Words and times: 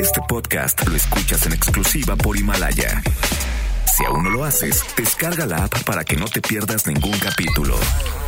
Este 0.00 0.20
podcast 0.28 0.86
lo 0.86 0.96
escuchas 0.96 1.46
en 1.46 1.52
exclusiva 1.52 2.16
por 2.16 2.36
Himalaya. 2.36 3.02
Si 3.86 4.04
aún 4.04 4.24
no 4.24 4.30
lo 4.30 4.44
haces, 4.44 4.82
descarga 4.96 5.46
la 5.46 5.64
app 5.64 5.84
para 5.84 6.04
que 6.04 6.16
no 6.16 6.26
te 6.26 6.40
pierdas 6.40 6.86
ningún 6.86 7.16
capítulo. 7.18 7.76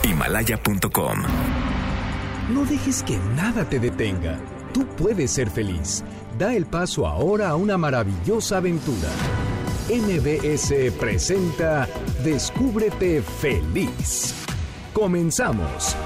Himalaya.com. 0.04 1.22
No 2.50 2.64
dejes 2.64 3.02
que 3.02 3.18
nada 3.36 3.68
te 3.68 3.80
detenga. 3.80 4.38
Tú 4.72 4.86
puedes 4.96 5.32
ser 5.32 5.50
feliz. 5.50 6.04
Da 6.38 6.54
el 6.54 6.66
paso 6.66 7.06
ahora 7.06 7.50
a 7.50 7.56
una 7.56 7.77
maravillosa 7.77 8.59
aventura. 8.59 9.09
MBS 9.88 10.93
presenta 10.98 11.88
Descúbrete 12.22 13.20
feliz. 13.22 14.34
Comenzamos. 14.93 15.96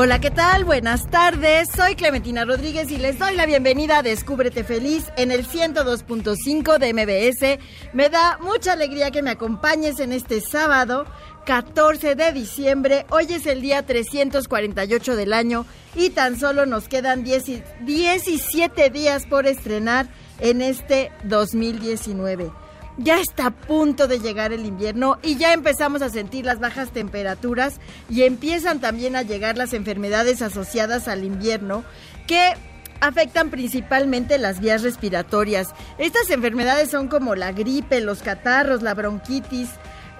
Hola, 0.00 0.20
¿qué 0.20 0.30
tal? 0.30 0.64
Buenas 0.64 1.10
tardes. 1.10 1.70
Soy 1.74 1.96
Clementina 1.96 2.44
Rodríguez 2.44 2.88
y 2.92 2.98
les 2.98 3.18
doy 3.18 3.34
la 3.34 3.46
bienvenida 3.46 3.98
a 3.98 4.02
Descúbrete 4.04 4.62
Feliz 4.62 5.10
en 5.16 5.32
el 5.32 5.44
102.5 5.44 6.78
de 6.78 6.92
MBS. 6.94 7.58
Me 7.94 8.08
da 8.08 8.38
mucha 8.40 8.74
alegría 8.74 9.10
que 9.10 9.22
me 9.22 9.30
acompañes 9.30 9.98
en 9.98 10.12
este 10.12 10.40
sábado, 10.40 11.04
14 11.46 12.14
de 12.14 12.32
diciembre. 12.32 13.06
Hoy 13.10 13.26
es 13.28 13.44
el 13.46 13.60
día 13.60 13.84
348 13.84 15.16
del 15.16 15.32
año 15.32 15.66
y 15.96 16.10
tan 16.10 16.38
solo 16.38 16.64
nos 16.64 16.86
quedan 16.86 17.24
10 17.24 17.80
17 17.80 18.90
días 18.90 19.26
por 19.26 19.48
estrenar 19.48 20.06
en 20.38 20.62
este 20.62 21.10
2019 21.24 22.52
ya 22.98 23.20
está 23.20 23.46
a 23.46 23.50
punto 23.50 24.08
de 24.08 24.18
llegar 24.18 24.52
el 24.52 24.66
invierno 24.66 25.18
y 25.22 25.36
ya 25.36 25.52
empezamos 25.52 26.02
a 26.02 26.10
sentir 26.10 26.44
las 26.44 26.58
bajas 26.58 26.90
temperaturas 26.90 27.80
y 28.10 28.24
empiezan 28.24 28.80
también 28.80 29.16
a 29.16 29.22
llegar 29.22 29.56
las 29.56 29.72
enfermedades 29.72 30.42
asociadas 30.42 31.08
al 31.08 31.24
invierno 31.24 31.84
que 32.26 32.54
afectan 33.00 33.50
principalmente 33.50 34.36
las 34.38 34.60
vías 34.60 34.82
respiratorias. 34.82 35.72
Estas 35.98 36.30
enfermedades 36.30 36.90
son 36.90 37.08
como 37.08 37.36
la 37.36 37.52
gripe, 37.52 38.00
los 38.00 38.22
catarros, 38.22 38.82
la 38.82 38.94
bronquitis, 38.94 39.70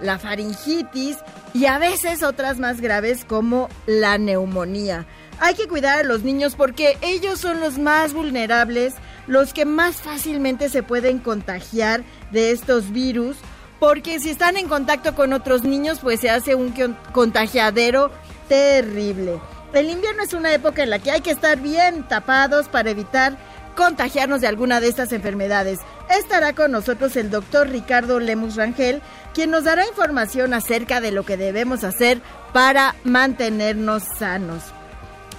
la 0.00 0.18
faringitis 0.18 1.18
y 1.52 1.66
a 1.66 1.78
veces 1.78 2.22
otras 2.22 2.58
más 2.58 2.80
graves 2.80 3.24
como 3.24 3.68
la 3.86 4.16
neumonía. 4.18 5.06
Hay 5.40 5.54
que 5.54 5.68
cuidar 5.68 6.00
a 6.00 6.04
los 6.04 6.22
niños 6.22 6.54
porque 6.54 6.96
ellos 7.00 7.40
son 7.40 7.60
los 7.60 7.78
más 7.78 8.12
vulnerables 8.12 8.94
los 9.28 9.52
que 9.52 9.64
más 9.64 9.96
fácilmente 9.96 10.68
se 10.68 10.82
pueden 10.82 11.18
contagiar 11.18 12.02
de 12.32 12.50
estos 12.50 12.90
virus, 12.90 13.36
porque 13.78 14.18
si 14.18 14.30
están 14.30 14.56
en 14.56 14.66
contacto 14.66 15.14
con 15.14 15.32
otros 15.32 15.62
niños, 15.62 16.00
pues 16.02 16.20
se 16.20 16.30
hace 16.30 16.56
un 16.56 16.74
contagiadero 17.12 18.10
terrible. 18.48 19.38
El 19.72 19.90
invierno 19.90 20.22
es 20.22 20.32
una 20.32 20.52
época 20.52 20.82
en 20.82 20.90
la 20.90 20.98
que 20.98 21.10
hay 21.10 21.20
que 21.20 21.30
estar 21.30 21.60
bien 21.60 22.08
tapados 22.08 22.68
para 22.68 22.90
evitar 22.90 23.36
contagiarnos 23.76 24.40
de 24.40 24.48
alguna 24.48 24.80
de 24.80 24.88
estas 24.88 25.12
enfermedades. 25.12 25.78
Estará 26.10 26.54
con 26.54 26.72
nosotros 26.72 27.14
el 27.16 27.30
doctor 27.30 27.68
Ricardo 27.68 28.18
Lemus 28.18 28.56
Rangel, 28.56 29.02
quien 29.34 29.50
nos 29.50 29.64
dará 29.64 29.86
información 29.86 30.54
acerca 30.54 31.00
de 31.00 31.12
lo 31.12 31.24
que 31.24 31.36
debemos 31.36 31.84
hacer 31.84 32.20
para 32.52 32.96
mantenernos 33.04 34.02
sanos. 34.18 34.62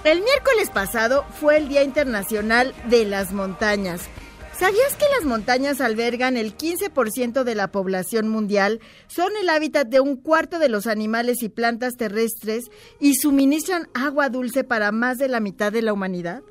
El 0.02 0.22
miércoles 0.22 0.70
pasado 0.70 1.26
fue 1.38 1.58
el 1.58 1.68
Día 1.68 1.82
Internacional 1.82 2.74
de 2.88 3.04
las 3.04 3.32
Montañas. 3.34 4.00
¿Sabías 4.58 4.96
que 4.96 5.04
las 5.14 5.26
montañas 5.26 5.82
albergan 5.82 6.38
el 6.38 6.56
15% 6.56 7.44
de 7.44 7.54
la 7.54 7.70
población 7.70 8.26
mundial, 8.28 8.80
son 9.08 9.30
el 9.40 9.50
hábitat 9.50 9.88
de 9.88 10.00
un 10.00 10.16
cuarto 10.16 10.58
de 10.58 10.70
los 10.70 10.86
animales 10.86 11.42
y 11.42 11.50
plantas 11.50 11.96
terrestres 11.98 12.70
y 12.98 13.16
suministran 13.16 13.88
agua 13.92 14.30
dulce 14.30 14.64
para 14.64 14.90
más 14.90 15.18
de 15.18 15.28
la 15.28 15.40
mitad 15.40 15.70
de 15.70 15.82
la 15.82 15.92
humanidad? 15.92 16.42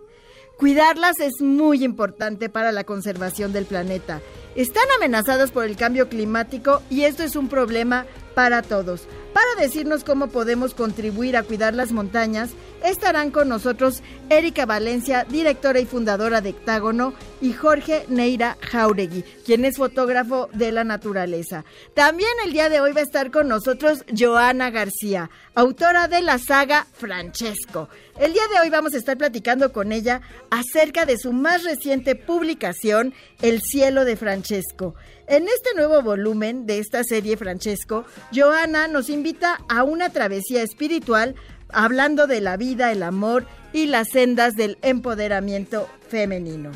Cuidarlas 0.59 1.19
es 1.19 1.41
muy 1.41 1.83
importante 1.83 2.49
para 2.49 2.71
la 2.71 2.83
conservación 2.83 3.51
del 3.51 3.65
planeta. 3.65 4.21
Están 4.55 4.85
amenazadas 4.97 5.51
por 5.51 5.65
el 5.65 5.75
cambio 5.75 6.07
climático 6.07 6.83
y 6.89 7.03
esto 7.03 7.23
es 7.23 7.35
un 7.35 7.47
problema 7.47 8.05
para 8.35 8.61
todos. 8.61 9.07
Para 9.33 9.61
decirnos 9.61 10.03
cómo 10.03 10.27
podemos 10.27 10.73
contribuir 10.73 11.37
a 11.37 11.43
cuidar 11.43 11.73
las 11.73 11.91
montañas, 11.91 12.49
estarán 12.83 13.31
con 13.31 13.47
nosotros 13.47 14.01
Erika 14.29 14.65
Valencia, 14.65 15.25
directora 15.29 15.79
y 15.79 15.85
fundadora 15.85 16.41
de 16.41 16.49
Hectágono, 16.49 17.13
y 17.41 17.53
Jorge 17.53 18.05
Neira 18.09 18.57
Jauregui, 18.61 19.23
quien 19.45 19.65
es 19.65 19.77
fotógrafo 19.77 20.49
de 20.53 20.71
la 20.71 20.83
naturaleza. 20.83 21.63
También 21.93 22.31
el 22.43 22.53
día 22.53 22.69
de 22.69 22.81
hoy 22.81 22.91
va 22.91 23.01
a 23.01 23.03
estar 23.03 23.31
con 23.31 23.47
nosotros 23.47 24.03
Joana 24.17 24.71
García, 24.71 25.29
autora 25.55 26.07
de 26.07 26.21
la 26.21 26.37
saga 26.37 26.87
Francesco. 26.91 27.87
El 28.19 28.33
día 28.33 28.43
de 28.51 28.59
hoy 28.59 28.69
vamos 28.69 28.93
a 28.93 28.97
estar 28.97 29.17
platicando 29.17 29.71
con 29.71 29.91
ella 29.91 30.21
acerca 30.49 31.05
de 31.05 31.17
su 31.17 31.31
más 31.31 31.63
reciente 31.63 32.15
publicación, 32.15 33.13
El 33.41 33.61
cielo 33.61 34.05
de 34.05 34.17
Francesco. 34.17 34.95
En 35.29 35.47
este 35.47 35.75
nuevo 35.75 36.01
volumen 36.01 36.65
de 36.65 36.79
esta 36.79 37.03
serie 37.03 37.37
Francesco, 37.37 38.03
Joana 38.33 38.87
nos 38.87 39.09
invita 39.09 39.61
a 39.69 39.83
una 39.83 40.09
travesía 40.09 40.63
espiritual 40.63 41.35
hablando 41.71 42.25
de 42.25 42.41
la 42.41 42.57
vida, 42.57 42.91
el 42.91 43.03
amor 43.03 43.45
y 43.71 43.85
las 43.85 44.09
sendas 44.09 44.55
del 44.55 44.79
empoderamiento 44.81 45.87
femenino. 46.09 46.71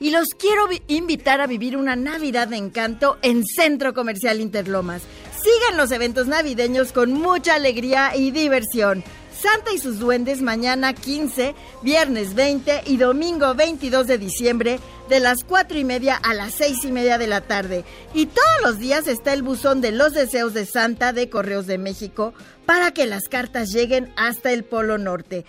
Y 0.00 0.10
los 0.10 0.26
quiero 0.36 0.66
invitar 0.88 1.40
a 1.40 1.46
vivir 1.46 1.76
una 1.76 1.94
Navidad 1.94 2.48
de 2.48 2.56
encanto 2.56 3.16
en 3.22 3.44
Centro 3.44 3.94
Comercial 3.94 4.40
Interlomas. 4.40 5.02
Sigan 5.40 5.76
los 5.76 5.92
eventos 5.92 6.26
navideños 6.26 6.90
con 6.90 7.12
mucha 7.12 7.54
alegría 7.54 8.16
y 8.16 8.32
diversión. 8.32 9.04
Santa 9.40 9.72
y 9.72 9.78
sus 9.78 9.98
duendes 9.98 10.42
mañana 10.42 10.94
15, 10.94 11.54
viernes 11.82 12.34
20 12.34 12.82
y 12.86 12.96
domingo 12.96 13.54
22 13.54 14.06
de 14.06 14.18
diciembre 14.18 14.80
de 15.08 15.20
las 15.20 15.44
4 15.44 15.78
y 15.78 15.84
media 15.84 16.16
a 16.16 16.34
las 16.34 16.54
6 16.54 16.84
y 16.84 16.92
media 16.92 17.18
de 17.18 17.26
la 17.26 17.42
tarde. 17.42 17.84
Y 18.14 18.26
todos 18.26 18.62
los 18.62 18.78
días 18.78 19.06
está 19.06 19.32
el 19.32 19.42
buzón 19.42 19.80
de 19.80 19.92
los 19.92 20.12
deseos 20.12 20.54
de 20.54 20.66
Santa 20.66 21.12
de 21.12 21.28
Correos 21.28 21.66
de 21.66 21.78
México 21.78 22.34
para 22.66 22.92
que 22.92 23.06
las 23.06 23.24
cartas 23.28 23.70
lleguen 23.70 24.12
hasta 24.16 24.52
el 24.52 24.64
Polo 24.64 24.96
Norte. 24.96 25.44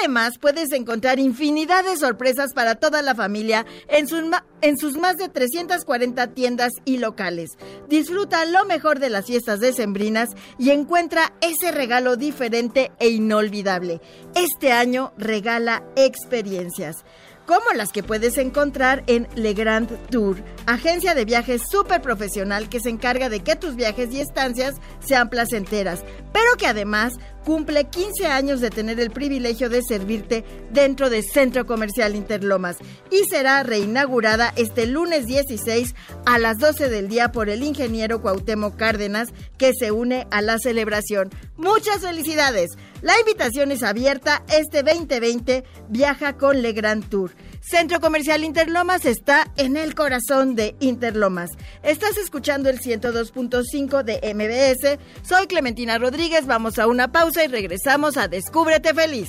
Además, 0.00 0.38
puedes 0.38 0.72
encontrar 0.72 1.18
infinidad 1.18 1.84
de 1.84 1.96
sorpresas 1.96 2.54
para 2.54 2.76
toda 2.76 3.02
la 3.02 3.14
familia 3.14 3.66
en 3.88 4.08
sus, 4.08 4.22
en 4.62 4.78
sus 4.78 4.96
más 4.96 5.16
de 5.16 5.28
340 5.28 6.28
tiendas 6.28 6.72
y 6.84 6.98
locales. 6.98 7.50
Disfruta 7.88 8.44
lo 8.46 8.64
mejor 8.64 8.98
de 8.98 9.10
las 9.10 9.26
fiestas 9.26 9.60
decembrinas 9.60 10.30
y 10.58 10.70
encuentra 10.70 11.34
ese 11.42 11.70
regalo 11.70 12.16
diferente 12.16 12.92
e 12.98 13.08
inolvidable. 13.08 14.00
Este 14.34 14.72
año 14.72 15.12
regala 15.18 15.84
experiencias 15.96 17.04
como 17.46 17.72
las 17.74 17.92
que 17.92 18.02
puedes 18.02 18.38
encontrar 18.38 19.04
en 19.06 19.28
Le 19.34 19.54
Grand 19.54 19.88
Tour, 20.08 20.36
agencia 20.66 21.14
de 21.14 21.24
viajes 21.24 21.62
súper 21.70 22.00
profesional 22.00 22.68
que 22.68 22.80
se 22.80 22.90
encarga 22.90 23.28
de 23.28 23.40
que 23.40 23.56
tus 23.56 23.76
viajes 23.76 24.12
y 24.12 24.20
estancias 24.20 24.76
sean 25.00 25.28
placenteras, 25.28 26.02
pero 26.32 26.56
que 26.56 26.66
además 26.66 27.14
cumple 27.44 27.84
15 27.84 28.26
años 28.26 28.60
de 28.60 28.70
tener 28.70 28.98
el 28.98 29.10
privilegio 29.10 29.68
de 29.68 29.82
servirte 29.82 30.44
dentro 30.72 31.10
del 31.10 31.24
Centro 31.24 31.66
Comercial 31.66 32.16
Interlomas 32.16 32.78
y 33.10 33.24
será 33.24 33.62
reinaugurada 33.62 34.52
este 34.56 34.86
lunes 34.86 35.26
16 35.26 35.94
a 36.24 36.38
las 36.38 36.58
12 36.58 36.88
del 36.88 37.08
día 37.08 37.32
por 37.32 37.50
el 37.50 37.62
ingeniero 37.62 38.22
Cuauhtémoc 38.22 38.76
Cárdenas 38.76 39.28
que 39.58 39.72
se 39.78 39.92
une 39.92 40.26
a 40.30 40.40
la 40.40 40.58
celebración. 40.58 41.30
Muchas 41.56 41.98
felicidades. 41.98 42.70
La 43.04 43.20
invitación 43.20 43.70
es 43.70 43.82
abierta 43.82 44.42
este 44.50 44.82
2020 44.82 45.62
viaja 45.90 46.38
con 46.38 46.62
Le 46.62 46.72
Grand 46.72 47.06
Tour. 47.06 47.32
Centro 47.60 48.00
Comercial 48.00 48.42
Interlomas 48.42 49.04
está 49.04 49.52
en 49.58 49.76
el 49.76 49.94
corazón 49.94 50.54
de 50.54 50.74
Interlomas. 50.80 51.50
Estás 51.82 52.16
escuchando 52.16 52.70
el 52.70 52.80
102.5 52.80 54.02
de 54.04 54.32
MBS. 54.34 54.98
Soy 55.22 55.46
Clementina 55.46 55.98
Rodríguez. 55.98 56.46
Vamos 56.46 56.78
a 56.78 56.86
una 56.86 57.12
pausa 57.12 57.44
y 57.44 57.48
regresamos 57.48 58.16
a 58.16 58.26
Descúbrete 58.26 58.94
Feliz. 58.94 59.28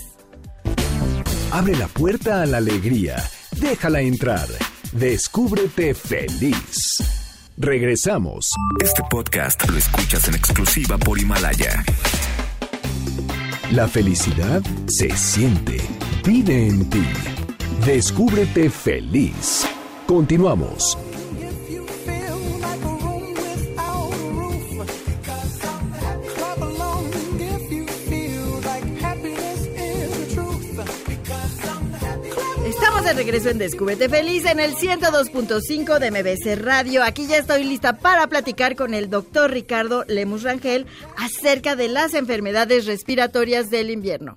Abre 1.51 1.75
la 1.75 1.87
puerta 1.87 2.43
a 2.43 2.45
la 2.45 2.59
alegría. 2.59 3.21
Déjala 3.59 3.99
entrar. 3.99 4.47
Descúbrete 4.93 5.93
feliz. 5.93 7.03
Regresamos. 7.57 8.51
Este 8.81 9.03
podcast 9.09 9.69
lo 9.69 9.77
escuchas 9.77 10.29
en 10.29 10.35
exclusiva 10.35 10.97
por 10.97 11.19
Himalaya. 11.19 11.83
La 13.71 13.87
felicidad 13.87 14.61
se 14.85 15.09
siente. 15.17 15.81
Vive 16.23 16.67
en 16.67 16.87
ti. 16.87 17.03
Descúbrete 17.83 18.69
feliz. 18.69 19.65
Continuamos. 20.05 20.95
Regreso 33.15 33.49
en 33.49 33.57
Descúbrete 33.57 34.09
Feliz 34.09 34.45
en 34.45 34.59
el 34.59 34.75
102.5 34.75 35.99
de 35.99 36.11
MBC 36.11 36.61
Radio. 36.61 37.03
Aquí 37.03 37.27
ya 37.27 37.37
estoy 37.37 37.63
lista 37.63 37.97
para 37.97 38.27
platicar 38.27 38.75
con 38.75 38.93
el 38.93 39.09
doctor 39.09 39.51
Ricardo 39.51 40.03
Lemus 40.07 40.43
Rangel 40.43 40.85
acerca 41.17 41.75
de 41.75 41.87
las 41.87 42.13
enfermedades 42.13 42.85
respiratorias 42.85 43.69
del 43.69 43.89
invierno. 43.89 44.35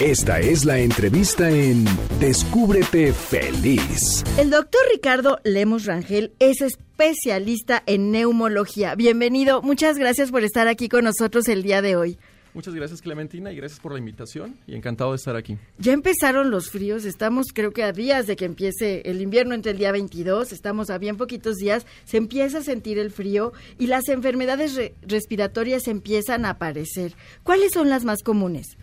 Esta 0.00 0.40
es 0.40 0.64
la 0.64 0.78
entrevista 0.78 1.50
en 1.50 1.84
Descúbrete 2.20 3.12
Feliz. 3.12 4.24
El 4.38 4.50
doctor 4.50 4.80
Ricardo 4.92 5.38
Lemus 5.44 5.84
Rangel 5.84 6.32
es 6.38 6.62
especialista 6.62 7.82
en 7.84 8.10
neumología. 8.10 8.94
Bienvenido, 8.94 9.62
muchas 9.62 9.98
gracias 9.98 10.30
por 10.30 10.44
estar 10.44 10.68
aquí 10.68 10.88
con 10.88 11.04
nosotros 11.04 11.48
el 11.48 11.62
día 11.62 11.82
de 11.82 11.96
hoy. 11.96 12.18
Muchas 12.52 12.74
gracias 12.74 13.00
Clementina 13.00 13.52
y 13.52 13.56
gracias 13.56 13.78
por 13.80 13.92
la 13.92 13.98
invitación 13.98 14.56
y 14.66 14.74
encantado 14.74 15.10
de 15.10 15.16
estar 15.16 15.36
aquí. 15.36 15.56
Ya 15.78 15.92
empezaron 15.92 16.50
los 16.50 16.70
fríos, 16.70 17.04
estamos 17.04 17.46
creo 17.54 17.72
que 17.72 17.84
a 17.84 17.92
días 17.92 18.26
de 18.26 18.36
que 18.36 18.44
empiece 18.44 19.02
el 19.04 19.20
invierno 19.20 19.54
entre 19.54 19.72
el 19.72 19.78
día 19.78 19.92
22, 19.92 20.52
estamos 20.52 20.90
a 20.90 20.98
bien 20.98 21.16
poquitos 21.16 21.56
días, 21.56 21.86
se 22.04 22.16
empieza 22.16 22.58
a 22.58 22.62
sentir 22.62 22.98
el 22.98 23.10
frío 23.10 23.52
y 23.78 23.86
las 23.86 24.08
enfermedades 24.08 24.78
respiratorias 25.02 25.86
empiezan 25.88 26.44
a 26.44 26.50
aparecer. 26.50 27.14
¿Cuáles 27.42 27.72
son 27.72 27.88
las 27.88 28.04
más 28.04 28.22
comunes? 28.22 28.76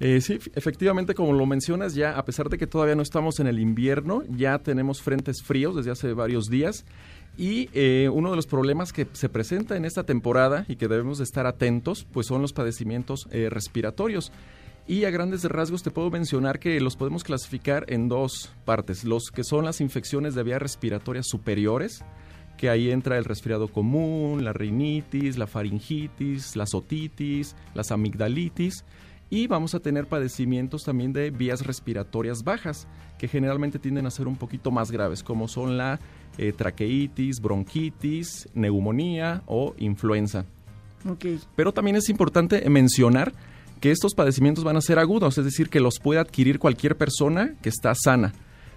Eh, 0.00 0.20
sí, 0.20 0.38
efectivamente, 0.54 1.14
como 1.14 1.32
lo 1.32 1.46
mencionas, 1.46 1.94
ya 1.94 2.18
a 2.18 2.24
pesar 2.24 2.48
de 2.48 2.58
que 2.58 2.66
todavía 2.66 2.96
no 2.96 3.02
estamos 3.02 3.38
en 3.38 3.46
el 3.46 3.60
invierno, 3.60 4.22
ya 4.28 4.58
tenemos 4.58 5.00
frentes 5.00 5.42
fríos 5.42 5.76
desde 5.76 5.92
hace 5.92 6.12
varios 6.12 6.46
días. 6.46 6.84
Y 7.36 7.68
eh, 7.72 8.08
uno 8.12 8.30
de 8.30 8.36
los 8.36 8.46
problemas 8.46 8.92
que 8.92 9.06
se 9.12 9.28
presenta 9.28 9.76
en 9.76 9.84
esta 9.84 10.04
temporada 10.04 10.64
y 10.68 10.76
que 10.76 10.88
debemos 10.88 11.18
de 11.18 11.24
estar 11.24 11.46
atentos, 11.46 12.06
pues 12.12 12.26
son 12.26 12.42
los 12.42 12.52
padecimientos 12.52 13.26
eh, 13.30 13.48
respiratorios. 13.50 14.30
Y 14.86 15.04
a 15.04 15.10
grandes 15.10 15.42
rasgos 15.44 15.82
te 15.82 15.90
puedo 15.90 16.10
mencionar 16.10 16.58
que 16.58 16.78
los 16.80 16.96
podemos 16.96 17.24
clasificar 17.24 17.86
en 17.88 18.08
dos 18.08 18.52
partes. 18.64 19.04
Los 19.04 19.30
que 19.30 19.42
son 19.42 19.64
las 19.64 19.80
infecciones 19.80 20.34
de 20.34 20.42
vías 20.42 20.60
respiratorias 20.60 21.26
superiores, 21.26 22.04
que 22.58 22.68
ahí 22.68 22.90
entra 22.90 23.18
el 23.18 23.24
resfriado 23.24 23.68
común, 23.68 24.44
la 24.44 24.52
rinitis, 24.52 25.38
la 25.38 25.46
faringitis, 25.46 26.54
la 26.54 26.66
otitis, 26.72 27.56
las 27.74 27.90
amigdalitis 27.90 28.84
y 29.34 29.48
vamos 29.48 29.74
a 29.74 29.80
tener 29.80 30.06
padecimientos 30.06 30.84
también 30.84 31.12
de 31.12 31.32
vías 31.32 31.66
respiratorias 31.66 32.44
bajas, 32.44 32.86
que 33.18 33.26
generalmente 33.26 33.80
tienden 33.80 34.06
a 34.06 34.10
ser 34.12 34.28
un 34.28 34.36
poquito 34.36 34.70
más 34.70 34.92
graves, 34.92 35.24
como 35.24 35.48
son 35.48 35.76
la 35.76 35.98
eh, 36.38 36.52
traqueitis, 36.52 37.40
bronquitis, 37.40 38.48
neumonía 38.54 39.42
o 39.46 39.74
influenza. 39.76 40.44
Pero 41.56 41.72
también 41.72 41.96
es 41.96 42.08
importante 42.10 42.70
mencionar 42.70 43.32
que 43.80 43.90
estos 43.90 44.14
padecimientos 44.14 44.62
van 44.62 44.76
a 44.76 44.80
ser 44.80 45.00
agudos, 45.00 45.36
es 45.36 45.44
decir, 45.44 45.68
que 45.68 45.80
los 45.80 45.98
puede 45.98 46.20
adquirir 46.20 46.60
cualquier 46.60 46.96
persona 46.96 47.56
que 47.60 47.70
está 47.70 47.92
sana. 47.96 48.34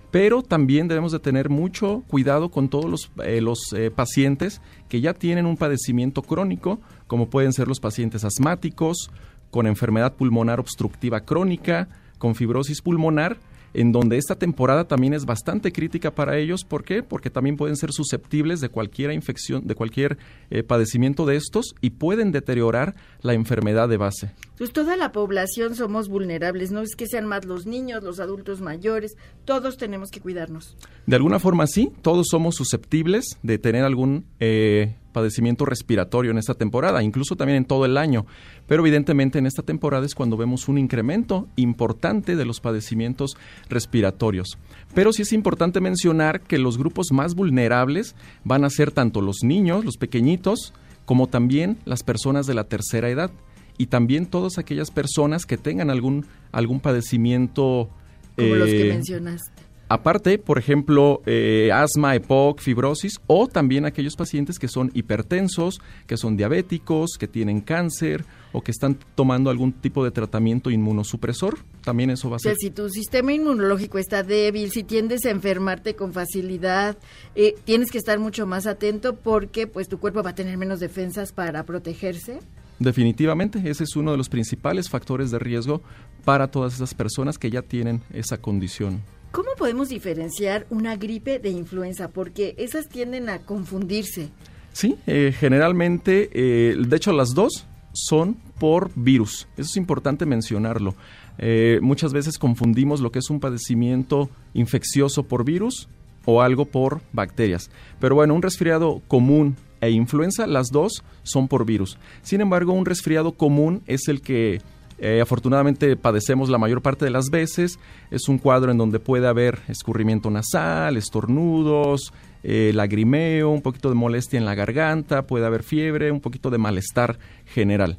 Pero 0.09 0.41
también 0.41 0.87
debemos 0.87 1.11
de 1.11 1.19
tener 1.19 1.49
mucho 1.49 2.03
cuidado 2.07 2.49
con 2.49 2.67
todos 2.69 2.85
los, 2.85 3.11
eh, 3.23 3.41
los 3.41 3.59
eh, 3.73 3.91
pacientes 3.91 4.59
que 4.89 5.01
ya 5.01 5.13
tienen 5.13 5.45
un 5.45 5.55
padecimiento 5.55 6.23
crónico, 6.23 6.79
como 7.05 7.29
pueden 7.29 7.53
ser 7.53 7.67
los 7.67 7.79
pacientes 7.79 8.23
asmáticos, 8.23 9.11
con 9.51 9.67
enfermedad 9.67 10.15
pulmonar 10.15 10.59
obstructiva 10.59 11.21
crónica, 11.21 11.87
con 12.17 12.35
fibrosis 12.35 12.81
pulmonar, 12.81 13.37
en 13.73 13.91
donde 13.91 14.17
esta 14.17 14.35
temporada 14.35 14.87
también 14.87 15.13
es 15.13 15.25
bastante 15.25 15.71
crítica 15.71 16.11
para 16.11 16.37
ellos. 16.37 16.63
¿Por 16.63 16.83
qué? 16.83 17.03
Porque 17.03 17.29
también 17.29 17.57
pueden 17.57 17.75
ser 17.75 17.91
susceptibles 17.91 18.59
de 18.59 18.69
cualquier 18.69 19.11
infección, 19.11 19.67
de 19.67 19.75
cualquier 19.75 20.17
eh, 20.49 20.63
padecimiento 20.63 21.25
de 21.25 21.35
estos 21.35 21.75
y 21.81 21.91
pueden 21.91 22.31
deteriorar 22.31 22.95
la 23.21 23.33
enfermedad 23.33 23.89
de 23.89 23.97
base. 23.97 24.31
Pues 24.57 24.73
toda 24.73 24.97
la 24.97 25.11
población 25.11 25.75
somos 25.75 26.09
vulnerables, 26.09 26.71
no 26.71 26.81
es 26.81 26.95
que 26.95 27.05
sean 27.05 27.27
más 27.27 27.45
los 27.45 27.67
niños, 27.67 28.03
los 28.03 28.19
adultos 28.19 28.59
mayores, 28.59 29.15
todos 29.45 29.77
tenemos 29.77 30.09
que 30.09 30.19
cuidarnos. 30.19 30.75
De 31.05 31.15
alguna 31.15 31.37
forma 31.37 31.67
sí, 31.67 31.91
todos 32.01 32.25
somos 32.31 32.55
susceptibles 32.55 33.37
de 33.43 33.59
tener 33.59 33.83
algún 33.83 34.25
eh, 34.39 34.95
padecimiento 35.11 35.63
respiratorio 35.65 36.31
en 36.31 36.39
esta 36.39 36.55
temporada, 36.55 37.03
incluso 37.03 37.35
también 37.35 37.57
en 37.57 37.65
todo 37.65 37.85
el 37.85 37.97
año. 37.97 38.25
Pero 38.65 38.81
evidentemente 38.81 39.37
en 39.37 39.45
esta 39.45 39.61
temporada 39.61 40.07
es 40.07 40.15
cuando 40.15 40.37
vemos 40.37 40.67
un 40.67 40.79
incremento 40.79 41.47
importante 41.55 42.35
de 42.35 42.45
los 42.45 42.59
padecimientos 42.59 43.37
respiratorios. 43.69 44.57
Pero 44.95 45.13
sí 45.13 45.21
es 45.21 45.33
importante 45.33 45.81
mencionar 45.81 46.41
que 46.41 46.57
los 46.57 46.79
grupos 46.79 47.11
más 47.11 47.35
vulnerables 47.35 48.15
van 48.43 48.63
a 48.63 48.71
ser 48.71 48.91
tanto 48.91 49.21
los 49.21 49.43
niños, 49.43 49.85
los 49.85 49.97
pequeñitos, 49.97 50.73
como 51.05 51.27
también 51.27 51.77
las 51.85 52.01
personas 52.01 52.47
de 52.47 52.55
la 52.55 52.63
tercera 52.63 53.09
edad 53.09 53.29
y 53.77 53.87
también 53.87 54.25
todas 54.25 54.57
aquellas 54.57 54.91
personas 54.91 55.45
que 55.45 55.57
tengan 55.57 55.89
algún, 55.89 56.25
algún 56.51 56.79
padecimiento. 56.79 57.89
Como 58.35 58.55
los 58.55 58.69
que 58.69 58.89
eh, 58.89 58.93
mencionaste. 58.93 59.67
Aparte, 59.89 60.37
por 60.37 60.57
ejemplo, 60.57 61.21
eh, 61.25 61.69
asma, 61.73 62.13
EPOC, 62.13 62.59
fibrosis 62.59 63.21
o 63.25 63.47
también 63.47 63.85
aquellos 63.85 64.17
pacientes 64.17 64.59
que 64.59 64.67
son 64.67 64.91
hipertensos, 64.93 65.79
que 66.07 66.17
son 66.17 66.35
diabéticos, 66.35 67.11
que 67.17 67.27
tienen 67.27 67.61
cáncer 67.61 68.25
o 68.51 68.61
que 68.61 68.71
están 68.71 68.97
tomando 69.15 69.49
algún 69.49 69.71
tipo 69.71 70.03
de 70.03 70.11
tratamiento 70.11 70.69
inmunosupresor, 70.71 71.59
también 71.85 72.09
eso 72.09 72.29
va 72.29 72.35
a 72.35 72.39
ser. 72.39 72.51
O 72.51 72.55
sea, 72.55 72.59
si 72.59 72.69
tu 72.69 72.89
sistema 72.89 73.31
inmunológico 73.31 73.97
está 73.97 74.23
débil, 74.23 74.71
si 74.71 74.83
tiendes 74.83 75.25
a 75.25 75.29
enfermarte 75.29 75.95
con 75.95 76.11
facilidad, 76.11 76.97
eh, 77.35 77.55
tienes 77.63 77.89
que 77.89 77.97
estar 77.97 78.19
mucho 78.19 78.45
más 78.45 78.67
atento 78.67 79.15
porque 79.15 79.67
pues 79.67 79.87
tu 79.87 79.99
cuerpo 79.99 80.21
va 80.21 80.31
a 80.31 80.35
tener 80.35 80.57
menos 80.57 80.81
defensas 80.81 81.31
para 81.31 81.63
protegerse. 81.63 82.39
Definitivamente, 82.79 83.61
ese 83.69 83.83
es 83.83 83.95
uno 83.95 84.11
de 84.11 84.17
los 84.17 84.29
principales 84.29 84.89
factores 84.89 85.31
de 85.31 85.39
riesgo 85.39 85.81
para 86.23 86.49
todas 86.49 86.75
esas 86.75 86.93
personas 86.93 87.37
que 87.37 87.49
ya 87.49 87.61
tienen 87.61 88.01
esa 88.13 88.37
condición. 88.37 89.01
¿Cómo 89.31 89.49
podemos 89.57 89.89
diferenciar 89.89 90.67
una 90.69 90.95
gripe 90.95 91.39
de 91.39 91.49
influenza? 91.49 92.09
Porque 92.09 92.55
esas 92.57 92.87
tienden 92.87 93.29
a 93.29 93.39
confundirse. 93.39 94.29
Sí, 94.73 94.97
eh, 95.07 95.33
generalmente, 95.37 96.29
eh, 96.33 96.75
de 96.77 96.95
hecho 96.95 97.11
las 97.11 97.33
dos 97.33 97.65
son 97.93 98.37
por 98.59 98.91
virus. 98.95 99.47
Eso 99.57 99.69
es 99.69 99.77
importante 99.77 100.25
mencionarlo. 100.25 100.95
Eh, 101.39 101.79
muchas 101.81 102.13
veces 102.13 102.37
confundimos 102.37 103.01
lo 103.01 103.11
que 103.11 103.19
es 103.19 103.29
un 103.29 103.39
padecimiento 103.39 104.29
infeccioso 104.53 105.23
por 105.23 105.43
virus 105.43 105.87
o 106.25 106.41
algo 106.41 106.65
por 106.65 107.01
bacterias. 107.13 107.69
Pero 107.99 108.15
bueno, 108.15 108.33
un 108.33 108.41
resfriado 108.41 109.01
común 109.07 109.55
e 109.81 109.91
influenza, 109.91 110.47
las 110.47 110.67
dos 110.69 111.03
son 111.23 111.47
por 111.47 111.65
virus. 111.65 111.97
Sin 112.21 112.41
embargo, 112.41 112.73
un 112.73 112.85
resfriado 112.85 113.33
común 113.33 113.81
es 113.87 114.07
el 114.07 114.21
que 114.21 114.61
eh, 114.99 115.21
afortunadamente 115.21 115.95
padecemos 115.95 116.49
la 116.49 116.57
mayor 116.57 116.81
parte 116.81 117.05
de 117.05 117.11
las 117.11 117.29
veces. 117.29 117.79
Es 118.09 118.27
un 118.27 118.37
cuadro 118.37 118.71
en 118.71 118.77
donde 118.77 118.99
puede 118.99 119.27
haber 119.27 119.59
escurrimiento 119.67 120.29
nasal, 120.29 120.97
estornudos, 120.97 122.13
eh, 122.43 122.71
lagrimeo, 122.73 123.49
un 123.49 123.61
poquito 123.61 123.89
de 123.89 123.95
molestia 123.95 124.37
en 124.39 124.45
la 124.45 124.55
garganta, 124.55 125.27
puede 125.27 125.45
haber 125.45 125.63
fiebre, 125.63 126.11
un 126.11 126.21
poquito 126.21 126.49
de 126.49 126.57
malestar 126.57 127.19
general. 127.45 127.97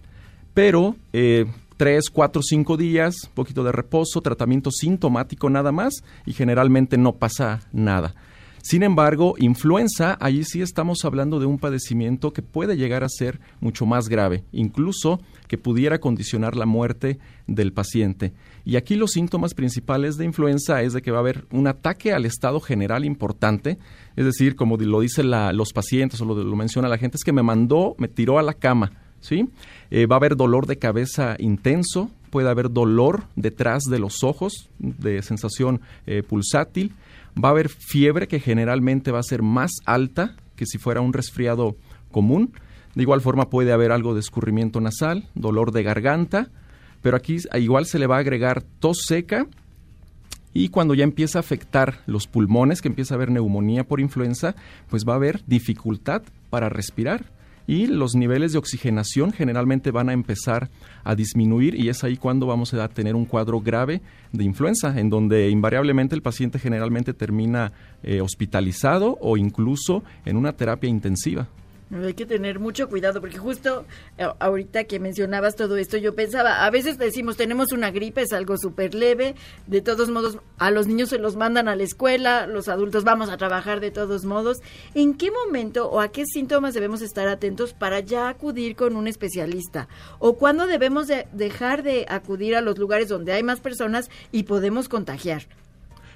Pero 0.55 0.97
eh, 1.13 1.47
tres, 1.77 2.11
cuatro, 2.11 2.43
cinco 2.43 2.77
días, 2.77 3.15
un 3.29 3.35
poquito 3.35 3.63
de 3.63 3.73
reposo, 3.73 4.21
tratamiento 4.21 4.71
sintomático 4.71 5.49
nada 5.51 5.71
más 5.71 6.03
y 6.27 6.33
generalmente 6.33 6.99
no 6.99 7.13
pasa 7.13 7.61
nada. 7.73 8.15
Sin 8.69 8.83
embargo, 8.83 9.35
influenza, 9.39 10.19
allí 10.21 10.45
sí 10.45 10.61
estamos 10.61 11.07
hablando 11.07 11.41
de 11.41 11.47
un 11.47 11.59
padecimiento 11.59 12.35
que 12.35 12.43
puede 12.43 12.77
llegar 12.77 13.03
a 13.03 13.09
ser 13.09 13.41
mucho 13.61 13.87
más 13.87 14.11
grave, 14.11 14.45
incluso 14.53 15.23
que 15.47 15.57
pudiera 15.57 16.01
condicionar 16.01 16.55
la 16.55 16.67
muerte 16.67 17.19
del 17.47 17.73
paciente. 17.73 18.35
Y 18.67 18.77
aquí 18.77 18.97
los 18.97 19.13
síntomas 19.13 19.55
principales 19.55 20.19
de 20.19 20.27
influenza 20.27 20.83
es 20.83 20.93
de 20.93 21.01
que 21.01 21.11
va 21.11 21.17
a 21.17 21.21
haber 21.21 21.47
un 21.51 21.67
ataque 21.67 22.13
al 22.13 22.27
estado 22.27 22.61
general 22.61 23.07
importante, 23.07 23.79
es 24.17 24.27
decir, 24.27 24.55
como 24.55 24.77
lo 24.77 25.01
dicen 25.01 25.31
los 25.57 25.73
pacientes 25.73 26.21
o 26.21 26.27
lo, 26.27 26.35
lo, 26.35 26.55
menciona 26.55 26.89
la 26.89 26.99
gente, 26.99 27.17
es 27.17 27.25
que 27.25 27.33
me 27.33 27.43
mandó, 27.43 27.95
me 27.97 28.09
tiró 28.09 28.39
a 28.39 28.43
la 28.43 28.53
cama, 28.53 28.93
¿sí? 29.23 29.49
Eh, 29.91 30.05
va 30.05 30.17
a 30.17 30.19
haber 30.19 30.37
dolor 30.37 30.67
de 30.67 30.77
cabeza 30.77 31.37
intenso, 31.39 32.11
puede 32.29 32.51
haber 32.51 32.71
dolor 32.71 33.25
detrás 33.35 33.85
de 33.85 33.99
los 33.99 34.23
ojos, 34.23 34.69
de 34.79 35.23
sensación 35.23 35.81
eh, 36.07 36.23
pulsátil, 36.23 36.93
va 37.43 37.49
a 37.49 37.53
haber 37.53 37.69
fiebre 37.69 38.29
que 38.29 38.41
generalmente 38.41 39.11
va 39.11 39.21
a 39.21 39.25
ser 39.25 39.43
más 39.43 39.73
alta 39.85 40.37
que 40.57 40.67
si 40.67 40.79
fuera 40.79 41.01
un 41.01 41.13
resfriado 41.13 41.77
común, 42.11 42.53
de 42.95 43.03
igual 43.03 43.21
forma 43.21 43.49
puede 43.49 43.73
haber 43.73 43.93
algo 43.93 44.15
de 44.15 44.21
escurrimiento 44.21 44.81
nasal, 44.81 45.29
dolor 45.35 45.73
de 45.73 45.83
garganta, 45.85 46.51
pero 47.01 47.17
aquí 47.17 47.37
igual 47.55 47.87
se 47.87 47.99
le 47.99 48.07
va 48.07 48.17
a 48.17 48.21
agregar 48.21 48.63
tos 48.63 49.03
seca 49.07 49.47
y 50.53 50.71
cuando 50.71 50.95
ya 50.95 51.05
empieza 51.05 51.39
a 51.39 51.41
afectar 51.41 52.01
los 52.07 52.27
pulmones, 52.27 52.83
que 52.83 52.89
empieza 52.89 53.15
a 53.15 53.17
haber 53.17 53.31
neumonía 53.31 53.85
por 53.85 54.01
influenza, 54.01 54.57
pues 54.89 55.05
va 55.07 55.13
a 55.13 55.17
haber 55.17 55.45
dificultad 55.47 56.23
para 56.51 56.69
respirar 56.69 57.38
y 57.69 57.87
los 57.87 58.17
niveles 58.17 58.53
de 58.53 58.59
oxigenación 58.59 59.31
generalmente 59.31 59.91
van 59.91 60.09
a 60.09 60.15
empezar 60.15 60.71
a 61.05 61.15
disminuir 61.15 61.75
y 61.75 61.91
es 61.91 62.03
ahí 62.03 62.17
cuando 62.17 62.47
vamos 62.47 62.73
a 62.73 62.89
tener 62.89 63.15
un 63.15 63.27
cuadro 63.27 63.61
grave 63.61 64.01
de 64.33 64.43
influenza, 64.43 64.99
en 64.99 65.11
donde 65.11 65.51
invariablemente 65.51 66.15
el 66.15 66.23
paciente 66.23 66.59
generalmente 66.59 67.13
termina 67.13 67.73
eh, 68.03 68.23
hospitalizado 68.23 69.19
o 69.21 69.37
incluso 69.37 70.03
en 70.25 70.39
una 70.39 70.55
terapia 70.55 70.89
intensiva. 70.89 71.47
Hay 71.91 72.13
que 72.13 72.27
tener 72.27 72.59
mucho 72.59 72.89
cuidado 72.89 73.21
porque 73.21 73.39
justo 73.39 73.87
eh, 74.19 74.27
ahorita 74.41 74.85
que 74.85 75.01
mencionabas 75.01 75.57
todo 75.57 75.79
esto, 75.79 75.97
yo 75.97 76.15
pensaba, 76.15 76.67
a 76.67 76.71
veces 76.71 76.99
decimos, 76.99 77.39
tenemos 77.39 77.73
una 77.73 77.91
gripe, 77.91 78.21
es 78.21 78.33
algo 78.35 78.59
súper 78.59 78.95
leve, 78.95 79.35
de 79.67 79.81
todos 79.81 80.11
modos, 80.11 80.39
a 80.59 80.71
los 80.71 80.87
niños 80.87 81.09
se 81.09 81.19
los 81.19 81.37
mandan 81.37 81.67
a 81.67 81.77
la 81.77 81.85
escuela, 81.85 82.47
los 82.47 82.69
adultos 82.69 83.05
vamos 83.05 83.31
a 83.31 83.39
trabajar 83.39 83.81
de 83.81 83.91
todos 83.91 84.27
modos. 84.27 84.59
¿En 84.95 85.15
qué 85.17 85.31
momento 85.31 85.91
o 85.91 86.01
a 86.01 86.09
qué 86.09 86.25
síntomas 86.27 86.75
debemos 86.75 87.01
estar 87.01 87.27
atentos 87.27 87.73
para 87.73 88.01
ya 88.01 88.29
acudir 88.29 88.77
con 88.77 88.95
un 88.95 89.09
especialista? 89.09 89.89
¿O 90.19 90.37
cuándo 90.37 90.67
debemos 90.67 91.07
de 91.07 91.27
dejar 91.33 91.83
de 91.83 92.05
acudir 92.09 92.55
a 92.55 92.61
los 92.61 92.77
lugares 92.77 93.09
donde 93.09 93.33
hay 93.33 93.43
más 93.43 93.61
personas 93.61 94.11
y 94.31 94.43
podemos 94.43 94.91
contagiar? 94.91 95.47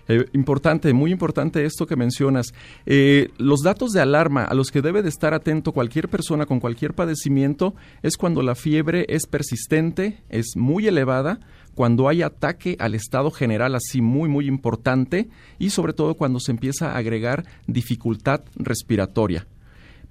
Eh, 0.08 0.26
importante, 0.32 0.92
muy 0.92 1.12
importante 1.12 1.64
esto 1.64 1.86
que 1.86 1.96
mencionas. 1.96 2.54
Eh, 2.86 3.30
los 3.38 3.62
datos 3.62 3.92
de 3.92 4.00
alarma 4.00 4.44
a 4.44 4.54
los 4.54 4.70
que 4.70 4.82
debe 4.82 5.02
de 5.02 5.08
estar 5.08 5.34
atento 5.34 5.72
cualquier 5.72 6.08
persona 6.08 6.46
con 6.46 6.60
cualquier 6.60 6.94
padecimiento 6.94 7.74
es 8.02 8.16
cuando 8.16 8.42
la 8.42 8.54
fiebre 8.54 9.06
es 9.08 9.26
persistente, 9.26 10.18
es 10.28 10.56
muy 10.56 10.86
elevada, 10.86 11.40
cuando 11.74 12.08
hay 12.08 12.22
ataque 12.22 12.76
al 12.80 12.94
estado 12.94 13.30
general 13.30 13.74
así 13.74 14.02
muy 14.02 14.28
muy 14.28 14.46
importante 14.46 15.28
y 15.58 15.70
sobre 15.70 15.92
todo 15.92 16.14
cuando 16.14 16.38
se 16.38 16.50
empieza 16.50 16.92
a 16.92 16.98
agregar 16.98 17.44
dificultad 17.66 18.42
respiratoria 18.56 19.46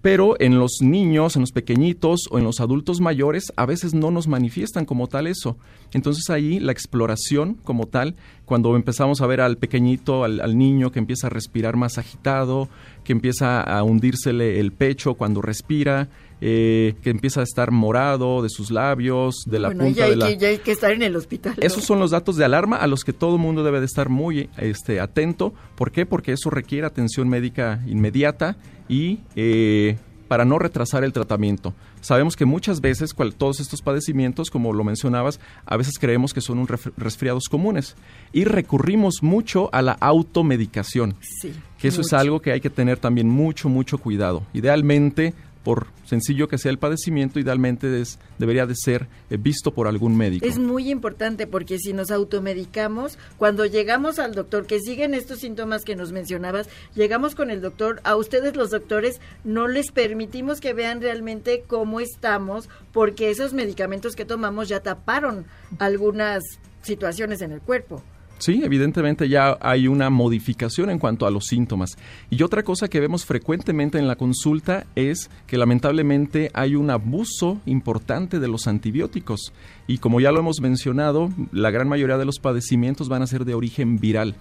pero 0.02 0.36
en 0.40 0.58
los 0.58 0.82
niños, 0.82 1.36
en 1.36 1.42
los 1.42 1.52
pequeñitos 1.52 2.22
o 2.32 2.40
en 2.40 2.44
los 2.44 2.60
adultos 2.60 3.00
mayores 3.02 3.54
a 3.56 3.66
veces 3.66 3.94
no 3.94 4.10
nos 4.10 4.28
manifiestan 4.28 4.86
como 4.86 5.08
tal 5.08 5.28
eso. 5.28 5.58
Entonces 5.94 6.30
ahí 6.30 6.60
la 6.60 6.72
exploración 6.72 7.56
como 7.64 7.88
tal, 7.88 8.16
cuando 8.46 8.76
empezamos 8.76 9.22
a 9.22 9.28
ver 9.28 9.42
al 9.42 9.58
pequeñito, 9.58 10.24
al, 10.24 10.58
niño 10.58 10.92
que 10.92 11.00
empieza 11.00 11.28
a 11.28 11.30
respirar 11.30 11.76
más 11.78 11.98
agitado, 11.98 12.68
que 13.04 13.14
empieza 13.14 13.62
a 13.62 13.84
hundírsele 13.84 14.60
el 14.60 14.72
pecho 14.72 15.14
cuando 15.14 15.42
respira, 15.42 16.10
eh, 16.42 16.96
que 17.04 17.12
empieza 17.12 17.42
a 17.42 17.44
estar 17.44 17.70
morado 17.70 18.42
de 18.42 18.50
sus 18.50 18.72
labios, 18.72 19.44
de 19.46 19.60
la 19.60 19.70
punta 19.70 20.08
de 20.08 20.16
la... 20.16 20.28
Que, 20.28 20.38
ya 20.38 20.48
hay 20.48 20.58
que 20.58 20.72
estar 20.72 20.92
en 20.92 21.04
el 21.04 21.16
hospital. 21.16 21.54
Esos 21.62 21.84
son 21.84 22.00
los 22.00 22.10
datos 22.10 22.36
de 22.36 22.44
alarma 22.44 22.78
a 22.78 22.88
los 22.88 23.04
que 23.04 23.14
todo 23.14 23.36
el 23.36 23.42
mundo 23.42 23.64
debe 23.64 23.80
de 23.80 23.86
estar 23.86 24.10
muy 24.10 24.50
este, 24.58 25.00
atento. 25.00 25.54
¿Por 25.76 25.92
qué? 25.92 26.08
Porque 26.08 26.32
eso 26.32 26.50
requiere 26.50 26.88
atención 26.88 27.30
médica 27.30 27.80
inmediata 27.86 28.58
y 28.90 29.20
eh, 29.36 29.98
para 30.28 30.46
no 30.46 30.58
retrasar 30.58 31.04
el 31.04 31.14
tratamiento. 31.14 31.74
Sabemos 32.00 32.36
que 32.38 32.46
muchas 32.46 32.80
veces 32.82 33.14
todos 33.38 33.60
estos 33.60 33.82
padecimientos, 33.82 34.50
como 34.50 34.72
lo 34.72 34.84
mencionabas, 34.84 35.42
a 35.66 35.76
veces 35.78 36.00
creemos 36.00 36.34
que 36.34 36.40
son 36.40 36.58
un 36.58 36.68
resfriados 36.68 37.50
comunes 37.50 37.98
y 38.32 38.46
recurrimos 38.46 39.22
mucho 39.22 39.70
a 39.74 39.82
la 39.82 39.92
automedicación. 39.92 41.16
Sí, 41.20 41.54
que 41.78 41.90
eso 41.90 42.00
es 42.00 42.14
algo 42.14 42.42
que 42.42 42.54
hay 42.54 42.62
que 42.62 42.70
tener 42.70 42.98
también 42.98 43.28
mucho, 43.28 43.68
mucho 43.68 43.98
cuidado. 43.98 44.44
Idealmente 44.54 45.34
por 45.64 45.88
sencillo 46.06 46.48
que 46.48 46.58
sea 46.58 46.72
el 46.72 46.80
padecimiento, 46.80 47.40
idealmente 47.40 48.02
es, 48.02 48.20
debería 48.40 48.66
de 48.66 48.76
ser 48.76 49.08
eh, 49.30 49.38
visto 49.38 49.74
por 49.74 49.88
algún 49.88 50.18
médico. 50.18 50.46
Es 50.46 50.60
muy 50.60 50.90
importante 50.90 51.48
porque 51.48 51.78
si 51.78 51.94
nos 51.94 52.12
automedicamos, 52.12 53.18
cuando 53.38 53.66
llegamos 53.66 54.20
al 54.20 54.34
doctor, 54.34 54.66
que 54.66 54.80
siguen 54.80 55.14
estos 55.14 55.40
síntomas 55.40 55.84
que 55.84 55.96
nos 55.96 56.12
mencionabas, 56.12 56.68
llegamos 56.96 57.36
con 57.36 57.52
el 57.52 57.62
doctor, 57.62 58.02
a 58.04 58.16
ustedes 58.16 58.56
los 58.56 58.72
doctores 58.72 59.22
no 59.44 59.68
les 59.68 59.92
permitimos 59.92 60.60
que 60.60 60.74
vean 60.74 61.02
realmente 61.02 61.64
cómo 61.68 62.00
estamos 62.00 62.70
porque 62.92 63.30
esos 63.30 63.54
medicamentos 63.54 64.16
que 64.16 64.26
tomamos 64.26 64.68
ya 64.68 64.82
taparon 64.82 65.46
algunas 65.80 66.44
situaciones 66.82 67.42
en 67.42 67.52
el 67.52 67.62
cuerpo. 67.62 68.04
Sí, 68.42 68.60
evidentemente 68.64 69.30
ya 69.30 69.56
hay 69.62 69.88
una 69.88 70.10
modificación 70.10 70.90
en 70.90 70.98
cuanto 70.98 71.28
a 71.28 71.32
los 71.32 71.46
síntomas. 71.46 71.96
Y 72.32 72.42
otra 72.42 72.64
cosa 72.64 72.88
que 72.88 73.00
vemos 73.00 73.24
frecuentemente 73.24 74.00
en 74.00 74.08
la 74.08 74.16
consulta 74.16 74.88
es 74.96 75.30
que 75.46 75.60
lamentablemente 75.60 76.50
hay 76.56 76.74
un 76.74 76.90
abuso 76.90 77.62
importante 77.68 78.40
de 78.40 78.48
los 78.48 78.66
antibióticos. 78.66 79.54
Y 79.86 80.00
como 80.00 80.20
ya 80.20 80.32
lo 80.32 80.40
hemos 80.40 80.60
mencionado, 80.60 81.30
la 81.52 81.70
gran 81.70 81.88
mayoría 81.88 82.18
de 82.18 82.26
los 82.26 82.40
padecimientos 82.40 83.10
van 83.10 83.22
a 83.22 83.28
ser 83.28 83.46
de 83.46 83.54
origen 83.54 84.00
viral 84.00 84.34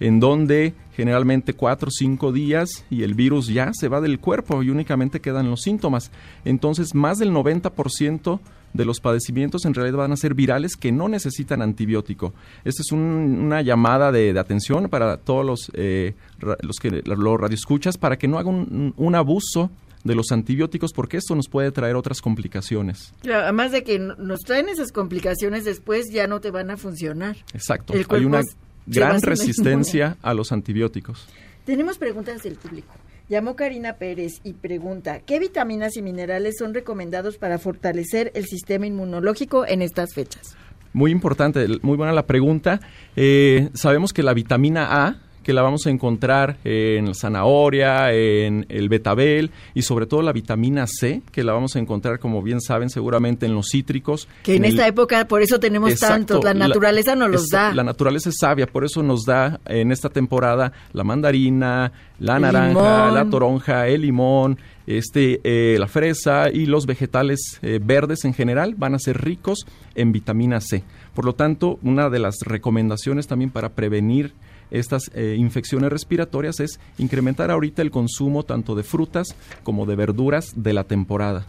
en 0.00 0.20
donde 0.20 0.74
generalmente 0.94 1.54
cuatro 1.54 1.88
o 1.88 1.90
cinco 1.90 2.30
días 2.30 2.84
y 2.90 3.04
el 3.04 3.14
virus 3.14 3.46
ya 3.46 3.70
se 3.72 3.88
va 3.88 4.02
del 4.02 4.20
cuerpo 4.20 4.62
y 4.62 4.68
únicamente 4.68 5.20
quedan 5.20 5.48
los 5.48 5.62
síntomas. 5.62 6.10
Entonces, 6.44 6.94
más 6.94 7.16
del 7.16 7.32
90% 7.32 8.40
de 8.72 8.84
los 8.84 9.00
padecimientos 9.00 9.64
en 9.64 9.74
realidad 9.74 9.98
van 9.98 10.12
a 10.12 10.16
ser 10.16 10.34
virales 10.34 10.76
que 10.76 10.92
no 10.92 11.08
necesitan 11.08 11.62
antibiótico. 11.62 12.34
Esta 12.64 12.82
es 12.82 12.92
una 12.92 13.62
llamada 13.62 14.12
de, 14.12 14.38
atención 14.38 14.88
para 14.88 15.16
todos 15.16 15.44
los, 15.44 15.70
eh, 15.74 16.14
los 16.40 16.76
que 16.76 17.02
los 17.04 17.40
radioescuchas 17.40 17.96
para 17.98 18.18
que 18.18 18.28
no 18.28 18.38
hagan 18.38 18.94
un, 18.96 19.14
abuso 19.14 19.70
de 20.04 20.14
los 20.14 20.30
antibióticos 20.30 20.92
porque 20.92 21.16
esto 21.16 21.34
nos 21.34 21.48
puede 21.48 21.72
traer 21.72 21.96
otras 21.96 22.20
complicaciones. 22.20 23.12
además 23.24 23.72
de 23.72 23.82
que 23.82 23.98
nos 23.98 24.40
traen 24.40 24.68
esas 24.68 24.92
complicaciones 24.92 25.64
después 25.64 26.10
ya 26.12 26.26
no 26.26 26.40
te 26.40 26.50
van 26.50 26.70
a 26.70 26.76
funcionar. 26.76 27.36
Exacto. 27.54 27.94
Hay 28.10 28.24
una 28.24 28.42
gran 28.86 29.20
resistencia 29.22 30.16
a 30.22 30.34
los 30.34 30.52
antibióticos. 30.52 31.26
Tenemos 31.64 31.98
preguntas 31.98 32.42
del 32.42 32.54
público. 32.54 32.94
Llamó 33.28 33.56
Karina 33.56 33.94
Pérez 33.94 34.40
y 34.44 34.52
pregunta, 34.52 35.18
¿qué 35.18 35.40
vitaminas 35.40 35.96
y 35.96 36.02
minerales 36.02 36.54
son 36.60 36.74
recomendados 36.74 37.38
para 37.38 37.58
fortalecer 37.58 38.30
el 38.36 38.44
sistema 38.46 38.86
inmunológico 38.86 39.66
en 39.66 39.82
estas 39.82 40.14
fechas? 40.14 40.56
Muy 40.92 41.10
importante, 41.10 41.66
muy 41.82 41.96
buena 41.96 42.12
la 42.12 42.26
pregunta. 42.26 42.80
Eh, 43.16 43.68
sabemos 43.74 44.12
que 44.12 44.22
la 44.22 44.32
vitamina 44.32 45.06
A 45.06 45.25
que 45.46 45.52
la 45.52 45.62
vamos 45.62 45.86
a 45.86 45.90
encontrar 45.90 46.56
en 46.64 47.06
la 47.06 47.14
zanahoria, 47.14 48.12
en 48.12 48.66
el 48.68 48.88
betabel 48.88 49.52
y 49.74 49.82
sobre 49.82 50.06
todo 50.06 50.20
la 50.20 50.32
vitamina 50.32 50.88
C, 50.88 51.22
que 51.30 51.44
la 51.44 51.52
vamos 51.52 51.76
a 51.76 51.78
encontrar, 51.78 52.18
como 52.18 52.42
bien 52.42 52.60
saben, 52.60 52.90
seguramente 52.90 53.46
en 53.46 53.54
los 53.54 53.68
cítricos. 53.68 54.26
Que 54.42 54.56
en, 54.56 54.64
esta 54.64 54.88
época 54.88 55.28
por 55.28 55.42
eso 55.42 55.60
tenemos 55.60 56.00
tantos, 56.00 56.42
la 56.42 56.52
naturaleza 56.52 57.14
nos 57.14 57.30
los 57.30 57.48
da. 57.48 57.72
La 57.72 57.84
naturaleza 57.84 58.30
es 58.30 58.38
sabia, 58.40 58.66
por 58.66 58.84
eso 58.84 59.04
nos 59.04 59.24
da 59.24 59.60
en 59.66 59.92
esta 59.92 60.08
temporada 60.08 60.72
la 60.92 61.04
mandarina, 61.04 61.92
la 62.18 62.40
naranja, 62.40 63.12
la 63.12 63.30
toronja, 63.30 63.86
el 63.86 64.00
limón, 64.00 64.58
este, 64.88 65.40
eh, 65.44 65.78
la 65.78 65.86
fresa 65.86 66.50
y 66.52 66.66
los 66.66 66.86
vegetales 66.86 67.60
eh, 67.62 67.78
verdes 67.80 68.24
en 68.24 68.34
general 68.34 68.74
van 68.76 68.96
a 68.96 68.98
ser 68.98 69.22
ricos 69.22 69.64
en 69.94 70.10
vitamina 70.10 70.60
C. 70.60 70.82
Por 71.14 71.24
lo 71.24 71.36
tanto, 71.36 71.78
una 71.84 72.10
de 72.10 72.18
las 72.18 72.34
recomendaciones 72.44 73.28
también 73.28 73.50
para 73.52 73.68
prevenir 73.68 74.32
estas 74.70 75.10
eh, 75.14 75.36
infecciones 75.38 75.90
respiratorias 75.90 76.60
es 76.60 76.80
incrementar 76.98 77.50
ahorita 77.50 77.82
el 77.82 77.90
consumo 77.90 78.42
tanto 78.42 78.74
de 78.74 78.82
frutas 78.82 79.28
como 79.62 79.86
de 79.86 79.96
verduras 79.96 80.52
de 80.56 80.72
la 80.72 80.84
temporada. 80.84 81.46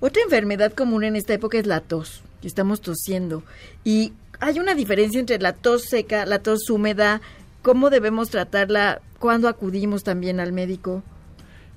Otra 0.00 0.22
enfermedad 0.22 0.72
común 0.72 1.04
en 1.04 1.16
esta 1.16 1.34
época 1.34 1.58
es 1.58 1.66
la 1.66 1.80
tos, 1.80 2.22
que 2.40 2.48
estamos 2.48 2.80
tosiendo. 2.80 3.42
Y 3.84 4.12
hay 4.40 4.58
una 4.58 4.74
diferencia 4.74 5.18
entre 5.18 5.38
la 5.38 5.52
tos 5.52 5.84
seca, 5.84 6.26
la 6.26 6.38
tos 6.40 6.70
húmeda, 6.70 7.20
cómo 7.62 7.90
debemos 7.90 8.30
tratarla, 8.30 9.00
cuándo 9.18 9.48
acudimos 9.48 10.04
también 10.04 10.40
al 10.40 10.52
médico. 10.52 11.02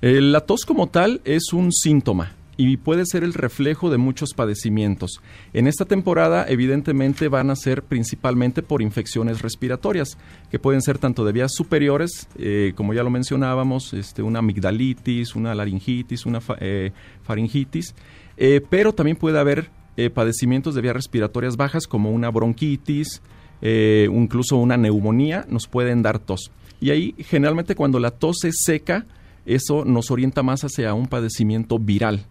Eh, 0.00 0.20
la 0.20 0.40
tos 0.40 0.64
como 0.64 0.88
tal 0.88 1.20
es 1.24 1.52
un 1.52 1.72
síntoma 1.72 2.36
y 2.64 2.76
puede 2.76 3.04
ser 3.06 3.24
el 3.24 3.34
reflejo 3.34 3.90
de 3.90 3.98
muchos 3.98 4.34
padecimientos. 4.34 5.20
En 5.52 5.66
esta 5.66 5.84
temporada, 5.84 6.46
evidentemente, 6.48 7.26
van 7.26 7.50
a 7.50 7.56
ser 7.56 7.82
principalmente 7.82 8.62
por 8.62 8.82
infecciones 8.82 9.42
respiratorias, 9.42 10.16
que 10.48 10.60
pueden 10.60 10.80
ser 10.80 10.98
tanto 10.98 11.24
de 11.24 11.32
vías 11.32 11.52
superiores, 11.52 12.28
eh, 12.38 12.72
como 12.76 12.94
ya 12.94 13.02
lo 13.02 13.10
mencionábamos, 13.10 13.92
este, 13.94 14.22
una 14.22 14.38
amigdalitis, 14.38 15.34
una 15.34 15.56
laringitis, 15.56 16.24
una 16.24 16.40
eh, 16.60 16.92
faringitis, 17.24 17.96
eh, 18.36 18.60
pero 18.70 18.92
también 18.92 19.16
puede 19.16 19.40
haber 19.40 19.70
padecimientos 20.14 20.74
de 20.74 20.80
vías 20.80 20.94
respiratorias 20.94 21.56
bajas, 21.56 21.86
como 21.86 22.12
una 22.12 22.30
bronquitis, 22.30 23.20
incluso 23.60 24.56
una 24.56 24.78
neumonía, 24.78 25.44
nos 25.50 25.66
pueden 25.66 26.00
dar 26.00 26.18
tos. 26.18 26.50
Y 26.80 26.90
ahí, 26.90 27.14
generalmente, 27.18 27.74
cuando 27.74 28.00
la 28.00 28.10
tos 28.10 28.44
es 28.44 28.54
seca, 28.64 29.04
eso 29.44 29.84
nos 29.84 30.10
orienta 30.10 30.42
más 30.42 30.62
hacia 30.62 30.94
un 30.94 31.08
padecimiento 31.08 31.78
viral. 31.78 32.24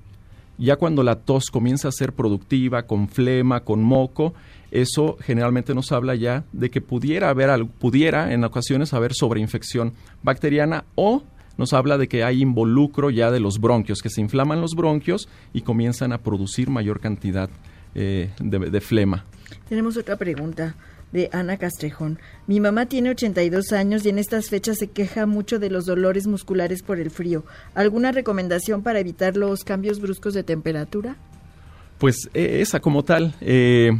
Ya 0.61 0.75
cuando 0.75 1.01
la 1.01 1.15
tos 1.15 1.45
comienza 1.51 1.87
a 1.87 1.91
ser 1.91 2.13
productiva, 2.13 2.83
con 2.83 3.09
flema, 3.09 3.61
con 3.61 3.81
moco, 3.81 4.35
eso 4.69 5.17
generalmente 5.19 5.73
nos 5.73 5.91
habla 5.91 6.13
ya 6.13 6.43
de 6.51 6.69
que 6.69 6.81
pudiera 6.81 7.29
haber, 7.29 7.65
pudiera 7.65 8.31
en 8.31 8.43
ocasiones 8.43 8.93
haber 8.93 9.15
sobreinfección 9.15 9.93
bacteriana 10.21 10.85
o 10.93 11.23
nos 11.57 11.73
habla 11.73 11.97
de 11.97 12.07
que 12.07 12.23
hay 12.23 12.43
involucro 12.43 13.09
ya 13.09 13.31
de 13.31 13.39
los 13.39 13.59
bronquios, 13.59 14.03
que 14.03 14.11
se 14.11 14.21
inflaman 14.21 14.61
los 14.61 14.75
bronquios 14.75 15.29
y 15.51 15.61
comienzan 15.61 16.13
a 16.13 16.19
producir 16.19 16.69
mayor 16.69 16.99
cantidad 16.99 17.49
eh, 17.95 18.29
de 18.39 18.81
flema. 18.81 19.25
Tenemos 19.67 19.97
otra 19.97 20.15
pregunta 20.15 20.75
de 21.11 21.29
Ana 21.31 21.57
Castrejón. 21.57 22.19
Mi 22.47 22.59
mamá 22.59 22.85
tiene 22.85 23.09
82 23.11 23.71
años 23.73 24.05
y 24.05 24.09
en 24.09 24.19
estas 24.19 24.49
fechas 24.49 24.77
se 24.77 24.87
queja 24.87 25.25
mucho 25.25 25.59
de 25.59 25.69
los 25.69 25.85
dolores 25.85 26.27
musculares 26.27 26.83
por 26.83 26.99
el 26.99 27.11
frío. 27.11 27.43
¿Alguna 27.75 28.11
recomendación 28.11 28.81
para 28.81 28.99
evitar 28.99 29.37
los 29.37 29.63
cambios 29.63 29.99
bruscos 29.99 30.33
de 30.33 30.43
temperatura? 30.43 31.15
Pues 31.97 32.29
e, 32.33 32.61
esa 32.61 32.79
como 32.79 33.03
tal. 33.03 33.35
Eh, 33.41 33.91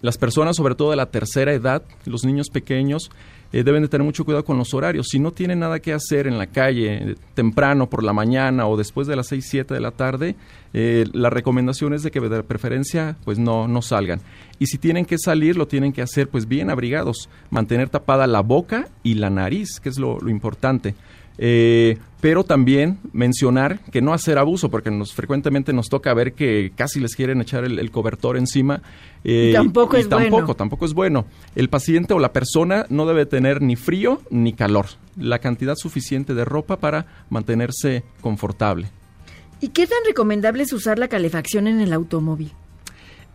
las 0.00 0.18
personas, 0.18 0.56
sobre 0.56 0.74
todo 0.74 0.90
de 0.90 0.96
la 0.96 1.06
tercera 1.06 1.52
edad, 1.54 1.82
los 2.04 2.24
niños 2.24 2.50
pequeños, 2.50 3.10
eh, 3.54 3.62
deben 3.62 3.82
de 3.82 3.88
tener 3.88 4.04
mucho 4.04 4.24
cuidado 4.24 4.44
con 4.44 4.58
los 4.58 4.74
horarios. 4.74 5.06
Si 5.08 5.20
no 5.20 5.30
tienen 5.30 5.60
nada 5.60 5.78
que 5.78 5.92
hacer 5.92 6.26
en 6.26 6.38
la 6.38 6.48
calle 6.48 7.12
eh, 7.12 7.14
temprano 7.34 7.88
por 7.88 8.02
la 8.02 8.12
mañana 8.12 8.66
o 8.66 8.76
después 8.76 9.06
de 9.06 9.14
las 9.14 9.28
6, 9.28 9.46
7 9.48 9.74
de 9.74 9.80
la 9.80 9.92
tarde, 9.92 10.34
eh, 10.72 11.04
la 11.12 11.30
recomendación 11.30 11.94
es 11.94 12.02
de 12.02 12.10
que 12.10 12.18
de 12.18 12.42
preferencia 12.42 13.16
pues 13.24 13.38
no, 13.38 13.68
no 13.68 13.80
salgan. 13.80 14.20
Y 14.58 14.66
si 14.66 14.78
tienen 14.78 15.04
que 15.04 15.18
salir, 15.18 15.56
lo 15.56 15.68
tienen 15.68 15.92
que 15.92 16.02
hacer 16.02 16.28
pues 16.28 16.48
bien 16.48 16.68
abrigados, 16.68 17.28
mantener 17.50 17.90
tapada 17.90 18.26
la 18.26 18.40
boca 18.40 18.88
y 19.04 19.14
la 19.14 19.30
nariz, 19.30 19.78
que 19.78 19.88
es 19.88 20.00
lo, 20.00 20.18
lo 20.18 20.30
importante. 20.30 20.96
Eh, 21.38 21.98
pero 22.20 22.42
también 22.44 22.98
mencionar 23.12 23.80
que 23.92 24.00
no 24.00 24.14
hacer 24.14 24.38
abuso, 24.38 24.70
porque 24.70 24.90
nos 24.90 25.12
frecuentemente 25.12 25.72
nos 25.72 25.88
toca 25.88 26.14
ver 26.14 26.32
que 26.32 26.72
casi 26.74 27.00
les 27.00 27.14
quieren 27.14 27.40
echar 27.40 27.64
el, 27.64 27.90
cobertor 27.90 28.38
encima. 28.38 28.80
Eh, 29.24 29.52
tampoco 29.54 29.96
es 29.96 30.08
tampoco, 30.08 30.30
bueno. 30.30 30.54
Tampoco 30.54 30.84
es 30.86 30.94
bueno. 30.94 31.26
El 31.54 31.68
paciente 31.68 32.14
o 32.14 32.18
la 32.18 32.32
persona 32.32 32.86
no 32.88 33.04
debe 33.04 33.26
tener 33.26 33.60
ni 33.60 33.76
frío 33.76 34.22
ni 34.30 34.54
calor. 34.54 34.86
La 35.18 35.38
cantidad 35.38 35.74
suficiente 35.76 36.34
de 36.34 36.44
ropa 36.44 36.78
para 36.78 37.06
mantenerse 37.28 38.04
confortable. 38.20 38.88
¿Y 39.60 39.68
qué 39.68 39.86
tan 39.86 39.98
recomendable 40.06 40.62
es 40.62 40.72
usar 40.72 40.98
la 40.98 41.08
calefacción 41.08 41.66
en 41.66 41.80
el 41.80 41.92
automóvil? 41.92 42.52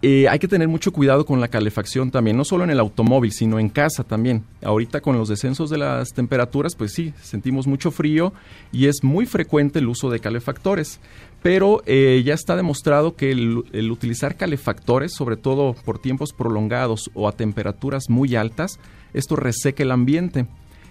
Eh, 0.01 0.29
hay 0.29 0.39
que 0.39 0.48
tener 0.48 0.70
mucho 0.70 0.94
cuidado 0.94 1.25
con 1.25 1.41
la 1.41 1.50
calefacción 1.50 2.10
también, 2.10 2.38
no 2.38 2.46
solo 2.46 2.63
en 2.63 2.70
el 2.70 2.79
automóvil, 2.79 3.34
sino 3.34 3.60
en 3.60 3.68
casa 3.68 4.06
también. 4.06 4.46
Ahorita 4.63 5.01
con 5.01 5.18
los 5.18 5.27
descensos 5.27 5.70
de 5.70 5.77
las 5.77 6.13
temperaturas, 6.13 6.74
pues 6.75 6.94
sí, 6.94 7.13
sentimos 7.22 7.68
mucho 7.68 7.91
frío 7.91 8.32
y 8.72 8.86
es 8.86 9.03
muy 9.03 9.25
frecuente 9.25 9.79
el 9.79 9.89
uso 9.89 10.10
de 10.10 10.22
calefactores. 10.22 11.01
Pero 11.41 11.84
eh, 11.86 12.22
ya 12.25 12.34
está 12.34 12.56
demostrado 12.56 13.18
que 13.18 13.32
el, 13.32 13.91
utilizar 13.91 14.38
calefactores, 14.38 15.13
sobre 15.13 15.36
todo 15.36 15.74
por 15.74 16.00
tiempos 16.00 16.32
prolongados 16.32 17.12
o 17.13 17.27
a 17.27 17.34
temperaturas 17.34 18.10
muy 18.10 18.38
altas, 18.38 18.79
esto 19.13 19.36
reseca 19.36 19.84
el 19.84 19.91
ambiente. 19.91 20.48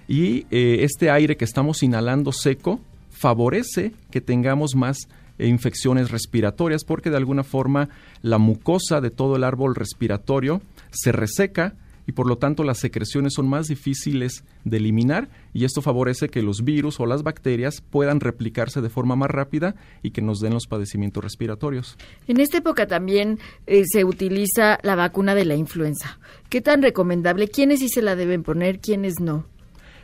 Y 0.07 0.47
eh, 0.51 0.81
este 0.81 1.11
aire 1.11 1.39
que 1.39 1.47
estamos 1.47 1.83
inhalando 1.83 2.33
seco 2.33 2.79
favorece 3.11 3.93
que 4.11 4.21
tengamos 4.21 4.75
más 4.75 5.09
infecciones 5.47 6.11
respiratorias 6.11 6.85
porque 6.85 7.11
de 7.11 7.17
alguna 7.17 7.45
forma 7.45 7.89
la 8.23 8.39
mucosa 8.39 9.01
de 9.01 9.11
todo 9.11 9.37
el 9.37 9.45
árbol 9.45 9.75
respiratorio 9.75 10.61
se 10.91 11.13
reseca 11.13 11.75
y 12.09 12.13
por 12.13 12.27
lo 12.27 12.39
tanto 12.39 12.65
las 12.65 12.79
secreciones 12.79 13.35
son 13.35 13.49
más 13.49 13.67
difíciles 13.67 14.43
de 14.65 14.79
eliminar 14.79 15.29
y 15.53 15.67
esto 15.67 15.83
favorece 15.83 16.31
que 16.31 16.41
los 16.41 16.65
virus 16.65 16.99
o 17.01 17.07
las 17.07 17.23
bacterias 17.23 17.83
puedan 17.83 18.21
replicarse 18.21 18.81
de 18.81 18.89
forma 18.89 19.15
más 19.15 19.31
rápida 19.31 19.75
y 20.03 20.13
que 20.13 20.23
nos 20.23 20.41
den 20.41 20.55
los 20.55 20.67
padecimientos 20.67 21.23
respiratorios. 21.23 21.99
En 22.27 22.41
esta 22.41 22.59
época 22.59 22.87
también 22.87 23.39
eh, 23.67 23.83
se 23.87 24.05
utiliza 24.05 24.79
la 24.83 24.97
vacuna 24.97 25.35
de 25.35 25.45
la 25.45 25.55
influenza. 25.55 26.19
¿Qué 26.49 26.63
tan 26.63 26.81
recomendable? 26.81 27.49
¿Quiénes 27.49 27.81
sí 27.81 27.91
se 27.91 28.01
la 28.01 28.17
deben 28.17 28.43
poner? 28.43 28.81
¿Quiénes 28.81 29.21
no? 29.21 29.45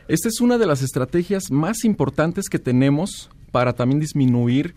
Esta 0.07 0.27
es 0.27 0.39
una 0.41 0.59
de 0.59 0.67
las 0.67 0.83
estrategias 0.83 1.49
más 1.49 1.83
importantes 1.85 2.49
que 2.49 2.59
tenemos 2.59 3.31
para 3.51 3.73
también 3.73 3.99
disminuir 3.99 4.75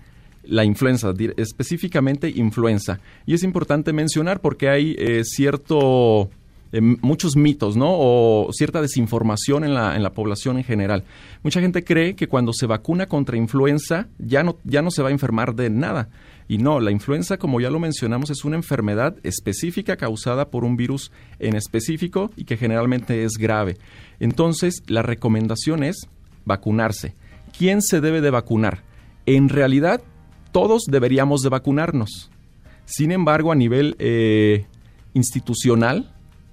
la 0.49 0.65
influenza, 0.65 1.13
específicamente 1.37 2.31
influenza. 2.31 3.01
Y 3.27 3.35
es 3.35 3.43
importante 3.43 3.93
mencionar 3.93 4.41
porque 4.41 4.69
hay 4.69 4.97
eh, 4.99 5.23
cierto 5.25 6.31
eh, 6.73 6.81
muchos 6.81 7.37
mitos, 7.37 7.77
¿no? 7.77 7.89
O 7.91 8.49
cierta 8.53 8.81
desinformación 8.81 9.65
en 9.65 9.75
la, 9.75 9.95
en 9.95 10.03
la 10.03 10.13
población 10.13 10.59
en 10.59 10.65
general. 10.65 11.05
Mucha 11.43 11.61
gente 11.61 11.85
cree 11.85 12.15
que 12.15 12.29
cuando 12.29 12.53
se 12.53 12.67
vacuna 12.67 13.07
contra 13.07 13.37
influenza 13.37 14.09
ya 14.19 14.43
no, 14.43 14.57
ya 14.65 14.83
no 14.83 14.91
se 14.91 15.03
va 15.03 15.09
a 15.09 15.13
enfermar 15.13 15.55
de 15.55 15.71
nada. 15.71 16.09
Y 16.49 16.57
no, 16.57 16.81
la 16.81 16.91
influenza, 16.91 17.37
como 17.37 17.61
ya 17.61 17.71
lo 17.71 17.79
mencionamos, 17.79 18.31
es 18.31 18.45
una 18.45 18.57
enfermedad 18.57 19.17
específica 19.23 19.97
causada 19.97 20.49
por 20.49 20.65
un 20.65 20.79
virus 20.79 21.13
en 21.39 21.55
específico 21.55 22.31
y 22.37 22.45
que 22.45 22.57
generalmente 22.57 23.25
es 23.25 23.33
grave. 23.35 23.77
Entonces, 24.19 24.83
la 24.87 25.03
recomendación 25.03 25.83
es 25.83 26.09
vacunarse. 26.47 27.15
¿Quién 27.57 27.83
se 27.83 28.01
debe 28.01 28.23
de 28.23 28.31
vacunar? 28.31 28.83
En 29.27 29.51
realidad, 29.51 30.01
todos 30.59 30.87
deberíamos 30.87 31.43
de 31.43 31.51
vacunarnos. 31.51 32.33
Sin 32.85 33.13
embargo, 33.13 33.53
a 33.53 33.55
nivel 33.55 33.95
eh, 34.01 34.67
institucional, 35.15 36.13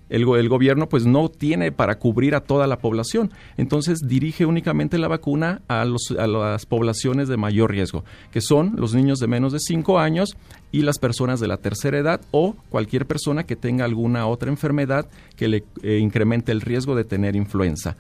el, 0.10 0.26
gobierno 0.26 0.88
pues 0.88 1.08
no 1.08 1.28
tiene 1.30 1.72
para 1.72 1.98
cubrir 1.98 2.36
a 2.36 2.42
toda 2.42 2.68
la 2.68 2.78
población. 2.78 3.32
Entonces 3.58 4.02
dirige 4.06 4.46
únicamente 4.46 5.00
la 5.00 5.08
vacuna 5.08 5.64
a 5.68 5.86
las 5.86 6.68
poblaciones 6.68 7.30
de 7.30 7.38
mayor 7.38 7.72
riesgo, 7.72 8.06
que 8.30 8.42
son 8.42 8.76
los 8.78 8.94
niños 8.94 9.18
de 9.18 9.26
menos 9.26 9.54
de 9.54 9.60
5 9.60 9.98
años 9.98 10.38
y 10.72 10.84
las 10.84 11.00
personas 11.00 11.40
de 11.40 11.48
la 11.48 11.58
tercera 11.58 11.98
edad 11.98 12.22
o 12.30 12.56
cualquier 12.70 13.08
persona 13.08 13.48
que 13.48 13.56
tenga 13.56 13.86
alguna 13.86 14.28
otra 14.28 14.52
enfermedad 14.52 15.10
que 15.36 15.48
le 15.48 15.64
eh, 15.82 15.98
incremente 15.98 16.52
el 16.52 16.62
riesgo 16.62 16.94
de 16.94 17.06
tener 17.06 17.36
influenza. 17.36 17.98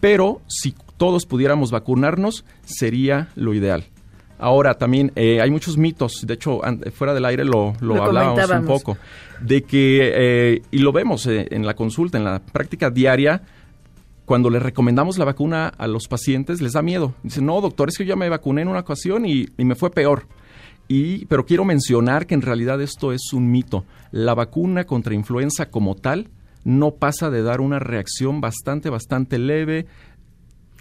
Pero 0.00 0.42
si 0.48 0.74
todos 0.98 1.24
pudiéramos 1.24 1.70
vacunarnos, 1.70 2.44
sería 2.66 3.30
lo 3.36 3.54
ideal. 3.54 3.86
Ahora 4.38 4.74
también 4.74 5.12
eh, 5.16 5.40
hay 5.40 5.50
muchos 5.50 5.78
mitos, 5.78 6.26
de 6.26 6.34
hecho 6.34 6.60
fuera 6.92 7.14
del 7.14 7.24
aire 7.24 7.44
lo, 7.44 7.74
lo, 7.80 8.02
hablábamos 8.02 8.50
un 8.50 8.66
poco, 8.66 8.98
de 9.40 9.62
que, 9.62 10.12
eh, 10.14 10.62
y 10.70 10.78
lo 10.78 10.92
vemos 10.92 11.26
eh, 11.26 11.48
en 11.50 11.64
la 11.64 11.74
consulta, 11.74 12.18
en 12.18 12.24
la 12.24 12.40
práctica 12.40 12.90
diaria, 12.90 13.42
cuando 14.26 14.50
le 14.50 14.58
recomendamos 14.58 15.16
la 15.18 15.24
vacuna 15.24 15.68
a 15.68 15.86
los 15.86 16.08
pacientes 16.08 16.60
les 16.60 16.72
da 16.72 16.82
miedo. 16.82 17.14
Dicen, 17.22 17.46
no, 17.46 17.60
doctor, 17.60 17.88
es 17.88 17.96
que 17.96 18.04
yo 18.04 18.10
ya 18.10 18.16
me 18.16 18.28
vacuné 18.28 18.62
en 18.62 18.68
una 18.68 18.80
ocasión 18.80 19.24
y, 19.24 19.46
y 19.56 19.64
me 19.64 19.74
fue 19.74 19.90
peor. 19.90 20.26
Y, 20.88 21.26
pero 21.26 21.46
quiero 21.46 21.64
mencionar 21.64 22.26
que 22.26 22.34
en 22.34 22.42
realidad 22.42 22.80
esto 22.80 23.12
es 23.12 23.32
un 23.32 23.50
mito. 23.50 23.84
La 24.10 24.34
vacuna 24.34 24.84
contra 24.84 25.14
influenza 25.14 25.70
como 25.70 25.94
tal 25.94 26.28
no 26.64 26.96
pasa 26.96 27.30
de 27.30 27.42
dar 27.42 27.60
una 27.60 27.78
reacción 27.78 28.40
bastante, 28.40 28.90
bastante 28.90 29.38
leve, 29.38 29.86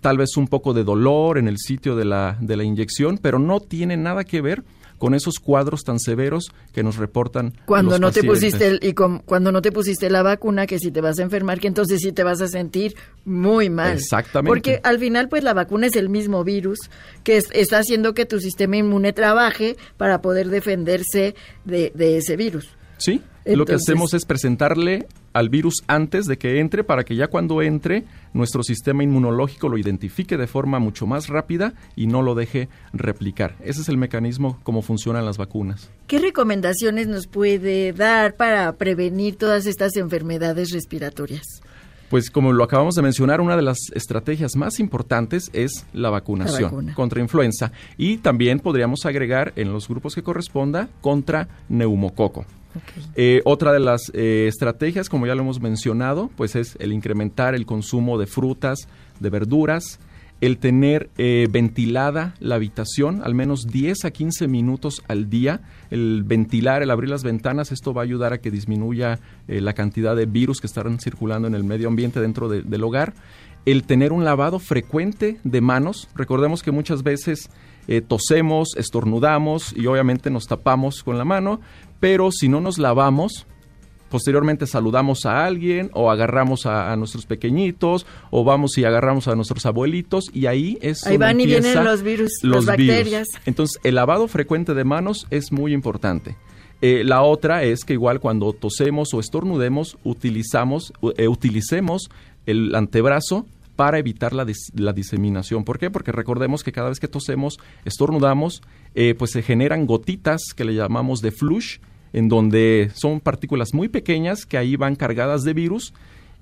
tal 0.01 0.17
vez 0.17 0.37
un 0.37 0.47
poco 0.47 0.73
de 0.73 0.83
dolor 0.83 1.37
en 1.37 1.47
el 1.47 1.57
sitio 1.57 1.95
de 1.95 2.05
la, 2.05 2.37
de 2.39 2.57
la 2.57 2.63
inyección, 2.63 3.17
pero 3.17 3.39
no 3.39 3.59
tiene 3.59 3.97
nada 3.97 4.23
que 4.23 4.41
ver 4.41 4.63
con 4.97 5.13
esos 5.13 5.39
cuadros 5.39 5.83
tan 5.83 5.99
severos 5.99 6.51
que 6.71 6.81
nos 6.81 6.95
reportan 6.95 7.53
cuando 7.65 7.99
no 7.99 8.13
te 8.13 8.23
pusiste 8.23 8.79
y 8.81 8.93
cuando 8.93 9.51
no 9.51 9.61
te 9.61 9.73
pusiste 9.73 10.09
la 10.09 10.23
vacuna 10.23 10.65
que 10.67 10.79
si 10.79 10.89
te 10.89 11.01
vas 11.01 11.19
a 11.19 11.23
enfermar 11.23 11.59
que 11.59 11.67
entonces 11.67 11.99
sí 12.01 12.13
te 12.13 12.23
vas 12.23 12.39
a 12.39 12.47
sentir 12.47 12.95
muy 13.25 13.69
mal. 13.69 13.97
Exactamente. 13.97 14.49
Porque 14.49 14.79
al 14.83 14.97
final 14.99 15.27
pues 15.27 15.43
la 15.43 15.53
vacuna 15.53 15.87
es 15.87 15.97
el 15.97 16.07
mismo 16.07 16.45
virus 16.45 16.79
que 17.23 17.37
está 17.37 17.79
haciendo 17.79 18.13
que 18.13 18.25
tu 18.25 18.39
sistema 18.39 18.77
inmune 18.77 19.11
trabaje 19.11 19.75
para 19.97 20.21
poder 20.21 20.47
defenderse 20.47 21.35
de, 21.65 21.91
de 21.93 22.17
ese 22.17 22.37
virus. 22.37 22.69
Sí 22.97 23.21
lo 23.53 23.65
que 23.65 23.75
hacemos 23.75 24.13
es 24.13 24.25
presentarle 24.25 25.07
al 25.35 25.49
virus 25.49 25.83
antes 25.87 26.27
de 26.27 26.37
que 26.37 26.61
entre 26.61 26.85
para 26.85 27.03
que 27.03 27.17
ya 27.17 27.27
cuando 27.27 27.61
entre 27.61 28.05
nuestro 28.31 28.63
sistema 28.63 29.03
inmunológico 29.03 29.67
lo 29.67 29.77
identifique 29.77 30.37
de 30.37 30.47
forma 30.47 30.79
mucho 30.79 31.07
más 31.07 31.27
rápida 31.27 31.73
y 31.93 32.07
no 32.07 32.21
lo 32.21 32.35
deje 32.35 32.69
replicar. 32.93 33.57
Ese 33.61 33.81
es 33.81 33.89
el 33.89 33.97
mecanismo 33.97 34.57
como 34.63 34.81
funcionan 34.81 35.25
las 35.25 35.37
vacunas. 35.37 35.91
¿Qué 36.07 36.19
recomendaciones 36.19 37.07
nos 37.07 37.27
puede 37.27 37.91
dar 37.91 38.35
para 38.35 38.71
prevenir 38.77 39.35
todas 39.35 39.65
estas 39.65 39.97
enfermedades 39.97 40.71
respiratorias? 40.71 41.61
Pues 42.09 42.29
como 42.29 42.53
lo 42.53 42.63
acabamos 42.63 42.95
de 42.95 43.01
mencionar, 43.01 43.41
una 43.41 43.57
de 43.57 43.61
las 43.61 43.77
estrategias 43.93 44.55
más 44.55 44.79
importantes 44.79 45.49
es 45.51 45.85
la 45.91 46.09
vacunación 46.11 46.93
contra 46.93 47.19
influenza 47.19 47.73
y 47.97 48.19
también 48.19 48.61
podríamos 48.61 49.05
agregar 49.05 49.51
en 49.57 49.73
los 49.73 49.89
grupos 49.89 50.15
que 50.15 50.23
corresponda 50.23 50.87
contra 51.01 51.49
neumococo. 51.67 52.45
Eh, 53.15 53.41
otra 53.45 53.71
de 53.71 53.79
las 53.79 54.11
eh, 54.13 54.47
estrategias, 54.47 55.09
como 55.09 55.27
ya 55.27 55.35
lo 55.35 55.41
hemos 55.41 55.61
mencionado, 55.61 56.29
pues 56.35 56.55
es 56.55 56.75
el 56.79 56.93
incrementar 56.93 57.55
el 57.55 57.65
consumo 57.65 58.17
de 58.17 58.27
frutas, 58.27 58.87
de 59.19 59.29
verduras, 59.29 59.99
el 60.41 60.57
tener 60.57 61.09
eh, 61.17 61.47
ventilada 61.49 62.35
la 62.39 62.55
habitación 62.55 63.21
al 63.23 63.33
menos 63.33 63.67
10 63.67 64.05
a 64.05 64.11
15 64.11 64.47
minutos 64.47 65.01
al 65.07 65.29
día, 65.29 65.61
el 65.91 66.23
ventilar, 66.25 66.83
el 66.83 66.91
abrir 66.91 67.09
las 67.09 67.23
ventanas, 67.23 67.71
esto 67.71 67.93
va 67.93 68.01
a 68.01 68.05
ayudar 68.05 68.33
a 68.33 68.39
que 68.39 68.51
disminuya 68.51 69.19
la 69.47 69.73
cantidad 69.73 70.15
de 70.15 70.25
virus 70.25 70.59
que 70.59 70.67
están 70.67 70.99
circulando 70.99 71.47
en 71.47 71.55
el 71.55 71.63
medio 71.63 71.87
ambiente 71.87 72.19
dentro 72.19 72.49
del 72.49 72.83
hogar, 72.83 73.13
el 73.65 73.83
tener 73.83 74.11
un 74.11 74.23
lavado 74.23 74.59
frecuente 74.59 75.39
de 75.43 75.61
manos, 75.61 76.09
recordemos 76.15 76.61
que 76.61 76.71
muchas 76.71 77.01
veces 77.01 77.49
tosemos, 78.07 78.75
estornudamos 78.77 79.73
y 79.75 79.87
obviamente 79.87 80.29
nos 80.29 80.47
tapamos 80.47 81.03
con 81.03 81.17
la 81.17 81.25
mano, 81.25 81.59
pero 81.99 82.31
si 82.31 82.49
no 82.49 82.61
nos 82.61 82.77
lavamos, 82.77 83.45
posteriormente 84.09 84.67
saludamos 84.67 85.25
a 85.25 85.45
alguien 85.45 85.89
o 85.93 86.09
agarramos 86.09 86.65
a, 86.65 86.95
nuestros 86.95 87.25
pequeñitos 87.25 88.05
o 88.31 88.43
vamos 88.43 88.77
y 88.77 88.85
agarramos 88.85 89.27
a 89.27 89.35
nuestros 89.35 89.65
abuelitos 89.65 90.29
y 90.33 90.45
ahí 90.45 90.77
es 90.81 91.05
ahí 91.05 91.17
van 91.17 91.41
y 91.41 91.45
vienen 91.45 91.83
los 91.83 92.01
virus 92.01 92.31
las 92.41 92.65
bacterias. 92.65 93.27
Entonces 93.45 93.79
el 93.83 93.95
lavado 93.95 94.27
frecuente 94.27 94.73
de 94.73 94.83
manos 94.83 95.27
es 95.31 95.51
muy 95.51 95.73
importante. 95.73 96.37
Eh, 96.81 97.03
la 97.03 97.23
otra 97.23 97.63
es 97.63 97.83
que 97.83 97.93
igual 97.93 98.19
cuando 98.19 98.53
tosemos 98.53 99.13
o 99.13 99.19
estornudemos 99.19 99.97
utilizamos 100.03 100.93
eh, 101.17 101.27
utilicemos 101.27 102.09
el 102.45 102.75
antebrazo 102.75 103.45
para 103.75 103.99
evitar 103.99 104.33
la, 104.33 104.45
la, 104.73 104.93
diseminación. 104.93 105.63
¿Por 105.63 105.77
qué? 105.77 105.89
Porque 105.89 106.11
recordemos 106.11 106.63
que 106.63 106.71
cada 106.71 106.89
vez 106.89 106.99
que 106.99 107.07
tosemos, 107.07 107.57
estornudamos, 107.83 108.61
eh, 108.95 109.15
pues 109.17 109.31
se 109.31 109.41
generan 109.41 109.85
gotitas 109.85 110.41
que 110.55 110.65
le 110.65 110.75
llamamos 110.75 111.21
de 111.21 111.31
flush, 111.31 111.79
en 112.13 112.29
donde 112.29 112.91
son 112.93 113.19
partículas 113.19 113.73
muy 113.73 113.89
pequeñas 113.89 114.45
que 114.45 114.57
ahí 114.57 114.77
van 114.77 114.95
cargadas 114.95 115.43
de 115.43 115.53
virus 115.53 115.93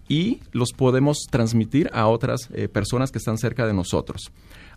y 0.08 0.42
los 0.52 0.72
podemos 0.74 1.26
transmitir 1.32 1.90
a 1.94 2.08
otras 2.08 2.50
eh, 2.54 2.68
personas 2.68 3.12
que 3.12 3.18
están 3.18 3.38
cerca 3.38 3.66
de 3.66 3.74
nosotros. 3.74 4.32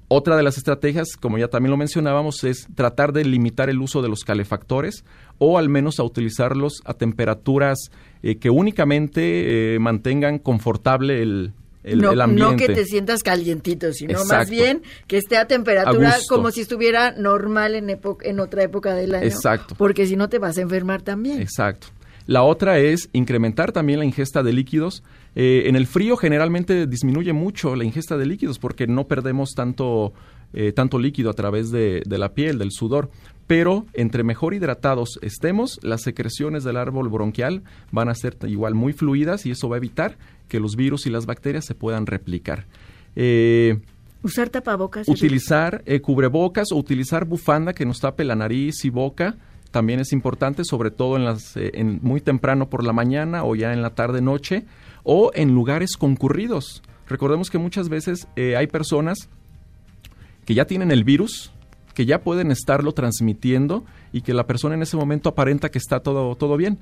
Otra 0.09 0.37
de 0.37 0.45
las 0.45 0.57
estrategias, 0.57 1.17
como 1.21 1.37
ya 1.37 1.49
también 1.49 1.73
lo 1.73 1.77
mencionábamos, 1.77 2.45
es 2.45 2.69
tratar 2.77 3.13
de 3.13 3.25
limitar 3.25 3.69
el 3.69 3.81
uso 3.81 4.03
de 4.03 4.09
los 4.09 4.23
calefactores 4.23 5.05
o 5.39 5.59
al 5.59 5.69
menos 5.69 5.99
a 5.99 6.05
utilizarlos 6.05 6.81
a 6.85 6.95
temperaturas 6.95 7.91
eh, 8.23 8.37
que 8.37 8.49
únicamente 8.49 9.77
mantengan 9.81 10.39
confortable 10.39 11.23
el, 11.23 11.53
no, 11.95 12.11
ambiente. 12.11 12.53
No 12.53 12.57
que 12.57 12.69
te 12.69 12.85
sientas 12.85 13.23
calientito, 13.23 13.93
sino 13.93 14.25
más 14.25 14.51
bien 14.51 14.83
que 15.07 15.19
esté 15.19 15.37
a 15.37 15.47
temperatura 15.47 16.17
como 16.29 16.51
si 16.51 16.63
estuviera 16.63 17.13
normal 17.13 17.75
en, 17.75 17.99
en 18.23 18.41
otra 18.41 18.63
época 18.63 18.95
del 18.95 19.15
año. 19.15 19.27
Exacto. 19.27 19.75
Porque 19.79 20.07
si 20.07 20.17
no 20.17 20.29
te 20.29 20.39
vas 20.39 20.59
a 20.59 20.63
enfermar 20.63 21.03
también. 21.03 21.41
Exacto. 21.41 21.89
La 22.27 22.43
otra 22.43 22.79
es 22.79 23.09
incrementar 23.13 23.71
también 23.71 24.01
la 24.01 24.05
ingesta 24.05 24.43
de 24.43 24.53
líquidos. 24.53 25.05
Eh, 25.37 25.65
en 25.67 25.77
el 25.77 25.87
frío 25.87 26.17
generalmente 26.17 26.87
disminuye 26.87 27.33
mucho 27.33 27.77
la 27.77 27.85
ingesta 27.85 28.17
de 28.17 28.27
líquidos 28.27 28.59
porque 28.59 28.89
no 28.89 29.07
perdemos 29.07 29.51
tanto, 29.55 30.13
eh, 30.53 30.73
tanto 30.73 30.99
líquido 30.99 31.31
a 31.31 31.35
través 31.35 31.71
de, 31.71 32.03
la 32.09 32.35
piel, 32.35 32.59
del 32.59 32.73
sudor. 32.73 33.11
Pero 33.47 33.87
entre 33.93 34.25
mejor 34.25 34.55
hidratados 34.55 35.21
estemos, 35.23 35.79
las 35.83 36.03
secreciones 36.03 36.65
del 36.65 36.77
árbol 36.77 37.09
bronquial 37.09 37.63
van 37.93 38.09
a 38.09 38.15
ser 38.17 38.37
igual 38.49 38.75
muy 38.75 38.93
fluidas 38.93 39.47
y 39.47 39.53
eso 39.53 39.69
va 39.69 39.77
a 39.77 39.79
evitar 39.79 40.19
que 40.49 40.61
los 40.61 40.77
virus 40.77 41.07
y 41.07 41.11
las 41.11 41.27
bacterias 41.27 41.65
se 41.65 41.75
puedan 41.75 42.07
replicar. 42.07 42.67
Eh, 43.15 43.79
Usar 44.23 44.49
tapabocas. 44.49 45.09
Utilizar 45.09 45.85
cubrebocas 46.03 46.73
o 46.73 46.77
utilizar 46.77 47.25
bufanda 47.25 47.73
que 47.73 47.85
nos 47.85 48.01
tape 48.01 48.25
la 48.25 48.35
nariz 48.35 48.85
y 48.85 48.91
boca 48.91 49.37
también 49.77 50.01
es 50.01 50.13
importante, 50.13 50.65
sobre 50.65 50.91
todo 50.91 51.17
en 51.17 51.27
las, 51.27 51.55
eh, 51.57 51.73
en 51.75 51.99
muy 52.03 52.23
temprano 52.23 52.71
por 52.71 52.83
la 52.83 52.95
mañana 52.95 53.45
o 53.45 53.55
ya 53.55 53.75
en 53.75 53.83
la 53.83 53.91
tarde 53.91 54.23
noche 54.23 54.65
o 55.03 55.31
en 55.35 55.55
lugares 55.55 55.99
concurridos. 55.99 56.83
Recordemos 57.09 57.51
que 57.51 57.59
muchas 57.59 57.91
veces 57.91 58.27
eh, 58.37 58.57
hay 58.57 58.69
personas 58.69 59.29
que 60.47 60.55
ya 60.55 60.65
tienen 60.65 60.91
el 60.91 61.05
virus, 61.05 61.53
que 61.93 62.07
ya 62.07 62.23
pueden 62.23 62.51
estarlo 62.51 62.93
transmitiendo 62.93 63.85
y 64.13 64.23
que 64.23 64.33
la 64.33 64.47
persona 64.47 64.75
en 64.75 64.83
ese 64.83 64.97
momento 64.97 65.29
aparenta 65.29 65.71
que 65.71 65.79
está 65.79 66.01
todo, 66.01 66.35
todo 66.37 66.57
bien, 66.57 66.79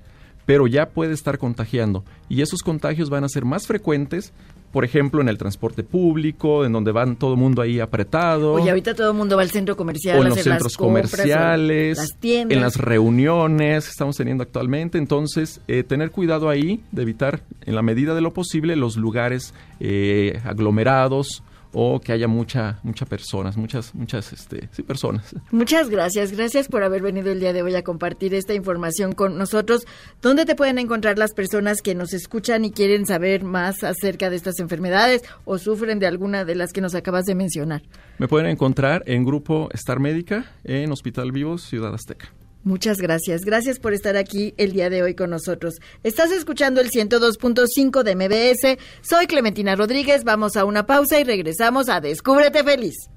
pero 0.47 0.67
ya 0.67 0.91
puede 0.91 1.13
estar 1.13 1.39
contagiando. 1.39 2.05
Y 2.29 2.43
esos 2.43 2.63
contagios 2.63 3.11
van 3.11 3.25
a 3.25 3.29
ser 3.29 3.45
más 3.45 3.67
frecuentes 3.67 4.33
por 4.75 4.85
ejemplo, 4.85 5.21
en 5.21 5.29
el 5.29 5.39
transporte 5.39 5.85
público, 5.85 6.65
en 6.65 6.73
donde 6.73 6.91
van 6.91 7.15
todo 7.15 7.35
el 7.35 7.39
mundo 7.39 7.63
ahí 7.63 7.79
apretado. 7.79 8.55
Oye, 8.55 8.71
ahorita 8.71 8.93
todo 8.97 9.13
el 9.13 9.17
mundo 9.17 9.37
va 9.37 9.43
al 9.43 9.51
centro 9.51 9.77
comercial. 9.77 10.19
O 10.19 10.23
en 10.23 10.31
los 10.31 10.41
centros 10.41 10.77
comerciales, 10.77 11.97
las 11.97 12.19
tiendas. 12.19 12.57
en 12.57 12.61
las 12.61 12.77
reuniones 12.77 13.85
que 13.85 13.91
estamos 13.91 14.17
teniendo 14.17 14.43
actualmente. 14.43 14.99
Entonces, 14.99 15.61
eh, 15.69 15.85
tener 15.85 16.11
cuidado 16.11 16.49
ahí 16.49 16.83
de 16.91 17.03
evitar, 17.03 17.45
en 17.65 17.77
la 17.77 17.83
medida 17.83 18.17
de 18.17 18.21
lo 18.21 18.35
posible, 18.35 18.75
los 18.75 18.97
lugares 18.97 19.55
eh, 19.79 20.41
aglomerados 20.45 21.44
o 21.75 22.01
que 22.01 22.13
haya 22.13 22.29
mucha 22.29 22.79
muchas 22.83 23.09
personas, 23.09 23.57
muchas 23.57 23.95
muchas 23.95 24.33
este, 24.33 24.69
sí, 24.73 24.83
personas. 24.83 25.35
Muchas 25.51 25.91
gracias, 25.91 26.33
gracias 26.33 26.69
por 26.69 26.83
haber 26.83 27.03
venido 27.03 27.31
el 27.31 27.41
día 27.41 27.53
de 27.53 27.63
hoy 27.63 27.75
a 27.75 27.83
compartir 27.83 28.35
esta 28.35 28.55
información 28.55 29.13
con 29.13 29.37
nosotros. 29.37 29.87
¿Dónde 30.23 30.47
te 30.47 30.55
pueden 30.55 30.79
encontrar 30.79 31.19
las 31.19 31.33
personas 31.35 31.83
que 31.83 31.95
nos 31.95 32.13
escuchan 32.15 32.65
y 32.65 32.71
quieren 32.71 33.07
saber 33.07 33.45
más 33.45 33.85
acerca 33.85 34.31
de 34.31 34.37
estas 34.37 34.59
enfermedades 34.61 35.23
o 35.45 35.59
sufren 35.59 35.99
de 35.99 36.07
alguna 36.07 36.45
de 36.45 36.55
las 36.55 36.73
que 36.73 36.81
nos 36.81 36.95
acabas 36.95 37.25
de 37.25 37.35
mencionar? 37.35 37.83
Me 38.19 38.29
pueden 38.29 38.49
encontrar 38.49 39.03
en 39.07 39.25
Grupo 39.25 39.69
Star 39.73 40.01
Médica 40.01 40.47
en 40.63 40.93
Hospital 40.93 41.33
Vivos, 41.33 41.63
Ciudad 41.63 41.93
Azteca. 41.93 42.29
Muchas 42.65 42.97
gracias. 42.97 43.43
Gracias 43.43 43.79
por 43.79 43.93
estar 43.93 44.17
aquí 44.17 44.55
el 44.57 44.73
día 44.73 44.89
de 44.89 45.03
hoy 45.03 45.15
con 45.15 45.31
nosotros. 45.31 45.75
Estás 46.03 46.33
escuchando 46.33 46.81
el 46.81 46.91
102.5 46.91 48.03
de 48.03 48.17
MBS. 48.17 48.79
Soy 49.03 49.27
Clementina 49.27 49.77
Rodríguez. 49.77 50.25
Vamos 50.25 50.57
a 50.57 50.65
una 50.65 50.87
pausa 50.87 51.21
y 51.21 51.25
regresamos 51.25 51.91
a 51.91 52.01
Descúbrete 52.01 52.65
Feliz. 52.65 53.11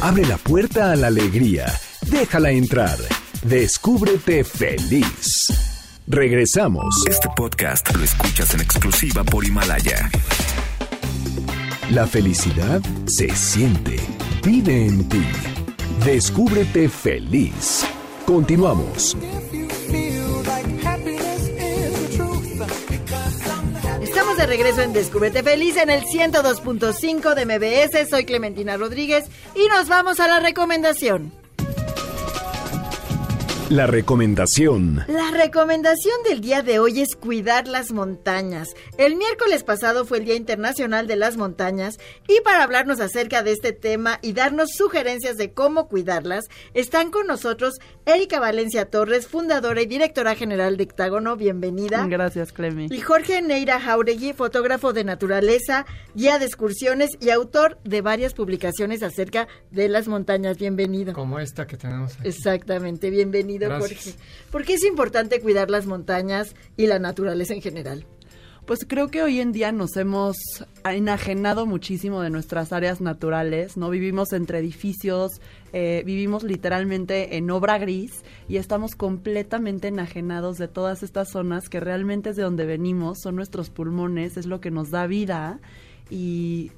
Abre 0.00 0.24
la 0.26 0.36
puerta 0.36 0.92
a 0.92 0.96
la 0.96 1.08
alegría. 1.08 1.66
Déjala 2.10 2.50
entrar. 2.50 2.98
Descúbrete 3.42 4.44
feliz. 4.44 5.48
Regresamos. 6.06 7.04
Este 7.08 7.28
podcast 7.34 7.94
lo 7.96 8.04
escuchas 8.04 8.54
en 8.54 8.60
exclusiva 8.60 9.24
por 9.24 9.44
Himalaya. 9.44 10.10
La 11.90 12.06
felicidad 12.06 12.80
se 13.06 13.30
siente. 13.30 13.96
Vive 14.44 14.86
en 14.86 15.08
ti. 15.08 15.24
Descúbrete 16.04 16.88
feliz. 16.88 17.84
Continuamos. 18.26 19.16
Estamos 24.00 24.36
de 24.38 24.46
regreso 24.46 24.80
en 24.80 24.92
Descúbrete 24.92 25.42
Feliz 25.42 25.76
en 25.76 25.90
el 25.90 26.04
102.5 26.04 27.34
de 27.34 27.44
MBS. 27.44 28.08
Soy 28.08 28.24
Clementina 28.24 28.76
Rodríguez 28.76 29.26
y 29.54 29.68
nos 29.68 29.88
vamos 29.88 30.20
a 30.20 30.28
la 30.28 30.40
recomendación. 30.40 31.43
La 33.70 33.86
recomendación. 33.86 35.04
La 35.08 35.30
recomendación 35.30 36.14
del 36.28 36.42
día 36.42 36.60
de 36.60 36.78
hoy 36.78 37.00
es 37.00 37.16
cuidar 37.16 37.66
las 37.66 37.92
montañas. 37.92 38.68
El 38.98 39.16
miércoles 39.16 39.64
pasado 39.64 40.04
fue 40.04 40.18
el 40.18 40.26
Día 40.26 40.34
Internacional 40.34 41.06
de 41.06 41.16
las 41.16 41.38
Montañas 41.38 41.98
y 42.28 42.42
para 42.42 42.62
hablarnos 42.62 43.00
acerca 43.00 43.42
de 43.42 43.52
este 43.52 43.72
tema 43.72 44.18
y 44.20 44.34
darnos 44.34 44.72
sugerencias 44.76 45.38
de 45.38 45.52
cómo 45.52 45.88
cuidarlas, 45.88 46.44
están 46.74 47.10
con 47.10 47.26
nosotros 47.26 47.76
Erika 48.04 48.38
Valencia 48.38 48.90
Torres, 48.90 49.26
fundadora 49.26 49.80
y 49.80 49.86
directora 49.86 50.34
general 50.34 50.76
de 50.76 50.84
Octágono. 50.84 51.36
Bienvenida. 51.36 52.06
Gracias, 52.06 52.52
Clemi. 52.52 52.88
Y 52.90 53.00
Jorge 53.00 53.40
Neira 53.40 53.80
Jauregui, 53.80 54.34
fotógrafo 54.34 54.92
de 54.92 55.04
naturaleza, 55.04 55.86
guía 56.14 56.38
de 56.38 56.44
excursiones 56.44 57.12
y 57.18 57.30
autor 57.30 57.78
de 57.82 58.02
varias 58.02 58.34
publicaciones 58.34 59.02
acerca 59.02 59.48
de 59.70 59.88
las 59.88 60.06
montañas. 60.06 60.58
Bienvenido. 60.58 61.14
Como 61.14 61.38
esta 61.38 61.66
que 61.66 61.78
tenemos 61.78 62.14
aquí. 62.18 62.28
Exactamente, 62.28 63.08
bienvenido. 63.08 63.53
Jorge. 63.58 64.14
¿Por 64.50 64.64
qué 64.64 64.74
es 64.74 64.84
importante 64.84 65.40
cuidar 65.40 65.70
las 65.70 65.86
montañas 65.86 66.54
y 66.76 66.86
la 66.86 66.98
naturaleza 66.98 67.54
en 67.54 67.62
general? 67.62 68.06
Pues 68.66 68.86
creo 68.88 69.08
que 69.08 69.22
hoy 69.22 69.40
en 69.40 69.52
día 69.52 69.72
nos 69.72 69.94
hemos 69.98 70.36
enajenado 70.84 71.66
muchísimo 71.66 72.22
de 72.22 72.30
nuestras 72.30 72.72
áreas 72.72 73.02
naturales, 73.02 73.76
¿no? 73.76 73.90
Vivimos 73.90 74.32
entre 74.32 74.58
edificios, 74.58 75.32
eh, 75.74 76.02
vivimos 76.06 76.44
literalmente 76.44 77.36
en 77.36 77.50
obra 77.50 77.76
gris 77.76 78.22
y 78.48 78.56
estamos 78.56 78.94
completamente 78.94 79.88
enajenados 79.88 80.56
de 80.56 80.68
todas 80.68 81.02
estas 81.02 81.28
zonas 81.30 81.68
que 81.68 81.78
realmente 81.78 82.30
es 82.30 82.36
de 82.36 82.42
donde 82.42 82.64
venimos, 82.64 83.18
son 83.20 83.36
nuestros 83.36 83.68
pulmones, 83.68 84.38
es 84.38 84.46
lo 84.46 84.62
que 84.62 84.70
nos 84.70 84.90
da 84.90 85.06
vida 85.06 85.60
y 86.08 86.72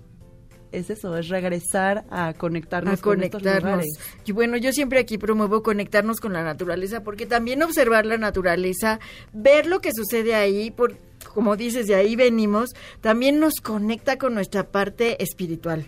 es 0.79 0.91
eso, 0.91 1.17
es 1.17 1.29
regresar 1.29 2.05
a 2.11 2.35
conectarnos 2.35 3.01
con 3.01 3.23
estos 3.23 3.43
lugares. 3.43 3.99
Y 4.25 4.33
bueno, 4.33 4.57
yo 4.57 4.73
siempre 4.73 4.99
aquí 4.99 5.19
promuevo 5.19 5.63
conectarnos 5.63 6.21
con 6.21 6.33
la 6.33 6.43
naturaleza, 6.43 7.03
porque 7.03 7.27
también 7.27 7.63
observar 7.63 8.07
la 8.07 8.19
naturaleza, 8.19 9.01
ver 9.33 9.67
lo 9.67 9.81
que 9.81 9.93
sucede 9.93 10.35
ahí, 10.35 10.71
por, 10.71 10.97
como 11.35 11.57
dices, 11.57 11.87
de 11.87 11.95
ahí 11.95 12.17
venimos, 12.17 12.71
también 13.01 13.41
nos 13.41 13.55
conecta 13.63 14.19
con 14.19 14.35
nuestra 14.35 14.65
parte 14.65 15.23
espiritual. 15.23 15.87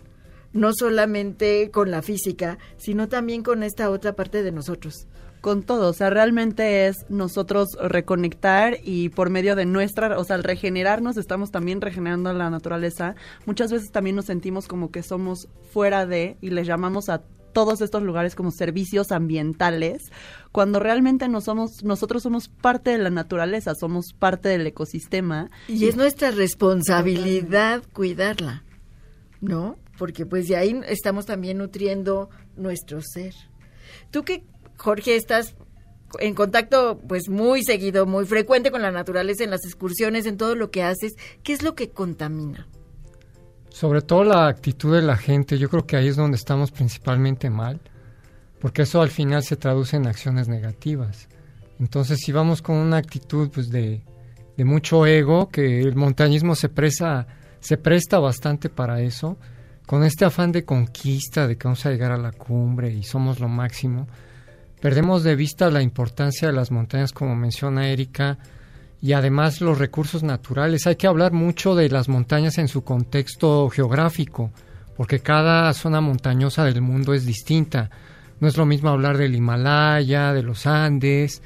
No 0.52 0.72
solamente 0.72 1.70
con 1.70 1.90
la 1.90 2.00
física, 2.00 2.58
sino 2.78 3.08
también 3.08 3.42
con 3.42 3.62
esta 3.62 3.90
otra 3.90 4.14
parte 4.14 4.42
de 4.42 4.50
nosotros 4.50 5.06
con 5.40 5.62
todo, 5.62 5.90
o 5.90 5.92
sea, 5.92 6.10
realmente 6.10 6.86
es 6.86 7.06
nosotros 7.08 7.68
reconectar 7.80 8.78
y 8.82 9.08
por 9.10 9.30
medio 9.30 9.56
de 9.56 9.66
nuestra, 9.66 10.18
o 10.18 10.24
sea, 10.24 10.36
al 10.36 10.44
regenerarnos 10.44 11.16
estamos 11.16 11.50
también 11.50 11.80
regenerando 11.80 12.32
la 12.32 12.50
naturaleza. 12.50 13.14
Muchas 13.46 13.70
veces 13.70 13.90
también 13.90 14.16
nos 14.16 14.26
sentimos 14.26 14.66
como 14.66 14.90
que 14.90 15.02
somos 15.02 15.48
fuera 15.72 16.06
de 16.06 16.36
y 16.40 16.50
les 16.50 16.66
llamamos 16.66 17.08
a 17.08 17.22
todos 17.52 17.80
estos 17.80 18.02
lugares 18.02 18.34
como 18.34 18.50
servicios 18.50 19.10
ambientales, 19.10 20.12
cuando 20.52 20.80
realmente 20.80 21.28
no 21.28 21.40
somos, 21.40 21.82
nosotros 21.82 22.22
somos 22.22 22.48
parte 22.48 22.90
de 22.90 22.98
la 22.98 23.10
naturaleza, 23.10 23.74
somos 23.74 24.12
parte 24.16 24.48
del 24.48 24.66
ecosistema. 24.66 25.50
Y, 25.66 25.86
es 25.88 25.96
nuestra 25.96 26.30
responsabilidad 26.30 27.82
cuidarla, 27.92 28.64
¿no? 29.40 29.76
Porque 29.98 30.26
pues 30.26 30.46
de 30.46 30.56
ahí 30.56 30.80
estamos 30.86 31.26
también 31.26 31.58
nutriendo 31.58 32.30
nuestro 32.56 33.00
ser. 33.02 33.34
¿Tú 34.10 34.22
qué 34.22 34.44
Jorge, 34.78 35.16
estás 35.16 35.56
en 36.20 36.34
contacto 36.34 37.00
pues 37.06 37.28
muy 37.28 37.62
seguido, 37.62 38.06
muy 38.06 38.24
frecuente 38.24 38.70
con 38.70 38.80
la 38.80 38.90
naturaleza, 38.90 39.44
en 39.44 39.50
las 39.50 39.64
excursiones, 39.64 40.24
en 40.26 40.36
todo 40.36 40.54
lo 40.54 40.70
que 40.70 40.82
haces. 40.82 41.16
¿Qué 41.42 41.52
es 41.52 41.62
lo 41.62 41.74
que 41.74 41.90
contamina? 41.90 42.66
Sobre 43.68 44.00
todo 44.00 44.24
la 44.24 44.48
actitud 44.48 44.94
de 44.94 45.02
la 45.02 45.16
gente, 45.16 45.58
yo 45.58 45.68
creo 45.68 45.86
que 45.86 45.96
ahí 45.96 46.08
es 46.08 46.16
donde 46.16 46.36
estamos 46.36 46.70
principalmente 46.70 47.50
mal, 47.50 47.80
porque 48.60 48.82
eso 48.82 49.02
al 49.02 49.10
final 49.10 49.42
se 49.42 49.56
traduce 49.56 49.96
en 49.96 50.06
acciones 50.06 50.48
negativas. 50.48 51.28
Entonces, 51.78 52.18
si 52.24 52.32
vamos 52.32 52.62
con 52.62 52.76
una 52.76 52.96
actitud 52.96 53.50
pues 53.50 53.70
de, 53.70 54.02
de 54.56 54.64
mucho 54.64 55.06
ego, 55.06 55.48
que 55.48 55.80
el 55.80 55.94
montañismo 55.94 56.54
se 56.56 56.68
presta, 56.68 57.26
se 57.60 57.76
presta 57.76 58.18
bastante 58.18 58.68
para 58.68 59.00
eso, 59.00 59.38
con 59.86 60.02
este 60.02 60.24
afán 60.24 60.50
de 60.50 60.64
conquista, 60.64 61.46
de 61.46 61.56
que 61.56 61.64
vamos 61.64 61.84
a 61.86 61.90
llegar 61.90 62.12
a 62.12 62.18
la 62.18 62.32
cumbre 62.32 62.92
y 62.92 63.04
somos 63.04 63.38
lo 63.38 63.48
máximo, 63.48 64.08
perdemos 64.80 65.22
de 65.24 65.36
vista 65.36 65.70
la 65.70 65.82
importancia 65.82 66.48
de 66.48 66.54
las 66.54 66.70
montañas, 66.70 67.12
como 67.12 67.34
menciona 67.36 67.88
Erika, 67.88 68.38
y 69.00 69.12
además 69.12 69.60
los 69.60 69.78
recursos 69.78 70.22
naturales. 70.22 70.86
Hay 70.86 70.96
que 70.96 71.06
hablar 71.06 71.32
mucho 71.32 71.74
de 71.74 71.88
las 71.88 72.08
montañas 72.08 72.58
en 72.58 72.68
su 72.68 72.82
contexto 72.82 73.68
geográfico, 73.70 74.50
porque 74.96 75.20
cada 75.20 75.72
zona 75.74 76.00
montañosa 76.00 76.64
del 76.64 76.80
mundo 76.80 77.14
es 77.14 77.24
distinta. 77.24 77.90
No 78.40 78.48
es 78.48 78.56
lo 78.56 78.66
mismo 78.66 78.88
hablar 78.90 79.16
del 79.16 79.34
Himalaya, 79.36 80.32
de 80.32 80.42
los 80.42 80.66
Andes, 80.66 81.42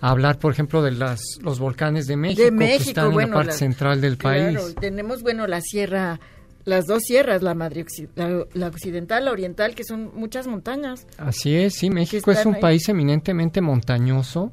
hablar, 0.00 0.38
por 0.38 0.52
ejemplo, 0.52 0.82
de 0.82 0.92
las, 0.92 1.20
los 1.42 1.58
volcanes 1.58 2.06
de 2.06 2.16
México, 2.16 2.42
de 2.42 2.50
México 2.50 2.84
que 2.84 2.88
están 2.90 3.12
bueno, 3.12 3.26
en 3.28 3.30
la 3.30 3.36
parte 3.36 3.52
la- 3.52 3.58
central 3.58 4.00
del 4.00 4.16
Claro, 4.18 4.60
país. 4.62 4.74
tenemos, 4.80 5.22
bueno, 5.22 5.46
la 5.46 5.60
sierra, 5.60 6.18
las 6.64 6.86
dos 6.86 7.02
sierras, 7.02 7.42
la, 7.42 7.54
madre 7.54 7.84
la, 8.16 8.44
la 8.52 8.66
occidental, 8.68 9.24
la 9.24 9.32
oriental, 9.32 9.74
que 9.74 9.84
son 9.84 10.10
muchas 10.14 10.46
montañas. 10.46 11.06
Así 11.18 11.54
es, 11.56 11.74
sí, 11.74 11.90
México 11.90 12.30
es 12.30 12.44
un 12.44 12.56
ahí. 12.56 12.60
país 12.60 12.88
eminentemente 12.88 13.60
montañoso 13.60 14.52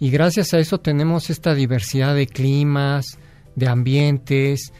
y 0.00 0.10
gracias 0.10 0.54
a 0.54 0.58
eso 0.58 0.80
tenemos 0.80 1.30
esta 1.30 1.54
diversidad 1.54 2.14
de 2.14 2.26
climas, 2.26 3.18
de 3.54 3.68
ambientes 3.68 4.72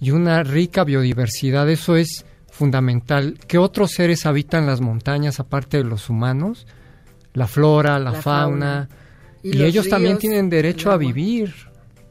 y 0.00 0.10
una 0.10 0.42
rica 0.42 0.84
biodiversidad. 0.84 1.68
Eso 1.70 1.96
es 1.96 2.24
fundamental. 2.50 3.38
¿Qué 3.46 3.58
otros 3.58 3.92
seres 3.92 4.26
habitan 4.26 4.66
las 4.66 4.80
montañas 4.80 5.40
aparte 5.40 5.78
de 5.78 5.84
los 5.84 6.10
humanos? 6.10 6.66
La 7.32 7.46
flora, 7.46 7.98
la, 7.98 8.10
La 8.10 8.22
fauna. 8.22 8.22
fauna. 8.22 8.88
Y, 9.42 9.52
los 9.54 9.68
ellos 9.68 9.88
también 9.88 10.18
tienen 10.18 10.50
derecho 10.50 10.90
a 10.90 10.96
vivir 10.96 11.54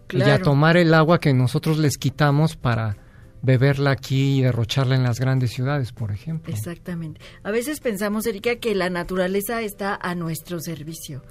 y 0.10 0.22
a 0.22 0.42
tomar 0.42 0.78
el 0.78 0.94
agua 0.94 1.20
que 1.20 1.34
nosotros 1.34 1.78
les 1.78 1.98
quitamos 1.98 2.56
para 2.56 2.96
beberla 3.42 3.92
aquí 3.92 4.40
y 4.40 4.42
derrocharla 4.42 4.96
en 4.96 5.04
las 5.04 5.20
grandes 5.20 5.52
ciudades, 5.52 5.92
por 5.92 6.12
ejemplo. 6.12 6.54
Exactamente. 6.54 7.20
A 7.44 7.52
veces 7.52 7.80
pensamos, 7.80 8.26
Erika, 8.26 8.56
que 8.58 8.76
la 8.76 8.90
naturaleza 8.90 9.62
está 9.62 9.98
a 10.02 10.16
nuestro 10.16 10.60
servicio, 10.60 11.24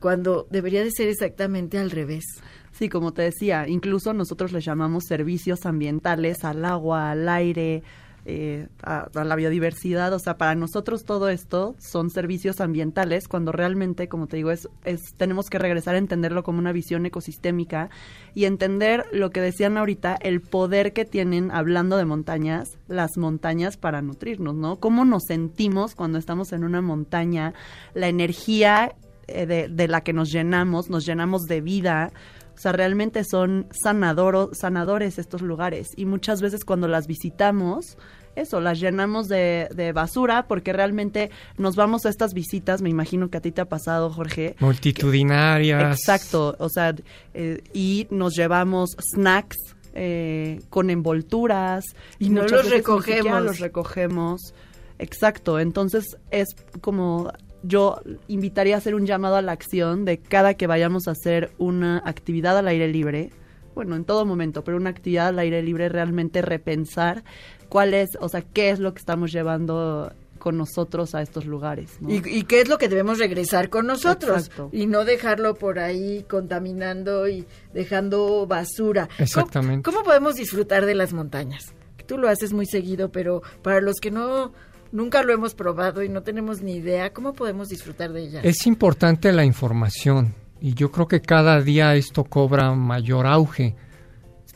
cuando 0.00 0.46
debería 0.50 0.84
de 0.84 0.90
ser 0.90 1.08
exactamente 1.08 1.78
al 1.78 1.90
revés. 1.90 2.24
Sí, 2.72 2.88
como 2.88 3.12
te 3.12 3.22
decía, 3.22 3.66
incluso 3.66 4.12
nosotros 4.12 4.52
les 4.52 4.64
llamamos 4.64 5.04
servicios 5.04 5.66
ambientales 5.66 6.44
al 6.44 6.64
agua, 6.64 7.10
al 7.10 7.28
aire, 7.28 7.82
eh, 8.30 8.68
a, 8.82 9.08
la 9.24 9.36
biodiversidad. 9.36 10.12
O 10.12 10.18
sea, 10.18 10.36
para 10.36 10.54
nosotros 10.54 11.04
todo 11.04 11.30
esto 11.30 11.74
son 11.78 12.10
servicios 12.10 12.60
ambientales 12.60 13.26
cuando 13.26 13.52
realmente, 13.52 14.06
como 14.08 14.26
te 14.26 14.36
digo, 14.36 14.50
es, 14.50 14.68
es 14.84 15.00
tenemos 15.16 15.48
que 15.48 15.58
regresar 15.58 15.94
a 15.94 15.98
entenderlo 15.98 16.42
como 16.42 16.58
una 16.58 16.72
visión 16.72 17.06
ecosistémica 17.06 17.88
y 18.34 18.44
entender 18.44 19.06
lo 19.12 19.30
que 19.30 19.40
decían 19.40 19.78
ahorita, 19.78 20.14
el 20.20 20.42
poder 20.42 20.92
que 20.92 21.06
tienen, 21.06 21.50
hablando 21.50 21.96
de 21.96 22.04
montañas, 22.04 22.76
las 22.86 23.16
montañas 23.16 23.78
para 23.78 24.02
nutrirnos, 24.02 24.54
¿no? 24.54 24.76
Cómo 24.76 25.06
nos 25.06 25.22
sentimos 25.26 25.94
cuando 25.94 26.18
estamos 26.18 26.52
en 26.52 26.64
una 26.64 26.82
montaña, 26.82 27.54
la 27.94 28.08
energía 28.08 28.94
eh, 29.26 29.46
de, 29.46 29.68
de 29.68 29.88
la 29.88 30.02
que 30.02 30.12
nos 30.12 30.30
llenamos, 30.30 30.90
nos 30.90 31.06
llenamos 31.06 31.44
de 31.44 31.62
vida. 31.62 32.12
O 32.58 32.60
sea, 32.60 32.72
realmente 32.72 33.22
son 33.22 33.68
sanadoro, 33.70 34.50
sanadores 34.52 35.18
estos 35.18 35.42
lugares. 35.42 35.90
Y 35.96 36.06
muchas 36.06 36.42
veces 36.42 36.64
cuando 36.64 36.88
las 36.88 37.06
visitamos, 37.06 37.96
eso, 38.40 38.60
las 38.60 38.80
llenamos 38.80 39.28
de, 39.28 39.68
de 39.74 39.92
basura 39.92 40.46
porque 40.46 40.72
realmente 40.72 41.30
nos 41.56 41.76
vamos 41.76 42.06
a 42.06 42.08
estas 42.08 42.34
visitas, 42.34 42.82
me 42.82 42.90
imagino 42.90 43.30
que 43.30 43.38
a 43.38 43.40
ti 43.40 43.52
te 43.52 43.60
ha 43.60 43.68
pasado, 43.68 44.10
Jorge. 44.10 44.56
Multitudinarias. 44.60 45.98
Exacto, 45.98 46.56
o 46.58 46.68
sea, 46.68 46.94
eh, 47.34 47.62
y 47.72 48.06
nos 48.10 48.34
llevamos 48.34 48.96
snacks 49.14 49.56
eh, 49.94 50.60
con 50.70 50.90
envolturas. 50.90 51.84
Y 52.18 52.30
no 52.30 52.46
los 52.46 52.70
recogemos. 52.70 53.42
los 53.42 53.58
recogemos. 53.58 54.54
Exacto, 54.98 55.58
entonces 55.58 56.16
es 56.30 56.48
como 56.80 57.32
yo 57.62 58.00
invitaría 58.28 58.76
a 58.76 58.78
hacer 58.78 58.94
un 58.94 59.06
llamado 59.06 59.36
a 59.36 59.42
la 59.42 59.52
acción 59.52 60.04
de 60.04 60.18
cada 60.18 60.54
que 60.54 60.66
vayamos 60.66 61.08
a 61.08 61.12
hacer 61.12 61.50
una 61.58 62.02
actividad 62.04 62.56
al 62.56 62.68
aire 62.68 62.88
libre, 62.88 63.30
bueno, 63.74 63.96
en 63.96 64.04
todo 64.04 64.24
momento, 64.24 64.64
pero 64.64 64.76
una 64.76 64.90
actividad 64.90 65.28
al 65.28 65.38
aire 65.38 65.62
libre 65.62 65.88
realmente 65.88 66.42
repensar 66.42 67.24
cuál 67.68 67.94
es, 67.94 68.10
o 68.20 68.28
sea, 68.28 68.42
qué 68.42 68.70
es 68.70 68.78
lo 68.78 68.92
que 68.92 68.98
estamos 68.98 69.32
llevando 69.32 70.12
con 70.38 70.56
nosotros 70.56 71.14
a 71.14 71.22
estos 71.22 71.44
lugares. 71.44 71.98
¿no? 72.00 72.10
¿Y, 72.10 72.22
y 72.24 72.44
qué 72.44 72.60
es 72.60 72.68
lo 72.68 72.78
que 72.78 72.88
debemos 72.88 73.18
regresar 73.18 73.68
con 73.68 73.86
nosotros? 73.86 74.46
Exacto. 74.46 74.70
Y 74.72 74.86
no 74.86 75.04
dejarlo 75.04 75.54
por 75.54 75.78
ahí 75.78 76.24
contaminando 76.28 77.28
y 77.28 77.44
dejando 77.74 78.46
basura. 78.46 79.08
Exactamente. 79.18 79.82
¿Cómo, 79.82 79.98
cómo 79.98 80.06
podemos 80.06 80.36
disfrutar 80.36 80.86
de 80.86 80.94
las 80.94 81.12
montañas? 81.12 81.74
Tú 82.06 82.16
lo 82.16 82.28
haces 82.28 82.54
muy 82.54 82.64
seguido, 82.64 83.10
pero 83.10 83.42
para 83.62 83.82
los 83.82 83.96
que 84.00 84.10
no 84.10 84.52
nunca 84.92 85.22
lo 85.22 85.34
hemos 85.34 85.54
probado 85.54 86.02
y 86.02 86.08
no 86.08 86.22
tenemos 86.22 86.62
ni 86.62 86.76
idea, 86.76 87.12
¿cómo 87.12 87.34
podemos 87.34 87.68
disfrutar 87.68 88.12
de 88.12 88.22
ellas? 88.22 88.44
Es 88.44 88.66
importante 88.66 89.32
la 89.32 89.44
información 89.44 90.34
y 90.60 90.72
yo 90.72 90.90
creo 90.90 91.06
que 91.06 91.20
cada 91.20 91.60
día 91.60 91.94
esto 91.94 92.24
cobra 92.24 92.72
mayor 92.72 93.26
auge. 93.26 93.76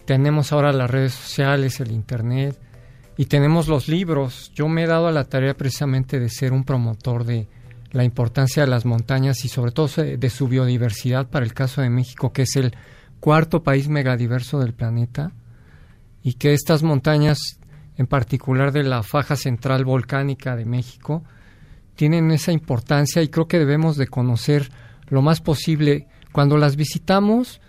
Tenemos 0.06 0.52
ahora 0.52 0.72
las 0.72 0.90
redes 0.90 1.12
sociales, 1.12 1.80
el 1.80 1.92
Internet 1.92 2.58
y 3.22 3.26
tenemos 3.26 3.68
los 3.68 3.86
libros. 3.86 4.50
Yo 4.52 4.66
me 4.66 4.82
he 4.82 4.86
dado 4.88 5.06
a 5.06 5.12
la 5.12 5.22
tarea 5.22 5.56
precisamente 5.56 6.18
de 6.18 6.28
ser 6.28 6.52
un 6.52 6.64
promotor 6.64 7.22
de 7.22 7.46
la 7.92 8.02
importancia 8.02 8.64
de 8.64 8.68
las 8.68 8.84
montañas 8.84 9.44
y 9.44 9.48
sobre 9.48 9.70
todo 9.70 9.86
de 10.02 10.28
su 10.28 10.48
biodiversidad 10.48 11.28
para 11.28 11.44
el 11.44 11.54
caso 11.54 11.82
de 11.82 11.88
México, 11.88 12.32
que 12.32 12.42
es 12.42 12.56
el 12.56 12.74
cuarto 13.20 13.62
país 13.62 13.86
megadiverso 13.86 14.58
del 14.58 14.74
planeta 14.74 15.30
y 16.24 16.32
que 16.32 16.52
estas 16.52 16.82
montañas, 16.82 17.60
en 17.96 18.08
particular 18.08 18.72
de 18.72 18.82
la 18.82 19.04
faja 19.04 19.36
central 19.36 19.84
volcánica 19.84 20.56
de 20.56 20.64
México, 20.64 21.22
tienen 21.94 22.32
esa 22.32 22.50
importancia 22.50 23.22
y 23.22 23.28
creo 23.28 23.46
que 23.46 23.60
debemos 23.60 23.96
de 23.96 24.08
conocer 24.08 24.68
lo 25.06 25.22
más 25.22 25.40
posible. 25.40 26.08
Cuando 26.32 26.58
las 26.58 26.74
visitamos, 26.74 27.60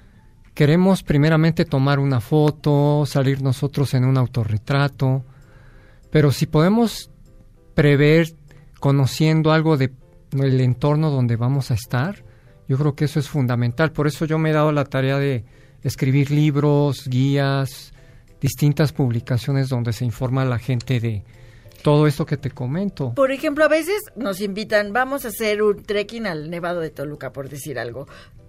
queremos 0.56 1.04
primeramente 1.04 1.64
tomar 1.64 2.00
una 2.00 2.22
foto, 2.22 3.06
salir 3.06 3.44
nosotros 3.44 3.94
en 3.94 4.06
un 4.06 4.18
autorretrato, 4.18 5.26
pero 6.14 6.32
si 6.32 6.46
podemos 6.46 7.10
prever 7.74 8.36
conociendo 8.80 9.52
algo 9.52 9.78
de 9.78 9.92
el 10.32 10.62
entorno 10.62 11.10
donde 11.10 11.38
vamos 11.38 11.72
a 11.72 11.74
estar, 11.74 12.24
yo 12.68 12.78
creo 12.78 12.94
que 12.94 13.06
eso 13.06 13.20
es 13.20 13.28
fundamental. 13.28 13.92
Por 13.92 14.06
eso 14.06 14.26
yo 14.26 14.38
me 14.38 14.52
he 14.52 14.54
dado 14.54 14.72
la 14.72 14.86
tarea 14.86 15.18
de 15.18 15.44
escribir 15.82 16.30
libros, 16.30 17.08
guías, 17.08 17.94
distintas 18.40 18.94
publicaciones 18.94 19.70
donde 19.70 19.92
se 19.92 20.06
informa 20.06 20.44
a 20.44 20.46
la 20.46 20.60
gente 20.60 21.00
de 21.00 21.24
todo 21.82 22.06
esto 22.06 22.28
que 22.28 22.38
te 22.38 22.52
comento. 22.52 23.16
Por 23.16 23.32
ejemplo, 23.32 23.66
a 23.66 23.68
veces 23.68 24.00
nos 24.16 24.40
invitan, 24.40 24.94
vamos 24.94 25.26
a 25.26 25.30
hacer 25.30 25.64
un 25.64 25.82
trekking 25.82 26.28
al 26.28 26.52
Nevado 26.52 26.80
de 26.80 26.92
Toluca, 26.92 27.34
por 27.34 27.50
decir 27.50 27.80
algo. 27.80 28.08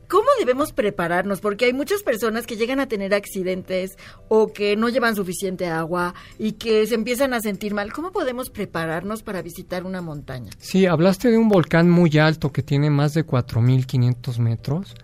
¿Cómo 0.09 0.29
debemos 0.39 0.73
prepararnos? 0.73 1.41
Porque 1.41 1.67
hay 1.67 1.73
muchas 1.73 2.03
personas 2.03 2.47
que 2.47 2.57
llegan 2.57 2.81
a 2.81 2.89
tener 2.89 3.15
accidentes 3.15 3.97
o 4.29 4.53
que 4.53 4.77
no 4.77 4.89
llevan 4.89 5.17
suficiente 5.17 5.67
agua 5.67 6.15
y 6.39 6.53
que 6.53 6.87
se 6.87 6.95
empiezan 6.95 7.35
a 7.35 7.41
sentir 7.41 7.75
mal. 7.75 7.93
¿Cómo 7.93 8.13
podemos 8.13 8.51
prepararnos 8.51 9.23
para 9.23 9.43
visitar 9.43 9.85
una 9.85 10.01
montaña? 10.01 10.51
Sí, 10.59 10.87
hablaste 10.87 11.31
de 11.31 11.39
un 11.39 11.49
volcán 11.49 11.91
muy 11.91 12.19
alto 12.19 12.53
que 12.53 12.63
tiene 12.63 12.91
más 12.91 13.15
de 13.15 13.27
4.500 13.27 14.39
metros, 14.39 14.95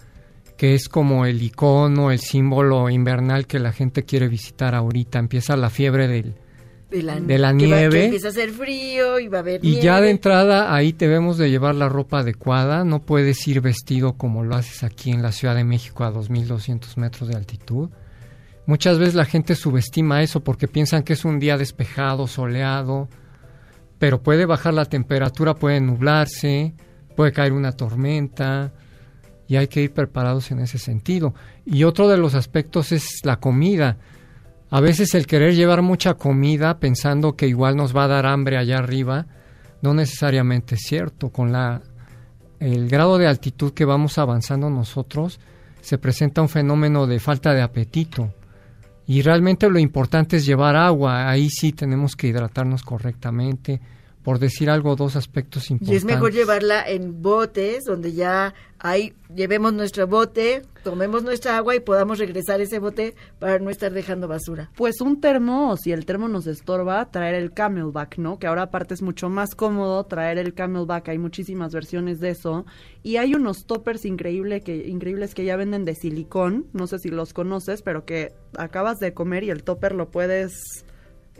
que 0.57 0.75
es 0.75 0.89
como 0.89 1.27
el 1.27 1.43
icono, 1.43 2.11
el 2.11 2.21
símbolo 2.21 2.91
invernal 2.91 3.47
que 3.47 3.59
la 3.59 3.73
gente 3.73 4.05
quiere 4.05 4.29
visitar 4.29 4.75
ahorita. 4.75 5.19
Empieza 5.19 5.57
la 5.57 5.71
fiebre 5.71 6.09
del... 6.09 6.35
De 6.91 7.03
la, 7.03 7.21
De 7.21 7.39
la 7.39 7.57
que 7.57 7.67
va- 7.69 7.77
nieve. 7.77 7.91
que 7.99 8.05
empieza 8.07 8.27
a 8.29 8.31
hacer 8.31 8.51
frío 8.51 9.21
y 9.21 9.29
va 9.29 9.39
a 9.39 9.41
haber 9.43 9.65
Y 9.65 9.69
nieve. 9.69 9.83
ya 9.83 10.01
de 10.01 10.11
entrada 10.11 10.75
ahí 10.75 10.93
debemos 10.93 11.39
de 11.39 11.49
llevar 11.51 11.75
la 11.77 11.89
ropa 11.89 12.19
adecuada, 12.21 12.85
no 12.85 13.01
puedes 13.03 13.47
ir 13.47 13.61
vestido 13.61 14.15
como 14.15 14.43
lo 14.43 14.57
haces 14.57 14.83
aquí 14.83 15.11
en 15.13 15.23
la 15.23 15.31
Ciudad 15.33 15.55
de 15.55 15.63
México 15.65 16.03
a 16.05 16.11
2.200 16.13 16.97
metros 16.97 17.29
de 17.29 17.37
altitud. 17.37 17.91
Muchas 18.67 18.99
veces 18.99 19.15
la 19.15 19.25
gente 19.25 19.55
subestima 19.55 20.23
eso 20.23 20.41
porque 20.41 20.69
piensan 20.69 21.03
que 21.03 21.13
es 21.15 21.25
un 21.25 21.39
día 21.39 21.57
despejado, 21.57 22.27
soleado, 22.27 23.09
pero 23.99 24.23
puede 24.23 24.45
bajar 24.47 24.75
la 24.75 24.85
temperatura, 24.85 25.55
puede 25.55 25.81
nublarse, 25.81 26.75
puede 27.17 27.33
caer 27.33 27.53
una 27.53 27.73
tormenta 27.73 28.73
y 29.47 29.57
hay 29.57 29.67
que 29.69 29.83
ir 29.83 29.93
preparados 29.93 30.51
en 30.53 30.61
ese 30.61 30.79
sentido. 30.79 31.35
Y 31.67 31.85
otro 31.85 32.09
de 32.09 32.17
los 32.17 32.35
aspectos 32.35 32.93
es 32.93 33.21
la 33.25 33.37
comida. 33.41 33.97
A 34.71 34.81
veces 34.81 35.15
el 35.15 35.27
querer 35.27 35.55
llevar 35.55 35.83
mucha 35.83 36.15
comida 36.15 36.79
pensando 36.79 37.35
que 37.35 37.49
igual 37.49 37.77
nos 37.77 37.95
va 37.95 38.05
a 38.05 38.09
dar 38.09 38.27
hambre 38.27 38.57
allá 38.57 38.79
arriba, 38.79 39.27
no 39.83 39.95
necesariamente 39.95 40.77
es 40.77 40.83
cierto. 40.83 41.31
Con 41.31 41.51
la 41.53 41.83
el 42.61 42.89
grado 42.89 43.17
de 43.17 43.27
altitud 43.27 43.73
que 43.73 43.87
vamos 43.87 44.19
avanzando 44.19 44.69
nosotros, 44.69 45.41
se 45.81 45.97
presenta 45.99 46.43
un 46.43 46.49
fenómeno 46.49 47.07
de 47.07 47.19
falta 47.19 47.55
de 47.55 47.63
apetito. 47.63 48.33
Y 49.07 49.23
realmente 49.23 49.69
lo 49.69 49.79
importante 49.79 50.37
es 50.37 50.47
llevar 50.47 50.77
agua. 50.77 51.29
Ahí 51.29 51.49
sí 51.49 51.73
tenemos 51.73 52.15
que 52.15 52.29
hidratarnos 52.29 52.83
correctamente, 52.83 53.81
por 54.23 54.39
decir 54.39 54.69
algo, 54.69 54.97
dos 54.97 55.17
aspectos 55.17 55.71
Y 55.71 55.75
importantes. 55.75 56.03
es 56.03 56.05
mejor 56.05 56.33
llevarla 56.33 56.87
en 56.87 57.23
botes, 57.23 57.85
donde 57.85 58.13
ya 58.13 58.55
hay, 58.79 59.15
llevemos 59.35 59.73
nuestro 59.73 60.07
bote, 60.07 60.63
tomemos 60.85 61.23
nuestra 61.23 61.57
agua 61.57 61.75
y 61.75 61.81
podamos 61.81 62.19
regresar 62.19 62.61
ese 62.61 62.79
bote 62.79 63.15
para 63.39 63.59
no 63.59 63.71
estar 63.71 63.93
dejando 63.93 64.29
basura. 64.29 64.71
Pues 64.77 65.01
un 65.01 65.21
termo, 65.21 65.71
o 65.71 65.77
si 65.77 65.93
el 65.93 66.05
termo 66.05 66.29
nos 66.29 66.47
estorba, 66.47 67.11
traer 67.11 67.35
el 67.35 67.53
camelback, 67.53 68.19
¿no? 68.19 68.39
Que 68.39 68.47
ahora 68.47 68.63
aparte 68.63 68.95
es 68.95 69.03
mucho 69.03 69.31
más 69.31 69.55
cómodo 69.55 70.05
traer 70.05 70.39
el 70.39 70.53
camelback, 70.53 71.09
hay 71.09 71.19
muchísimas 71.19 71.73
versiones 71.73 72.21
de 72.21 72.31
eso. 72.31 72.67
Y 73.03 73.17
hay 73.17 73.35
unos 73.35 73.65
toppers 73.67 74.05
increíble 74.05 74.61
que, 74.61 74.87
increíbles 74.87 75.35
que 75.35 75.45
ya 75.45 75.57
venden 75.57 75.87
de 75.87 75.95
silicón, 75.95 76.67
no 76.75 76.87
sé 76.87 76.99
si 76.99 77.09
los 77.09 77.33
conoces, 77.33 77.81
pero 77.81 78.05
que 78.05 78.35
acabas 78.57 78.99
de 78.99 79.15
comer 79.15 79.45
y 79.45 79.51
el 79.51 79.63
topper 79.63 79.95
lo 79.95 80.11
puedes 80.11 80.85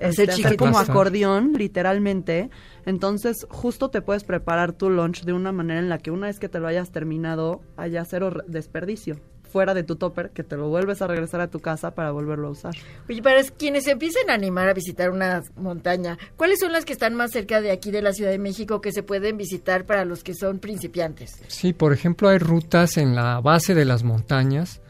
Hacer 0.01 0.31
este, 0.31 0.47
hacer 0.47 0.57
como 0.57 0.79
chiquito. 0.79 0.93
acordeón, 0.93 1.53
literalmente. 1.59 2.49
Entonces, 2.87 3.47
justo 3.51 3.91
te 3.91 4.03
puedes 4.03 4.25
preparar 4.25 4.73
tu 4.73 4.91
lunch 4.91 5.25
de 5.25 5.33
una 5.33 5.53
manera 5.53 5.81
en 5.81 5.89
la 5.89 5.99
que 5.99 6.11
una 6.11 6.27
vez 6.27 6.39
que 6.39 6.49
te 6.49 6.61
lo 6.61 6.67
hayas 6.67 6.91
terminado, 6.91 7.61
haya 7.77 8.05
cero 8.05 8.43
desperdicio 8.47 9.19
fuera 9.51 9.75
de 9.75 9.83
tu 9.83 9.97
topper, 9.97 10.31
que 10.31 10.45
te 10.45 10.57
lo 10.57 10.69
vuelves 10.69 11.03
a 11.03 11.07
regresar 11.07 11.41
a 11.41 11.49
tu 11.49 11.61
casa 11.61 11.95
para 11.95 12.13
volverlo 12.13 12.49
a 12.49 12.51
usar. 12.53 12.75
Oye, 13.09 13.21
para 13.21 13.43
quienes 13.43 13.85
se 13.85 13.91
empiecen 13.91 14.31
a 14.31 14.35
animar 14.35 14.69
a 14.69 14.75
visitar 14.75 15.11
una 15.11 15.43
montaña, 15.57 16.17
¿cuáles 16.37 16.61
son 16.61 16.73
las 16.73 16.85
que 16.85 16.93
están 16.93 17.15
más 17.15 17.33
cerca 17.33 17.61
de 17.61 17.73
aquí 17.73 17.91
de 17.91 18.01
la 18.01 18.13
Ciudad 18.13 18.31
de 18.31 18.39
México 18.39 18.81
que 18.81 18.93
se 18.93 19.03
pueden 19.03 19.37
visitar 19.37 19.85
para 19.85 20.05
los 20.05 20.23
que 20.23 20.35
son 20.35 20.61
principiantes? 20.61 21.33
Sí, 21.49 21.73
por 21.73 21.93
ejemplo, 21.93 22.29
hay 22.29 22.39
rutas 22.39 22.97
en 22.97 23.15
la 23.15 23.41
base 23.41 23.75
de 23.75 23.85
las 23.85 24.05
montañas. 24.05 24.81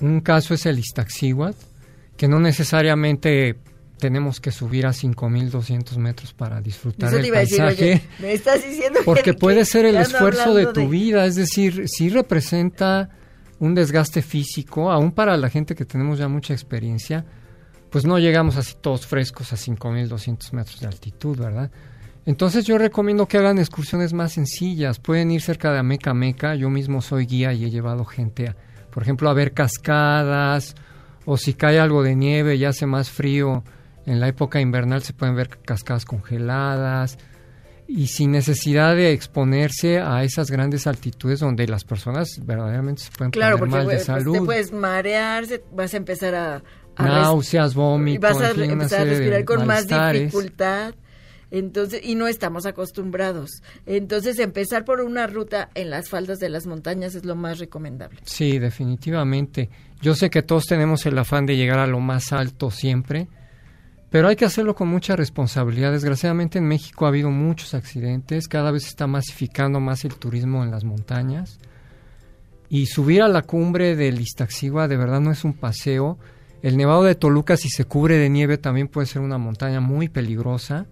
Un 0.00 0.20
caso 0.20 0.54
es 0.54 0.64
el 0.66 0.78
Iztaccíhuatl, 0.78 1.58
que 2.16 2.28
no 2.28 2.40
necesariamente 2.40 3.56
tenemos 4.02 4.40
que 4.40 4.50
subir 4.50 4.84
a 4.84 4.90
5.200 4.92 5.96
metros 5.96 6.32
para 6.32 6.60
disfrutar 6.60 7.08
Eso 7.14 7.24
iba 7.24 7.36
a 7.36 7.40
decir, 7.40 7.58
paisaje. 7.58 7.84
oye, 7.92 8.02
me 8.18 8.32
estás 8.32 8.64
diciendo 8.64 8.98
que- 8.98 9.04
Porque 9.04 9.22
que 9.22 9.34
puede 9.34 9.64
ser 9.64 9.84
el 9.84 9.96
esfuerzo 9.96 10.52
de 10.54 10.66
tu 10.66 10.88
vida, 10.88 11.24
es 11.24 11.36
decir, 11.36 11.84
sí 11.88 12.08
representa 12.08 13.10
un 13.60 13.76
desgaste 13.76 14.20
físico, 14.22 14.90
aún 14.90 15.12
para 15.12 15.36
la 15.36 15.48
gente 15.48 15.76
que 15.76 15.84
tenemos 15.84 16.18
ya 16.18 16.26
mucha 16.26 16.52
experiencia, 16.52 17.24
pues 17.90 18.04
no 18.04 18.18
llegamos 18.18 18.56
así 18.56 18.74
todos 18.80 19.06
frescos 19.06 19.52
a 19.52 19.56
5.200 19.56 20.52
metros 20.52 20.80
de 20.80 20.88
altitud, 20.88 21.38
¿verdad? 21.38 21.70
Entonces 22.26 22.64
yo 22.64 22.78
recomiendo 22.78 23.26
que 23.28 23.38
hagan 23.38 23.58
excursiones 23.60 24.12
más 24.14 24.32
sencillas, 24.32 24.98
pueden 24.98 25.30
ir 25.30 25.42
cerca 25.42 25.70
de 25.72 25.78
Ameca 25.78 26.12
Meca, 26.12 26.56
yo 26.56 26.70
mismo 26.70 27.02
soy 27.02 27.26
guía 27.26 27.52
y 27.52 27.64
he 27.66 27.70
llevado 27.70 28.04
gente, 28.04 28.48
a, 28.48 28.56
por 28.90 29.04
ejemplo, 29.04 29.30
a 29.30 29.32
ver 29.34 29.52
cascadas, 29.52 30.74
o 31.24 31.36
si 31.36 31.54
cae 31.54 31.78
algo 31.78 32.02
de 32.02 32.16
nieve 32.16 32.56
y 32.56 32.64
hace 32.64 32.84
más 32.86 33.08
frío, 33.10 33.62
en 34.06 34.20
la 34.20 34.28
época 34.28 34.60
invernal 34.60 35.02
se 35.02 35.12
pueden 35.12 35.36
ver 35.36 35.48
cascadas 35.48 36.04
congeladas, 36.04 37.18
y 37.86 38.06
sin 38.06 38.30
necesidad 38.30 38.96
de 38.96 39.12
exponerse 39.12 40.00
a 40.00 40.22
esas 40.24 40.50
grandes 40.50 40.86
altitudes 40.86 41.40
donde 41.40 41.66
las 41.66 41.84
personas 41.84 42.40
verdaderamente 42.44 43.02
se 43.02 43.10
pueden 43.10 43.32
Claro, 43.32 43.58
poner 43.58 43.70
mal 43.70 43.86
de 43.86 43.94
pues, 43.94 44.04
salud. 44.04 44.32
te 44.32 44.40
puedes 44.40 44.72
marear, 44.72 45.44
vas 45.72 45.92
a 45.92 45.96
empezar 45.96 46.34
a... 46.34 46.62
náuseas, 46.98 47.72
y 47.72 47.76
vómitos, 47.76 48.20
vas 48.32 48.40
a 48.40 48.50
en 48.50 48.54
fin, 48.54 48.64
una 48.64 48.72
empezar 48.72 49.00
a 49.00 49.04
respirar 49.04 49.44
con 49.44 49.66
más 49.66 49.86
dificultad. 49.86 50.94
Entonces, 51.50 52.00
y 52.02 52.14
no 52.14 52.28
estamos 52.28 52.64
acostumbrados. 52.64 53.50
Entonces, 53.84 54.38
empezar 54.38 54.86
por 54.86 55.02
una 55.02 55.26
ruta 55.26 55.68
en 55.74 55.90
las 55.90 56.08
faldas 56.08 56.38
de 56.38 56.48
las 56.48 56.66
montañas 56.66 57.14
es 57.14 57.26
lo 57.26 57.36
más 57.36 57.58
recomendable. 57.58 58.20
Sí, 58.24 58.58
definitivamente. 58.58 59.68
Yo 60.00 60.14
sé 60.14 60.30
que 60.30 60.42
todos 60.42 60.64
tenemos 60.64 61.04
el 61.04 61.18
afán 61.18 61.44
de 61.44 61.56
llegar 61.56 61.78
a 61.78 61.86
lo 61.86 62.00
más 62.00 62.32
alto 62.32 62.70
siempre, 62.70 63.28
pero 64.12 64.28
hay 64.28 64.36
que 64.36 64.44
hacerlo 64.44 64.74
con 64.74 64.88
mucha 64.88 65.16
responsabilidad. 65.16 65.90
Desgraciadamente 65.90 66.58
en 66.58 66.66
México 66.66 67.06
ha 67.06 67.08
habido 67.08 67.30
muchos 67.30 67.72
accidentes, 67.72 68.46
cada 68.46 68.70
vez 68.70 68.82
se 68.82 68.90
está 68.90 69.06
masificando 69.06 69.80
más 69.80 70.04
el 70.04 70.14
turismo 70.16 70.62
en 70.62 70.70
las 70.70 70.84
montañas. 70.84 71.58
Y 72.68 72.86
subir 72.86 73.22
a 73.22 73.28
la 73.28 73.40
cumbre 73.40 73.96
del 73.96 74.20
Iztaccíhuatl 74.20 74.90
de 74.90 74.96
verdad 74.98 75.20
no 75.20 75.30
es 75.30 75.44
un 75.44 75.54
paseo. 75.54 76.18
El 76.62 76.76
Nevado 76.76 77.04
de 77.04 77.14
Toluca, 77.14 77.56
si 77.56 77.70
se 77.70 77.86
cubre 77.86 78.18
de 78.18 78.28
nieve, 78.28 78.58
también 78.58 78.88
puede 78.88 79.06
ser 79.06 79.22
una 79.22 79.38
montaña 79.38 79.80
muy 79.80 80.10
peligrosa. 80.10 80.84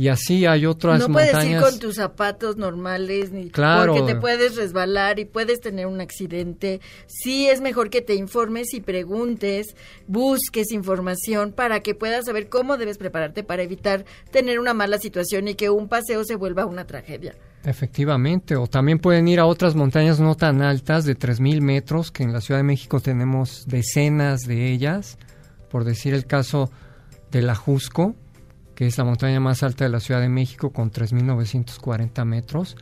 Y 0.00 0.08
así 0.08 0.46
hay 0.46 0.64
otras 0.64 0.98
no 0.98 1.08
puedes 1.12 1.34
montañas. 1.34 1.62
ir 1.62 1.68
con 1.68 1.78
tus 1.78 1.96
zapatos 1.96 2.56
normales 2.56 3.32
ni 3.32 3.50
Claro. 3.50 3.92
porque 3.94 4.14
te 4.14 4.18
puedes 4.18 4.56
resbalar 4.56 5.18
y 5.18 5.26
puedes 5.26 5.60
tener 5.60 5.86
un 5.86 6.00
accidente. 6.00 6.80
Sí 7.06 7.48
es 7.50 7.60
mejor 7.60 7.90
que 7.90 8.00
te 8.00 8.14
informes 8.14 8.72
y 8.72 8.80
preguntes, 8.80 9.76
busques 10.06 10.72
información 10.72 11.52
para 11.52 11.80
que 11.80 11.94
puedas 11.94 12.24
saber 12.24 12.48
cómo 12.48 12.78
debes 12.78 12.96
prepararte 12.96 13.42
para 13.42 13.62
evitar 13.62 14.06
tener 14.30 14.58
una 14.58 14.72
mala 14.72 14.96
situación 14.96 15.48
y 15.48 15.54
que 15.54 15.68
un 15.68 15.86
paseo 15.86 16.24
se 16.24 16.34
vuelva 16.36 16.64
una 16.64 16.86
tragedia. 16.86 17.34
Efectivamente, 17.64 18.56
o 18.56 18.66
también 18.68 19.00
pueden 19.00 19.28
ir 19.28 19.38
a 19.38 19.44
otras 19.44 19.74
montañas 19.74 20.18
no 20.18 20.34
tan 20.34 20.62
altas 20.62 21.04
de 21.04 21.14
3.000 21.14 21.60
metros, 21.60 22.10
que 22.10 22.22
en 22.22 22.32
la 22.32 22.40
Ciudad 22.40 22.60
de 22.60 22.64
México 22.64 23.00
tenemos 23.00 23.64
decenas 23.66 24.40
de 24.46 24.72
ellas, 24.72 25.18
por 25.70 25.84
decir 25.84 26.14
el 26.14 26.24
caso 26.24 26.70
de 27.30 27.42
la 27.42 27.54
Jusco, 27.54 28.14
que 28.80 28.86
es 28.86 28.96
la 28.96 29.04
montaña 29.04 29.40
más 29.40 29.62
alta 29.62 29.84
de 29.84 29.90
la 29.90 30.00
Ciudad 30.00 30.22
de 30.22 30.30
México 30.30 30.70
con 30.70 30.90
3.940 30.90 32.24
metros, 32.24 32.78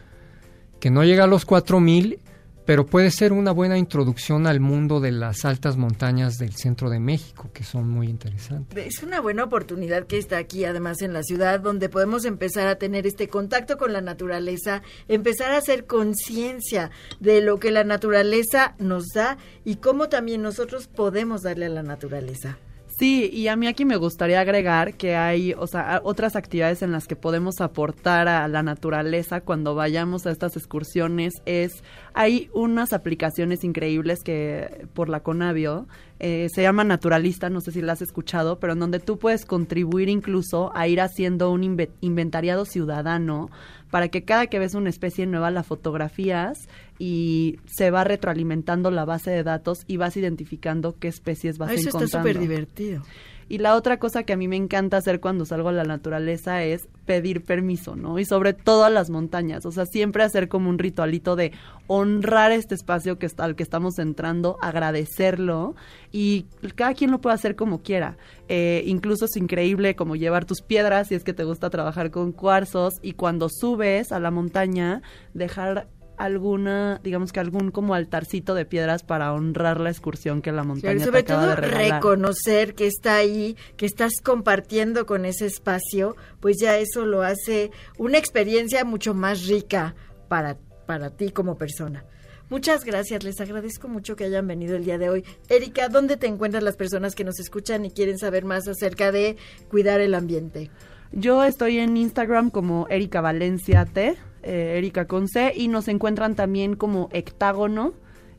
que 0.78 0.90
no 0.90 1.02
llega 1.02 1.24
a 1.24 1.26
los 1.26 1.44
4.000, 1.44 2.20
pero 2.64 2.86
puede 2.86 3.10
ser 3.10 3.32
una 3.32 3.50
buena 3.50 3.78
introducción 3.78 4.46
al 4.46 4.60
mundo 4.60 5.00
de 5.00 5.10
las 5.10 5.44
altas 5.44 5.76
montañas 5.76 6.38
del 6.38 6.54
centro 6.54 6.88
de 6.88 7.00
México, 7.00 7.50
que 7.52 7.64
son 7.64 7.88
muy 7.88 8.06
interesantes. 8.06 8.86
Es 8.86 9.02
una 9.02 9.20
buena 9.20 9.42
oportunidad 9.42 10.06
que 10.06 10.18
está 10.18 10.38
aquí, 10.38 10.64
además, 10.64 11.02
en 11.02 11.12
la 11.12 11.24
ciudad, 11.24 11.58
donde 11.58 11.88
podemos 11.88 12.24
empezar 12.26 12.68
a 12.68 12.76
tener 12.76 13.04
este 13.04 13.26
contacto 13.26 13.76
con 13.76 13.92
la 13.92 14.00
naturaleza, 14.00 14.82
empezar 15.08 15.50
a 15.50 15.56
hacer 15.56 15.86
conciencia 15.86 16.92
de 17.18 17.40
lo 17.40 17.58
que 17.58 17.72
la 17.72 17.82
naturaleza 17.82 18.76
nos 18.78 19.04
da 19.16 19.36
y 19.64 19.78
cómo 19.78 20.08
también 20.08 20.42
nosotros 20.42 20.86
podemos 20.86 21.42
darle 21.42 21.66
a 21.66 21.70
la 21.70 21.82
naturaleza. 21.82 22.56
Sí, 22.98 23.30
y 23.32 23.46
a 23.46 23.54
mí 23.54 23.68
aquí 23.68 23.84
me 23.84 23.94
gustaría 23.94 24.40
agregar 24.40 24.96
que 24.96 25.14
hay, 25.14 25.52
o 25.56 25.68
sea, 25.68 26.00
otras 26.02 26.34
actividades 26.34 26.82
en 26.82 26.90
las 26.90 27.06
que 27.06 27.14
podemos 27.14 27.60
aportar 27.60 28.26
a 28.26 28.48
la 28.48 28.64
naturaleza 28.64 29.40
cuando 29.40 29.76
vayamos 29.76 30.26
a 30.26 30.32
estas 30.32 30.56
excursiones 30.56 31.34
es, 31.46 31.84
hay 32.12 32.50
unas 32.54 32.92
aplicaciones 32.92 33.62
increíbles 33.62 34.24
que 34.24 34.88
por 34.94 35.08
la 35.10 35.20
Conavio 35.20 35.86
eh, 36.18 36.48
se 36.52 36.62
llama 36.62 36.82
Naturalista, 36.82 37.50
no 37.50 37.60
sé 37.60 37.70
si 37.70 37.82
la 37.82 37.92
has 37.92 38.02
escuchado, 38.02 38.58
pero 38.58 38.72
en 38.72 38.80
donde 38.80 38.98
tú 38.98 39.16
puedes 39.16 39.44
contribuir 39.44 40.08
incluso 40.08 40.72
a 40.74 40.88
ir 40.88 41.00
haciendo 41.00 41.52
un 41.52 41.62
inve- 41.62 41.90
inventariado 42.00 42.64
ciudadano 42.64 43.48
para 43.90 44.08
que 44.08 44.24
cada 44.24 44.46
que 44.48 44.58
ves 44.58 44.74
una 44.74 44.90
especie 44.90 45.26
nueva 45.26 45.50
la 45.50 45.62
fotografías 45.62 46.58
y 46.98 47.58
se 47.66 47.90
va 47.90 48.04
retroalimentando 48.04 48.90
la 48.90 49.04
base 49.04 49.30
de 49.30 49.42
datos 49.42 49.84
y 49.86 49.96
vas 49.96 50.16
identificando 50.16 50.96
qué 50.98 51.08
especies 51.08 51.58
vas 51.58 51.70
Ah, 51.70 51.74
Eso 51.74 51.88
está 51.88 51.98
encontrando. 51.98 52.28
súper 52.28 52.40
divertido. 52.40 53.02
Y 53.48 53.58
la 53.58 53.74
otra 53.74 53.98
cosa 53.98 54.24
que 54.24 54.34
a 54.34 54.36
mí 54.36 54.46
me 54.46 54.56
encanta 54.56 54.98
hacer 54.98 55.20
cuando 55.20 55.46
salgo 55.46 55.70
a 55.70 55.72
la 55.72 55.84
naturaleza 55.84 56.62
es 56.64 56.88
pedir 57.06 57.42
permiso, 57.42 57.96
¿no? 57.96 58.18
Y 58.18 58.26
sobre 58.26 58.52
todo 58.52 58.84
a 58.84 58.90
las 58.90 59.08
montañas, 59.08 59.64
o 59.64 59.72
sea, 59.72 59.86
siempre 59.86 60.22
hacer 60.22 60.48
como 60.48 60.68
un 60.68 60.78
ritualito 60.78 61.34
de 61.34 61.52
honrar 61.86 62.52
este 62.52 62.74
espacio 62.74 63.18
que 63.18 63.24
está, 63.26 63.44
al 63.44 63.56
que 63.56 63.62
estamos 63.62 63.98
entrando, 63.98 64.58
agradecerlo 64.60 65.74
y 66.12 66.46
cada 66.74 66.92
quien 66.92 67.10
lo 67.10 67.20
puede 67.20 67.34
hacer 67.34 67.56
como 67.56 67.82
quiera. 67.82 68.18
Eh, 68.48 68.82
incluso 68.86 69.24
es 69.24 69.36
increíble 69.36 69.96
como 69.96 70.16
llevar 70.16 70.44
tus 70.44 70.60
piedras 70.60 71.08
si 71.08 71.14
es 71.14 71.24
que 71.24 71.32
te 71.32 71.44
gusta 71.44 71.70
trabajar 71.70 72.10
con 72.10 72.32
cuarzos 72.32 72.94
y 73.02 73.12
cuando 73.12 73.48
subes 73.48 74.12
a 74.12 74.20
la 74.20 74.30
montaña 74.30 75.02
dejar 75.32 75.88
alguna, 76.18 77.00
digamos 77.02 77.32
que 77.32 77.40
algún 77.40 77.70
como 77.70 77.94
altarcito 77.94 78.54
de 78.54 78.64
piedras 78.64 79.02
para 79.02 79.32
honrar 79.32 79.80
la 79.80 79.90
excursión 79.90 80.42
que 80.42 80.52
la 80.52 80.64
montaña 80.64 80.94
Claro, 80.94 80.96
y 80.96 81.00
te 81.00 81.04
sobre 81.06 81.20
acaba 81.20 81.40
todo 81.42 81.50
de 81.50 81.56
regalar. 81.56 81.94
reconocer 82.02 82.74
que 82.74 82.86
está 82.86 83.16
ahí, 83.16 83.56
que 83.76 83.86
estás 83.86 84.20
compartiendo 84.22 85.06
con 85.06 85.24
ese 85.24 85.46
espacio, 85.46 86.16
pues 86.40 86.56
ya 86.60 86.76
eso 86.78 87.06
lo 87.06 87.22
hace 87.22 87.70
una 87.96 88.18
experiencia 88.18 88.84
mucho 88.84 89.14
más 89.14 89.46
rica 89.46 89.94
para, 90.28 90.56
para 90.86 91.10
ti 91.10 91.30
como 91.30 91.56
persona. 91.56 92.04
Muchas 92.50 92.84
gracias, 92.84 93.24
les 93.24 93.40
agradezco 93.42 93.88
mucho 93.88 94.16
que 94.16 94.24
hayan 94.24 94.46
venido 94.46 94.74
el 94.74 94.84
día 94.84 94.96
de 94.96 95.10
hoy. 95.10 95.24
Erika, 95.50 95.88
¿dónde 95.88 96.16
te 96.16 96.26
encuentran 96.26 96.64
las 96.64 96.76
personas 96.76 97.14
que 97.14 97.22
nos 97.22 97.38
escuchan 97.40 97.84
y 97.84 97.90
quieren 97.90 98.16
saber 98.16 98.46
más 98.46 98.66
acerca 98.68 99.12
de 99.12 99.36
cuidar 99.68 100.00
el 100.00 100.14
ambiente? 100.14 100.70
Yo 101.12 101.44
estoy 101.44 101.78
en 101.78 101.96
Instagram 101.96 102.50
como 102.50 102.86
Erika 102.88 103.20
Valencia 103.20 103.84
T, 103.84 104.16
eh, 104.48 104.78
Erika 104.78 105.06
con 105.06 105.28
C, 105.28 105.52
y 105.54 105.68
nos 105.68 105.88
encuentran 105.88 106.34
también 106.34 106.74
como 106.74 107.10
Hectágono, 107.12 107.92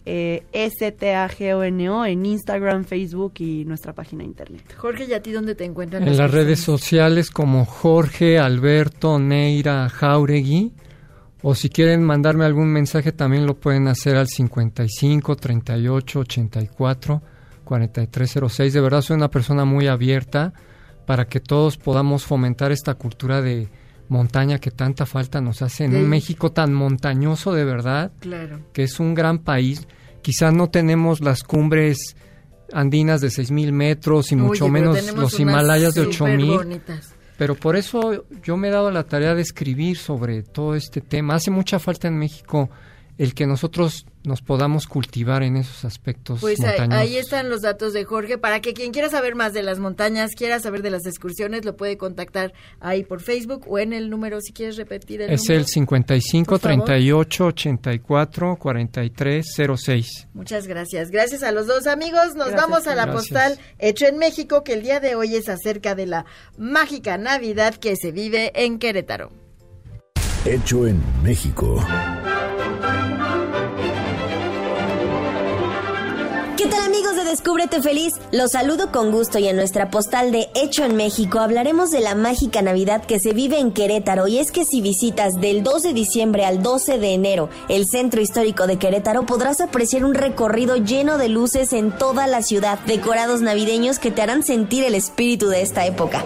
eh, 0.05 0.43
S-T-A-G-O-N-O, 0.53 2.03
en 2.03 2.25
Instagram, 2.25 2.83
Facebook 2.83 3.33
y 3.37 3.63
nuestra 3.65 3.93
página 3.93 4.23
de 4.23 4.29
internet. 4.29 4.73
Jorge, 4.75 5.05
¿y 5.05 5.13
a 5.13 5.21
ti 5.21 5.31
dónde 5.31 5.53
te 5.53 5.65
encuentran? 5.65 6.07
En 6.07 6.17
las 6.17 6.31
redes 6.31 6.61
sociales 6.61 7.29
como 7.29 7.63
Jorge 7.63 8.39
Alberto 8.39 9.19
Neira 9.19 9.87
Jauregui. 9.87 10.73
O 11.41 11.55
si 11.55 11.69
quieren 11.69 12.03
mandarme 12.03 12.43
algún 12.43 12.67
mensaje 12.69 13.11
también 13.11 13.45
lo 13.45 13.57
pueden 13.57 13.87
hacer 13.87 14.17
al 14.17 14.27
55 14.27 15.35
38 15.35 16.19
84 16.19 17.21
4306. 17.63 18.73
De 18.73 18.81
verdad 18.81 19.01
soy 19.01 19.15
una 19.15 19.29
persona 19.29 19.63
muy 19.63 19.87
abierta 19.87 20.53
para 21.05 21.25
que 21.25 21.39
todos 21.39 21.77
podamos 21.77 22.25
fomentar 22.25 22.71
esta 22.71 22.95
cultura 22.95 23.41
de 23.41 23.69
montaña 24.09 24.59
que 24.59 24.71
tanta 24.71 25.05
falta 25.05 25.39
nos 25.39 25.61
hace 25.61 25.85
en 25.85 25.95
un 25.95 26.09
México 26.09 26.51
tan 26.51 26.73
montañoso 26.73 27.53
de 27.53 27.63
verdad, 27.63 28.11
claro. 28.19 28.59
que 28.73 28.83
es 28.83 28.99
un 28.99 29.13
gran 29.13 29.39
país. 29.39 29.87
Quizás 30.21 30.53
no 30.53 30.69
tenemos 30.69 31.21
las 31.21 31.43
cumbres 31.43 32.15
andinas 32.73 33.21
de 33.21 33.29
6.000 33.29 33.71
metros 33.71 34.31
y 34.31 34.35
mucho 34.35 34.67
menos 34.67 35.13
los 35.13 35.39
Himalayas 35.39 35.93
de 35.93 36.07
8.000. 36.07 36.81
Pero 37.37 37.55
por 37.55 37.77
eso 37.77 38.25
yo 38.43 38.57
me 38.57 38.67
he 38.67 38.71
dado 38.71 38.91
la 38.91 39.05
tarea 39.05 39.33
de 39.33 39.41
escribir 39.41 39.97
sobre 39.97 40.43
todo 40.43 40.75
este 40.75 40.99
tema. 40.99 41.35
Hace 41.35 41.51
mucha 41.51 41.79
falta 41.79 42.09
en 42.09 42.17
México 42.17 42.69
el 43.19 43.33
que 43.33 43.45
nosotros 43.45 44.05
nos 44.23 44.41
podamos 44.41 44.87
cultivar 44.87 45.43
en 45.43 45.57
esos 45.57 45.83
aspectos. 45.83 46.39
Pues 46.39 46.61
ahí, 46.63 47.17
están 47.17 47.49
los 47.49 47.61
datos 47.61 47.91
de 47.91 48.05
Jorge 48.05 48.37
para 48.37 48.61
que 48.61 48.73
quien 48.73 48.93
quiera 48.93 49.09
saber 49.09 49.35
más 49.35 49.51
de 49.51 49.61
las 49.61 49.77
montañas, 49.77 50.31
quiera 50.35 50.61
saber 50.61 50.81
de 50.81 50.89
las 50.89 51.05
excursiones, 51.05 51.65
lo 51.65 51.75
puede 51.75 51.97
contactar 51.97 52.53
ahí 52.79 53.03
por 53.03 53.21
Facebook 53.21 53.65
o 53.67 53.77
en 53.77 53.91
el 53.91 54.09
número, 54.09 54.39
si 54.39 54.53
quieres 54.53 54.77
repetir 54.77 55.21
el 55.21 55.31
es 55.31 55.41
número. 55.41 55.61
Es 55.61 55.67
el 55.67 55.71
55 55.73 56.59
38 56.59 57.45
84 57.45 58.55
43 58.55 59.45
06. 59.77 60.27
Muchas 60.33 60.65
gracias. 60.65 61.11
Gracias 61.11 61.43
a 61.43 61.51
los 61.51 61.67
dos 61.67 61.87
amigos. 61.87 62.35
Nos 62.35 62.53
vamos 62.53 62.87
a 62.87 62.95
la 62.95 63.11
postal 63.11 63.59
hecho 63.79 64.07
en 64.07 64.17
México, 64.17 64.63
que 64.63 64.73
el 64.73 64.81
día 64.81 65.01
de 65.01 65.15
hoy 65.15 65.35
es 65.35 65.49
acerca 65.49 65.93
de 65.93 66.05
la 66.05 66.25
mágica 66.57 67.17
Navidad 67.17 67.75
que 67.75 67.97
se 67.97 68.13
vive 68.13 68.53
en 68.55 68.79
Querétaro. 68.79 69.29
Hecho 70.45 70.87
en 70.87 71.03
México. 71.21 71.85
De 77.15 77.23
Descúbrete 77.23 77.81
Feliz? 77.81 78.13
Los 78.31 78.51
saludo 78.51 78.91
con 78.91 79.11
gusto 79.11 79.39
y 79.39 79.47
en 79.47 79.55
nuestra 79.55 79.89
postal 79.89 80.31
de 80.31 80.49
Hecho 80.53 80.85
en 80.85 80.95
México 80.95 81.39
hablaremos 81.39 81.89
de 81.89 82.01
la 82.01 82.13
mágica 82.13 82.61
Navidad 82.61 83.03
que 83.03 83.19
se 83.19 83.33
vive 83.33 83.57
en 83.59 83.71
Querétaro 83.71 84.27
y 84.27 84.37
es 84.37 84.51
que 84.51 84.63
si 84.63 84.79
visitas 84.81 85.33
del 85.41 85.63
2 85.63 85.81
de 85.81 85.93
diciembre 85.93 86.45
al 86.45 86.61
12 86.61 86.99
de 86.99 87.13
enero 87.13 87.49
el 87.67 87.87
centro 87.87 88.21
histórico 88.21 88.67
de 88.67 88.77
Querétaro 88.77 89.25
podrás 89.25 89.59
apreciar 89.59 90.05
un 90.05 90.13
recorrido 90.13 90.75
lleno 90.75 91.17
de 91.17 91.29
luces 91.29 91.73
en 91.73 91.91
toda 91.91 92.27
la 92.27 92.43
ciudad, 92.43 92.77
decorados 92.85 93.41
navideños 93.41 93.97
que 93.97 94.11
te 94.11 94.21
harán 94.21 94.43
sentir 94.43 94.83
el 94.83 94.93
espíritu 94.93 95.47
de 95.47 95.61
esta 95.61 95.85
época. 95.85 96.23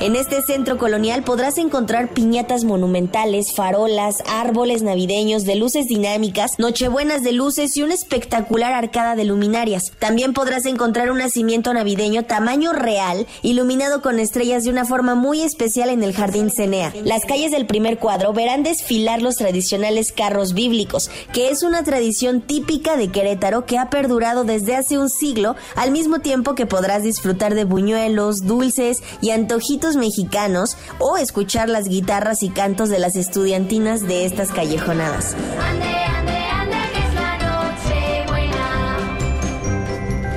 En 0.00 0.14
este 0.14 0.42
centro 0.42 0.78
colonial 0.78 1.24
podrás 1.24 1.58
encontrar 1.58 2.10
piñatas 2.14 2.62
monumentales, 2.62 3.52
farolas, 3.52 4.22
árboles 4.28 4.82
navideños 4.82 5.42
de 5.42 5.56
luces 5.56 5.86
dinámicas, 5.86 6.52
nochebuenas 6.56 7.22
de 7.22 7.32
luces 7.32 7.76
y 7.76 7.82
una 7.82 7.94
espectacular 7.94 8.74
arcada 8.74 9.16
de 9.16 9.24
luminarias. 9.24 9.90
También 9.98 10.34
podrás 10.34 10.66
encontrar 10.66 11.10
un 11.10 11.18
nacimiento 11.18 11.74
navideño 11.74 12.22
tamaño 12.26 12.72
real, 12.72 13.26
iluminado 13.42 14.00
con 14.00 14.20
estrellas 14.20 14.62
de 14.62 14.70
una 14.70 14.84
forma 14.84 15.16
muy 15.16 15.42
especial 15.42 15.88
en 15.88 16.04
el 16.04 16.14
Jardín 16.14 16.52
Cenea. 16.52 16.92
Las 17.02 17.24
calles 17.24 17.50
del 17.50 17.66
primer 17.66 17.98
cuadro 17.98 18.32
verán 18.32 18.62
desfilar 18.62 19.20
los 19.20 19.34
tradicionales 19.34 20.12
carros 20.12 20.54
bíblicos, 20.54 21.10
que 21.32 21.50
es 21.50 21.64
una 21.64 21.82
tradición 21.82 22.40
típica 22.40 22.96
de 22.96 23.08
Querétaro 23.08 23.66
que 23.66 23.78
ha 23.78 23.90
perdurado 23.90 24.44
desde 24.44 24.76
hace 24.76 24.96
un 24.96 25.10
siglo, 25.10 25.56
al 25.74 25.90
mismo 25.90 26.20
tiempo 26.20 26.54
que 26.54 26.66
podrás 26.66 27.02
disfrutar 27.02 27.56
de 27.56 27.64
buñuelos, 27.64 28.46
dulces 28.46 29.02
y 29.20 29.30
antojitos 29.30 29.87
mexicanos 29.96 30.76
o 30.98 31.16
escuchar 31.16 31.68
las 31.68 31.88
guitarras 31.88 32.42
y 32.42 32.50
cantos 32.50 32.88
de 32.88 32.98
las 32.98 33.16
estudiantinas 33.16 34.02
de 34.02 34.24
estas 34.26 34.50
callejonadas. 34.50 35.34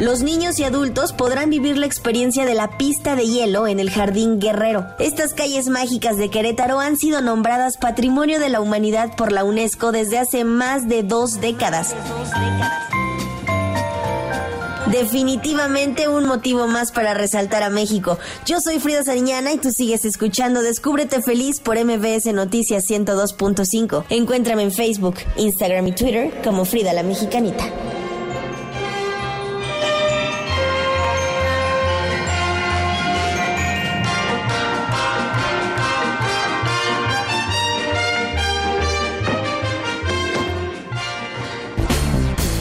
Los 0.01 0.23
niños 0.23 0.57
y 0.57 0.63
adultos 0.63 1.13
podrán 1.13 1.51
vivir 1.51 1.77
la 1.77 1.85
experiencia 1.85 2.43
de 2.43 2.55
la 2.55 2.75
pista 2.75 3.15
de 3.15 3.27
hielo 3.27 3.67
en 3.67 3.79
el 3.79 3.91
Jardín 3.91 4.39
Guerrero. 4.39 4.87
Estas 4.97 5.35
calles 5.35 5.67
mágicas 5.67 6.17
de 6.17 6.31
Querétaro 6.31 6.79
han 6.79 6.97
sido 6.97 7.21
nombradas 7.21 7.77
Patrimonio 7.77 8.39
de 8.39 8.49
la 8.49 8.61
Humanidad 8.61 9.15
por 9.15 9.31
la 9.31 9.43
UNESCO 9.43 9.91
desde 9.91 10.17
hace 10.17 10.43
más 10.43 10.89
de 10.89 11.03
dos 11.03 11.39
décadas. 11.39 11.95
Definitivamente 14.91 16.09
un 16.09 16.25
motivo 16.25 16.67
más 16.67 16.91
para 16.91 17.13
resaltar 17.13 17.63
a 17.63 17.69
México. 17.69 18.19
Yo 18.45 18.59
soy 18.59 18.79
Frida 18.79 19.03
Sariñana 19.03 19.53
y 19.53 19.57
tú 19.57 19.71
sigues 19.71 20.03
escuchando 20.03 20.61
Descúbrete 20.61 21.21
Feliz 21.21 21.61
por 21.61 21.81
MBS 21.81 22.33
Noticias 22.33 22.83
102.5. 22.89 24.03
Encuéntrame 24.09 24.63
en 24.63 24.71
Facebook, 24.71 25.15
Instagram 25.37 25.87
y 25.87 25.91
Twitter 25.93 26.41
como 26.43 26.65
Frida 26.65 26.91
la 26.91 27.03
Mexicanita. 27.03 27.63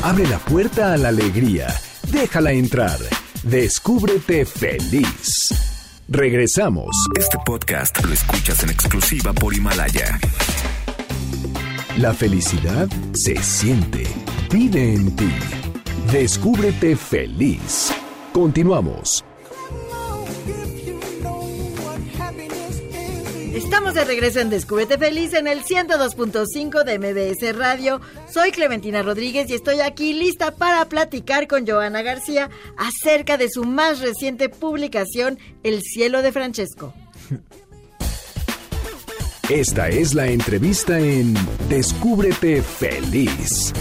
Abre 0.03 0.27
la 0.29 0.39
puerta 0.39 0.93
a 0.93 0.97
la 0.97 1.09
alegría 1.09 1.69
Déjala 2.21 2.53
entrar. 2.53 2.99
Descúbrete 3.45 4.45
feliz. 4.45 5.55
Regresamos. 6.07 6.95
Este 7.19 7.39
podcast 7.47 8.05
lo 8.05 8.13
escuchas 8.13 8.63
en 8.63 8.69
exclusiva 8.69 9.33
por 9.33 9.55
Himalaya. 9.55 10.21
La 11.97 12.13
felicidad 12.13 12.91
se 13.15 13.43
siente. 13.43 14.07
Vive 14.53 14.93
en 14.93 15.17
ti. 15.17 15.33
Descúbrete 16.13 16.95
feliz. 16.95 17.91
Continuamos. 18.35 19.25
Estamos 23.81 23.95
de 23.95 24.05
regreso 24.05 24.41
en 24.41 24.51
Descúbrete 24.51 24.99
Feliz 24.99 25.33
en 25.33 25.47
el 25.47 25.65
102.5 25.65 26.85
de 26.85 26.99
MBS 26.99 27.57
Radio. 27.57 28.03
Soy 28.31 28.51
Clementina 28.51 29.03
Rodríguez 29.03 29.49
y 29.49 29.55
estoy 29.55 29.81
aquí 29.81 30.13
lista 30.13 30.55
para 30.55 30.85
platicar 30.85 31.49
con 31.49 31.67
Joana 31.67 32.03
García 32.03 32.51
acerca 32.77 33.39
de 33.39 33.49
su 33.49 33.65
más 33.65 34.01
reciente 34.01 34.51
publicación, 34.51 35.39
El 35.63 35.81
cielo 35.81 36.21
de 36.21 36.31
Francesco. 36.31 36.93
Esta 39.49 39.89
es 39.89 40.13
la 40.13 40.27
entrevista 40.27 40.99
en 40.99 41.33
Descúbrete 41.71 42.61
Feliz. 42.61 43.73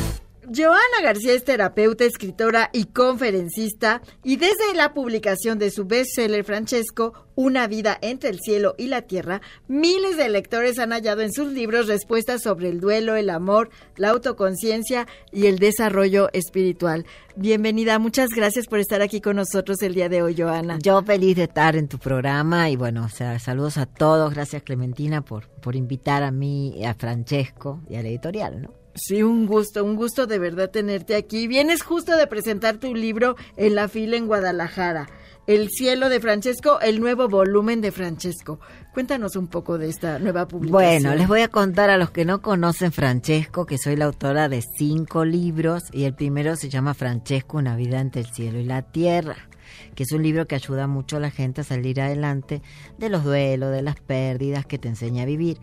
Joana 0.56 1.04
García 1.04 1.34
es 1.34 1.43
terapeuta, 1.43 2.06
escritora 2.06 2.72
y 2.74 2.86
conferencista 2.86 4.02
y 4.24 4.38
desde 4.38 4.74
la 4.74 4.95
publicación 4.95 5.60
de 5.60 5.70
su 5.70 5.86
bestseller 5.86 6.43
Francesco, 6.43 7.14
Una 7.36 7.68
vida 7.68 7.97
entre 8.02 8.32
el 8.32 8.39
cielo 8.39 8.74
y 8.78 8.88
la 8.88 9.04
tierra, 9.04 9.41
miles 9.68 10.18
de 10.18 10.28
lectores 10.28 10.80
han 10.80 10.91
hallado 10.91 11.22
en 11.22 11.32
sus 11.32 11.54
libros 11.54 11.88
respuestas 11.88 12.41
sobre 12.41 12.68
el 12.70 12.82
duelo, 12.82 13.16
el 13.16 13.30
amor, 13.30 13.70
la 13.95 14.10
autoconciencia 14.10 15.08
y 15.32 15.45
el 15.45 15.60
desarrollo 15.60 16.30
espiritual. 16.34 17.06
Bienvenida, 17.36 18.00
muchas 18.00 18.30
gracias 18.30 18.66
por 18.66 18.80
estar 18.80 19.02
aquí 19.02 19.22
con 19.22 19.36
nosotros 19.36 19.82
el 19.84 19.93
día 19.93 20.10
de 20.10 20.24
hoy, 20.24 20.36
Joana. 20.36 20.80
Yo 20.82 21.02
feliz 21.04 21.38
de 21.38 21.43
estar 21.43 21.76
en 21.76 21.88
tu 21.88 22.00
programa 22.00 22.70
y 22.70 22.76
bueno, 22.76 23.08
saludos 23.08 23.78
a 23.78 23.86
todos, 23.86 24.34
gracias 24.34 24.64
Clementina 24.64 25.22
por, 25.22 25.47
por 25.47 25.76
invitar 25.76 26.24
a 26.24 26.32
mí, 26.32 26.84
a 26.84 26.95
Francesco 26.95 27.82
y 27.88 27.95
a 27.95 28.02
la 28.02 28.10
editorial, 28.10 28.64
¿no? 28.64 28.78
Sí, 28.95 29.23
un 29.23 29.45
gusto, 29.45 29.83
un 29.83 29.95
gusto 29.95 30.27
de 30.27 30.39
verdad 30.39 30.71
tenerte 30.71 31.15
aquí. 31.15 31.47
Vienes 31.47 31.83
justo 31.83 32.15
de 32.15 32.27
presentar 32.27 32.77
tu 32.77 32.95
libro 32.95 33.35
en 33.55 33.75
la 33.75 33.87
fila 33.87 34.17
en 34.17 34.27
Guadalajara. 34.27 35.09
El 35.47 35.69
cielo 35.69 36.09
de 36.09 36.19
Francesco, 36.19 36.79
el 36.79 36.99
nuevo 36.99 37.27
volumen 37.27 37.81
de 37.81 37.91
Francesco. 37.91 38.59
Cuéntanos 38.93 39.35
un 39.35 39.47
poco 39.47 39.77
de 39.79 39.89
esta 39.89 40.19
nueva 40.19 40.47
publicación. 40.47 41.01
Bueno, 41.01 41.15
les 41.15 41.27
voy 41.27 41.41
a 41.41 41.47
contar 41.47 41.89
a 41.89 41.97
los 41.97 42.11
que 42.11 42.25
no 42.25 42.41
conocen 42.41 42.91
Francesco 42.91 43.65
que 43.65 43.77
soy 43.77 43.95
la 43.95 44.05
autora 44.05 44.47
de 44.47 44.61
cinco 44.61 45.25
libros 45.25 45.83
y 45.91 46.03
el 46.03 46.13
primero 46.13 46.55
se 46.55 46.69
llama 46.69 46.93
Francesco, 46.93 47.57
una 47.57 47.75
vida 47.75 47.99
entre 47.99 48.21
el 48.21 48.27
cielo 48.27 48.59
y 48.59 48.65
la 48.65 48.83
tierra 48.83 49.49
que 49.95 50.03
es 50.03 50.11
un 50.11 50.23
libro 50.23 50.47
que 50.47 50.55
ayuda 50.55 50.87
mucho 50.87 51.17
a 51.17 51.19
la 51.19 51.31
gente 51.31 51.61
a 51.61 51.63
salir 51.63 52.01
adelante 52.01 52.61
de 52.97 53.09
los 53.09 53.23
duelos, 53.23 53.71
de 53.71 53.81
las 53.81 53.99
pérdidas, 53.99 54.65
que 54.65 54.77
te 54.77 54.87
enseña 54.87 55.23
a 55.23 55.25
vivir. 55.25 55.59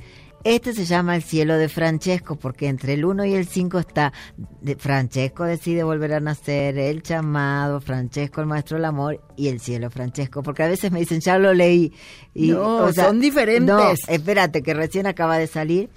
Este 0.49 0.73
se 0.75 0.85
llama 0.85 1.17
El 1.17 1.25
cielo 1.25 1.59
de 1.59 1.69
Francesco 1.69 2.37
porque 2.37 2.69
entre 2.69 2.95
el 2.95 3.05
1 3.05 3.25
y 3.25 3.35
el 3.35 3.49
5 3.49 3.81
está 3.81 4.13
Francesco 4.79 5.43
decide 5.43 5.83
volver 5.83 6.15
a 6.15 6.21
nacer, 6.21 6.79
el 6.79 7.03
chamado, 7.03 7.81
Francesco 7.81 8.43
el 8.43 8.47
maestro 8.47 8.77
del 8.77 8.85
amor 8.85 9.21
y 9.37 9.49
el 9.49 9.59
cielo 9.59 9.91
Francesco, 9.91 10.45
porque 10.45 10.63
a 10.63 10.69
veces 10.69 10.93
me 10.93 11.01
dicen, 11.01 11.19
ya 11.21 11.37
lo 11.39 11.53
leí. 11.53 11.93
Y, 12.33 12.53
no, 12.53 12.93
son 12.93 13.19
diferentes. 13.19 13.67
No, 13.67 13.91
espérate, 13.91 14.63
que 14.63 14.73
recién 14.73 15.09
acaba 15.09 15.37
de 15.37 15.49
salir. 15.49 15.91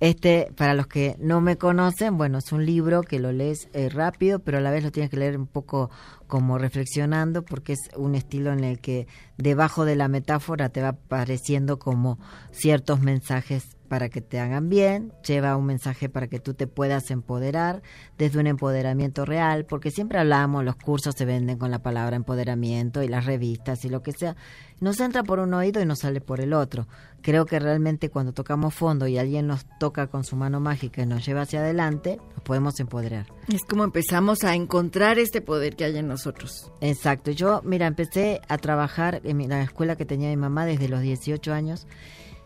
Este, 0.00 0.52
para 0.54 0.74
los 0.74 0.86
que 0.86 1.16
no 1.18 1.40
me 1.40 1.56
conocen, 1.56 2.18
bueno, 2.18 2.36
es 2.38 2.52
un 2.52 2.66
libro 2.66 3.00
que 3.04 3.20
lo 3.20 3.32
lees 3.32 3.68
eh, 3.72 3.88
rápido, 3.88 4.40
pero 4.40 4.58
a 4.58 4.60
la 4.60 4.70
vez 4.70 4.84
lo 4.84 4.92
tienes 4.92 5.08
que 5.08 5.16
leer 5.16 5.38
un 5.38 5.46
poco 5.46 5.90
como 6.26 6.58
reflexionando, 6.58 7.42
porque 7.42 7.72
es 7.72 7.88
un 7.96 8.14
estilo 8.14 8.52
en 8.52 8.64
el 8.64 8.80
que 8.80 9.06
debajo 9.38 9.86
de 9.86 9.96
la 9.96 10.08
metáfora 10.08 10.68
te 10.68 10.82
va 10.82 10.88
apareciendo 10.88 11.78
como 11.78 12.18
ciertos 12.50 13.00
mensajes 13.00 13.73
para 13.88 14.08
que 14.08 14.20
te 14.20 14.40
hagan 14.40 14.68
bien, 14.68 15.12
lleva 15.26 15.56
un 15.56 15.66
mensaje 15.66 16.08
para 16.08 16.26
que 16.26 16.40
tú 16.40 16.54
te 16.54 16.66
puedas 16.66 17.10
empoderar 17.10 17.82
desde 18.18 18.40
un 18.40 18.46
empoderamiento 18.46 19.24
real, 19.24 19.66
porque 19.66 19.90
siempre 19.90 20.18
hablamos, 20.18 20.64
los 20.64 20.76
cursos 20.76 21.14
se 21.16 21.24
venden 21.24 21.58
con 21.58 21.70
la 21.70 21.82
palabra 21.82 22.16
empoderamiento 22.16 23.02
y 23.02 23.08
las 23.08 23.26
revistas 23.26 23.84
y 23.84 23.88
lo 23.88 24.02
que 24.02 24.12
sea, 24.12 24.36
nos 24.80 25.00
entra 25.00 25.22
por 25.22 25.38
un 25.38 25.54
oído 25.54 25.80
y 25.80 25.86
nos 25.86 26.00
sale 26.00 26.20
por 26.20 26.40
el 26.40 26.52
otro. 26.52 26.86
Creo 27.22 27.46
que 27.46 27.58
realmente 27.58 28.10
cuando 28.10 28.32
tocamos 28.32 28.74
fondo 28.74 29.06
y 29.06 29.16
alguien 29.16 29.46
nos 29.46 29.64
toca 29.78 30.08
con 30.08 30.24
su 30.24 30.36
mano 30.36 30.60
mágica 30.60 31.02
y 31.02 31.06
nos 31.06 31.24
lleva 31.24 31.42
hacia 31.42 31.60
adelante, 31.60 32.18
nos 32.34 32.42
podemos 32.42 32.78
empoderar. 32.80 33.26
Es 33.48 33.62
como 33.62 33.84
empezamos 33.84 34.44
a 34.44 34.54
encontrar 34.54 35.18
este 35.18 35.40
poder 35.40 35.76
que 35.76 35.84
hay 35.84 35.96
en 35.96 36.08
nosotros. 36.08 36.70
Exacto. 36.80 37.30
Yo, 37.30 37.62
mira, 37.64 37.86
empecé 37.86 38.40
a 38.48 38.58
trabajar 38.58 39.20
en 39.24 39.48
la 39.48 39.62
escuela 39.62 39.96
que 39.96 40.04
tenía 40.04 40.28
mi 40.30 40.36
mamá 40.36 40.66
desde 40.66 40.88
los 40.88 41.00
18 41.00 41.52
años 41.52 41.86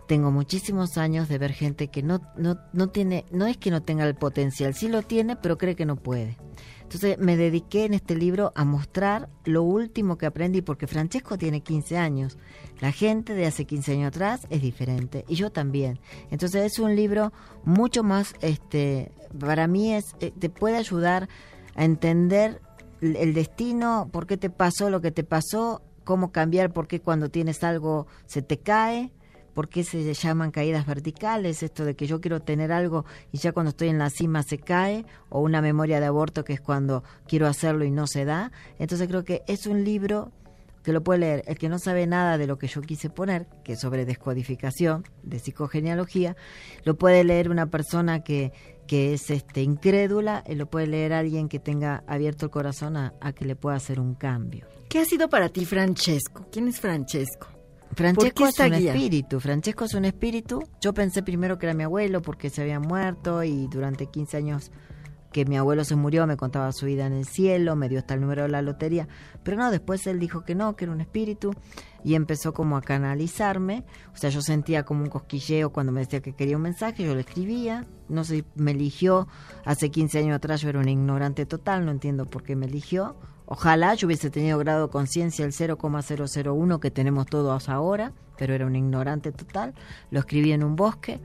tengo 0.08 0.32
muchísimos 0.32 0.96
años 0.96 1.28
de 1.28 1.38
ver 1.38 1.52
gente 1.52 1.88
que 1.88 2.02
no, 2.02 2.20
no, 2.36 2.58
no 2.72 2.88
tiene, 2.88 3.26
no 3.30 3.46
es 3.46 3.58
que 3.58 3.70
no 3.70 3.82
tenga 3.82 4.04
el 4.04 4.16
potencial, 4.16 4.74
sí 4.74 4.88
lo 4.88 5.02
tiene, 5.02 5.36
pero 5.36 5.58
cree 5.58 5.76
que 5.76 5.84
no 5.84 5.96
puede. 5.96 6.38
Entonces 6.82 7.18
me 7.18 7.36
dediqué 7.36 7.84
en 7.84 7.92
este 7.92 8.16
libro 8.16 8.50
a 8.56 8.64
mostrar 8.64 9.28
lo 9.44 9.62
último 9.62 10.16
que 10.16 10.24
aprendí, 10.24 10.62
porque 10.62 10.86
Francesco 10.86 11.36
tiene 11.36 11.60
15 11.60 11.98
años. 11.98 12.38
La 12.80 12.90
gente 12.90 13.34
de 13.34 13.44
hace 13.44 13.66
15 13.66 13.92
años 13.92 14.08
atrás 14.08 14.46
es 14.48 14.62
diferente, 14.62 15.26
y 15.28 15.34
yo 15.34 15.52
también. 15.52 16.00
Entonces 16.30 16.72
es 16.72 16.78
un 16.78 16.96
libro 16.96 17.32
mucho 17.64 18.02
más, 18.02 18.34
este, 18.40 19.12
para 19.38 19.66
mí 19.66 19.94
es, 19.94 20.16
eh, 20.20 20.32
te 20.36 20.48
puede 20.48 20.78
ayudar 20.78 21.28
a 21.76 21.84
entender 21.84 22.62
el 23.02 23.34
destino, 23.34 24.08
por 24.10 24.26
qué 24.26 24.38
te 24.38 24.48
pasó 24.48 24.88
lo 24.88 25.02
que 25.02 25.10
te 25.10 25.22
pasó, 25.22 25.82
cómo 26.04 26.32
cambiar, 26.32 26.72
por 26.72 26.88
qué 26.88 27.00
cuando 27.00 27.28
tienes 27.28 27.62
algo 27.62 28.06
se 28.24 28.40
te 28.40 28.58
cae, 28.58 29.12
por 29.58 29.68
qué 29.68 29.82
se 29.82 30.14
llaman 30.14 30.52
caídas 30.52 30.86
verticales, 30.86 31.64
esto 31.64 31.84
de 31.84 31.96
que 31.96 32.06
yo 32.06 32.20
quiero 32.20 32.38
tener 32.38 32.70
algo 32.70 33.04
y 33.32 33.38
ya 33.38 33.50
cuando 33.50 33.70
estoy 33.70 33.88
en 33.88 33.98
la 33.98 34.08
cima 34.08 34.44
se 34.44 34.58
cae, 34.58 35.04
o 35.30 35.40
una 35.40 35.60
memoria 35.60 35.98
de 35.98 36.06
aborto 36.06 36.44
que 36.44 36.52
es 36.52 36.60
cuando 36.60 37.02
quiero 37.26 37.48
hacerlo 37.48 37.84
y 37.84 37.90
no 37.90 38.06
se 38.06 38.24
da. 38.24 38.52
Entonces 38.78 39.08
creo 39.08 39.24
que 39.24 39.42
es 39.48 39.66
un 39.66 39.82
libro 39.82 40.30
que 40.84 40.92
lo 40.92 41.02
puede 41.02 41.18
leer 41.18 41.44
el 41.48 41.58
que 41.58 41.68
no 41.68 41.80
sabe 41.80 42.06
nada 42.06 42.38
de 42.38 42.46
lo 42.46 42.56
que 42.56 42.68
yo 42.68 42.82
quise 42.82 43.10
poner, 43.10 43.48
que 43.64 43.72
es 43.72 43.80
sobre 43.80 44.04
descodificación, 44.04 45.02
de 45.24 45.40
psicogenealogía, 45.40 46.36
lo 46.84 46.96
puede 46.96 47.24
leer 47.24 47.50
una 47.50 47.66
persona 47.66 48.22
que, 48.22 48.52
que 48.86 49.12
es 49.12 49.28
este 49.28 49.62
incrédula, 49.62 50.44
y 50.46 50.54
lo 50.54 50.66
puede 50.66 50.86
leer 50.86 51.12
alguien 51.12 51.48
que 51.48 51.58
tenga 51.58 52.04
abierto 52.06 52.46
el 52.46 52.52
corazón 52.52 52.96
a, 52.96 53.12
a 53.20 53.32
que 53.32 53.44
le 53.44 53.56
pueda 53.56 53.74
hacer 53.74 53.98
un 53.98 54.14
cambio. 54.14 54.68
¿Qué 54.88 55.00
ha 55.00 55.04
sido 55.04 55.28
para 55.28 55.48
ti 55.48 55.64
Francesco? 55.64 56.46
¿Quién 56.52 56.68
es 56.68 56.78
Francesco? 56.78 57.57
Francesco 57.94 58.46
es 58.46 58.58
un 58.58 58.74
espíritu, 58.74 59.40
Francesco 59.40 59.84
es 59.84 59.94
un 59.94 60.04
espíritu. 60.04 60.62
Yo 60.80 60.94
pensé 60.94 61.22
primero 61.22 61.58
que 61.58 61.66
era 61.66 61.74
mi 61.74 61.84
abuelo 61.84 62.22
porque 62.22 62.50
se 62.50 62.62
había 62.62 62.80
muerto 62.80 63.42
y 63.42 63.66
durante 63.68 64.06
15 64.06 64.36
años 64.36 64.70
que 65.32 65.44
mi 65.44 65.56
abuelo 65.56 65.84
se 65.84 65.94
murió 65.94 66.26
me 66.26 66.36
contaba 66.36 66.72
su 66.72 66.86
vida 66.86 67.06
en 67.06 67.12
el 67.12 67.26
cielo, 67.26 67.76
me 67.76 67.88
dio 67.88 67.98
hasta 67.98 68.14
el 68.14 68.20
número 68.20 68.42
de 68.42 68.48
la 68.48 68.62
lotería, 68.62 69.08
pero 69.42 69.56
no, 69.56 69.70
después 69.70 70.06
él 70.06 70.18
dijo 70.18 70.44
que 70.44 70.54
no, 70.54 70.74
que 70.74 70.84
era 70.84 70.92
un 70.92 71.00
espíritu 71.00 71.52
y 72.02 72.14
empezó 72.14 72.52
como 72.52 72.76
a 72.76 72.80
canalizarme, 72.80 73.84
o 74.14 74.16
sea, 74.16 74.30
yo 74.30 74.40
sentía 74.40 74.84
como 74.84 75.02
un 75.02 75.10
cosquilleo 75.10 75.70
cuando 75.70 75.92
me 75.92 76.00
decía 76.00 76.20
que 76.20 76.32
quería 76.32 76.56
un 76.56 76.62
mensaje, 76.62 77.04
yo 77.04 77.14
lo 77.14 77.20
escribía, 77.20 77.86
no 78.08 78.24
sé, 78.24 78.44
me 78.54 78.70
eligió, 78.70 79.28
hace 79.64 79.90
15 79.90 80.18
años 80.18 80.36
atrás 80.36 80.62
yo 80.62 80.70
era 80.70 80.80
un 80.80 80.88
ignorante 80.88 81.44
total, 81.44 81.84
no 81.84 81.90
entiendo 81.90 82.24
por 82.24 82.42
qué 82.42 82.56
me 82.56 82.66
eligió, 82.66 83.16
Ojalá 83.50 83.94
yo 83.94 84.06
hubiese 84.06 84.28
tenido 84.28 84.58
grado 84.58 84.86
de 84.86 84.92
conciencia 84.92 85.42
el 85.46 85.54
0,001 85.54 86.80
que 86.80 86.90
tenemos 86.90 87.24
todos 87.24 87.70
ahora, 87.70 88.12
pero 88.36 88.52
era 88.52 88.66
un 88.66 88.76
ignorante 88.76 89.32
total. 89.32 89.72
Lo 90.10 90.20
escribí 90.20 90.52
en 90.52 90.62
un 90.62 90.76
bosque, 90.76 91.18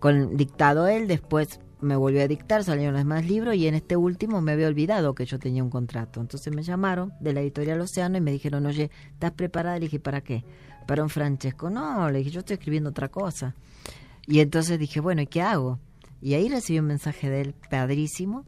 con 0.00 0.36
dictado 0.36 0.88
él, 0.88 1.06
después 1.06 1.60
me 1.80 1.94
volvió 1.94 2.20
a 2.20 2.26
dictar, 2.26 2.64
salieron 2.64 2.94
los 2.94 3.02
demás 3.02 3.26
libros 3.26 3.54
y 3.54 3.68
en 3.68 3.76
este 3.76 3.96
último 3.96 4.40
me 4.40 4.50
había 4.50 4.66
olvidado 4.66 5.14
que 5.14 5.24
yo 5.24 5.38
tenía 5.38 5.62
un 5.62 5.70
contrato. 5.70 6.20
Entonces 6.20 6.52
me 6.52 6.64
llamaron 6.64 7.12
de 7.20 7.32
la 7.32 7.42
editorial 7.42 7.80
Océano 7.80 8.18
y 8.18 8.20
me 8.20 8.32
dijeron, 8.32 8.66
oye, 8.66 8.90
¿estás 9.12 9.30
preparada? 9.30 9.78
Le 9.78 9.86
dije, 9.86 10.00
¿para 10.00 10.20
qué? 10.20 10.44
Para 10.88 11.04
un 11.04 11.10
Francesco. 11.10 11.70
No, 11.70 12.10
le 12.10 12.18
dije, 12.18 12.30
yo 12.30 12.40
estoy 12.40 12.54
escribiendo 12.54 12.90
otra 12.90 13.08
cosa. 13.08 13.54
Y 14.26 14.40
entonces 14.40 14.80
dije, 14.80 14.98
bueno, 14.98 15.22
¿y 15.22 15.28
qué 15.28 15.42
hago? 15.42 15.78
Y 16.20 16.34
ahí 16.34 16.48
recibí 16.48 16.80
un 16.80 16.86
mensaje 16.86 17.30
de 17.30 17.40
él 17.40 17.54
padrísimo 17.70 18.46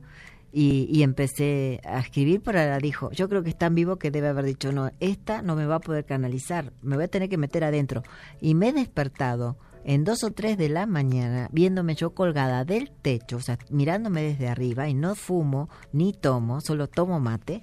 y, 0.56 1.02
empecé 1.02 1.80
a 1.84 1.98
escribir, 1.98 2.40
pero 2.40 2.60
ahora 2.60 2.78
dijo, 2.78 3.10
yo 3.10 3.28
creo 3.28 3.42
que 3.42 3.50
es 3.50 3.58
tan 3.58 3.74
vivo 3.74 3.96
que 3.96 4.12
debe 4.12 4.28
haber 4.28 4.44
dicho, 4.44 4.70
no, 4.70 4.92
esta 5.00 5.42
no 5.42 5.56
me 5.56 5.66
va 5.66 5.76
a 5.76 5.80
poder 5.80 6.04
canalizar, 6.04 6.72
me 6.80 6.94
voy 6.94 7.06
a 7.06 7.08
tener 7.08 7.28
que 7.28 7.36
meter 7.36 7.64
adentro. 7.64 8.04
Y 8.40 8.54
me 8.54 8.68
he 8.68 8.72
despertado 8.72 9.56
en 9.84 10.04
dos 10.04 10.22
o 10.22 10.30
tres 10.30 10.56
de 10.56 10.68
la 10.68 10.86
mañana, 10.86 11.48
viéndome 11.50 11.96
yo 11.96 12.14
colgada 12.14 12.64
del 12.64 12.92
techo, 12.92 13.38
o 13.38 13.40
sea, 13.40 13.58
mirándome 13.68 14.22
desde 14.22 14.46
arriba, 14.46 14.88
y 14.88 14.94
no 14.94 15.16
fumo 15.16 15.68
ni 15.92 16.12
tomo, 16.12 16.60
solo 16.60 16.86
tomo 16.86 17.18
mate, 17.18 17.62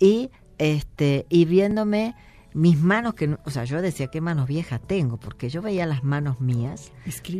y 0.00 0.30
este, 0.58 1.26
y 1.28 1.44
viéndome 1.44 2.16
mis 2.54 2.80
manos 2.80 3.14
que 3.14 3.36
o 3.44 3.50
sea 3.50 3.64
yo 3.64 3.82
decía 3.82 4.06
qué 4.06 4.20
manos 4.20 4.46
viejas 4.46 4.80
tengo 4.86 5.16
porque 5.18 5.48
yo 5.48 5.60
veía 5.60 5.86
las 5.86 6.04
manos 6.04 6.40
mías 6.40 6.92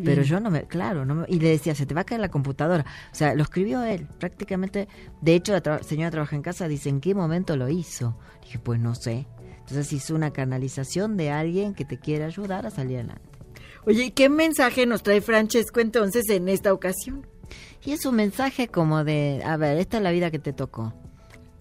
pero 0.04 0.22
yo 0.22 0.40
no 0.40 0.50
me 0.50 0.64
claro 0.64 1.04
no 1.04 1.24
y 1.28 1.38
le 1.38 1.50
decía 1.50 1.76
se 1.76 1.86
te 1.86 1.94
va 1.94 2.00
a 2.00 2.04
caer 2.04 2.20
la 2.20 2.30
computadora 2.30 2.84
o 3.12 3.14
sea 3.14 3.34
lo 3.34 3.44
escribió 3.44 3.82
él 3.84 4.08
prácticamente. 4.18 4.88
De 5.20 5.36
hecho 5.36 5.52
la 5.52 5.82
señora 5.84 6.10
trabaja 6.10 6.34
en 6.34 6.42
casa 6.42 6.66
dice 6.66 6.88
en 6.88 7.00
qué 7.00 7.14
momento 7.14 7.56
lo 7.56 7.68
hizo 7.68 8.18
dije 8.42 8.58
pues 8.58 8.80
no 8.80 8.96
sé 8.96 9.28
entonces 9.60 9.92
hizo 9.92 10.16
una 10.16 10.32
canalización 10.32 11.16
de 11.16 11.30
alguien 11.30 11.74
que 11.74 11.84
te 11.84 11.98
quiere 11.98 12.24
ayudar 12.24 12.66
a 12.66 12.70
salir 12.70 12.98
adelante. 12.98 13.22
Oye 13.86 14.12
qué 14.12 14.28
mensaje 14.28 14.84
nos 14.84 15.04
trae 15.04 15.20
Francesco 15.20 15.78
entonces 15.78 16.28
en 16.28 16.48
esta 16.48 16.72
ocasión 16.72 17.24
y 17.84 17.92
es 17.92 18.04
un 18.04 18.16
mensaje 18.16 18.66
como 18.66 19.04
de 19.04 19.42
a 19.46 19.56
ver 19.56 19.78
esta 19.78 19.98
es 19.98 20.02
la 20.02 20.10
vida 20.10 20.32
que 20.32 20.40
te 20.40 20.52
tocó 20.52 20.92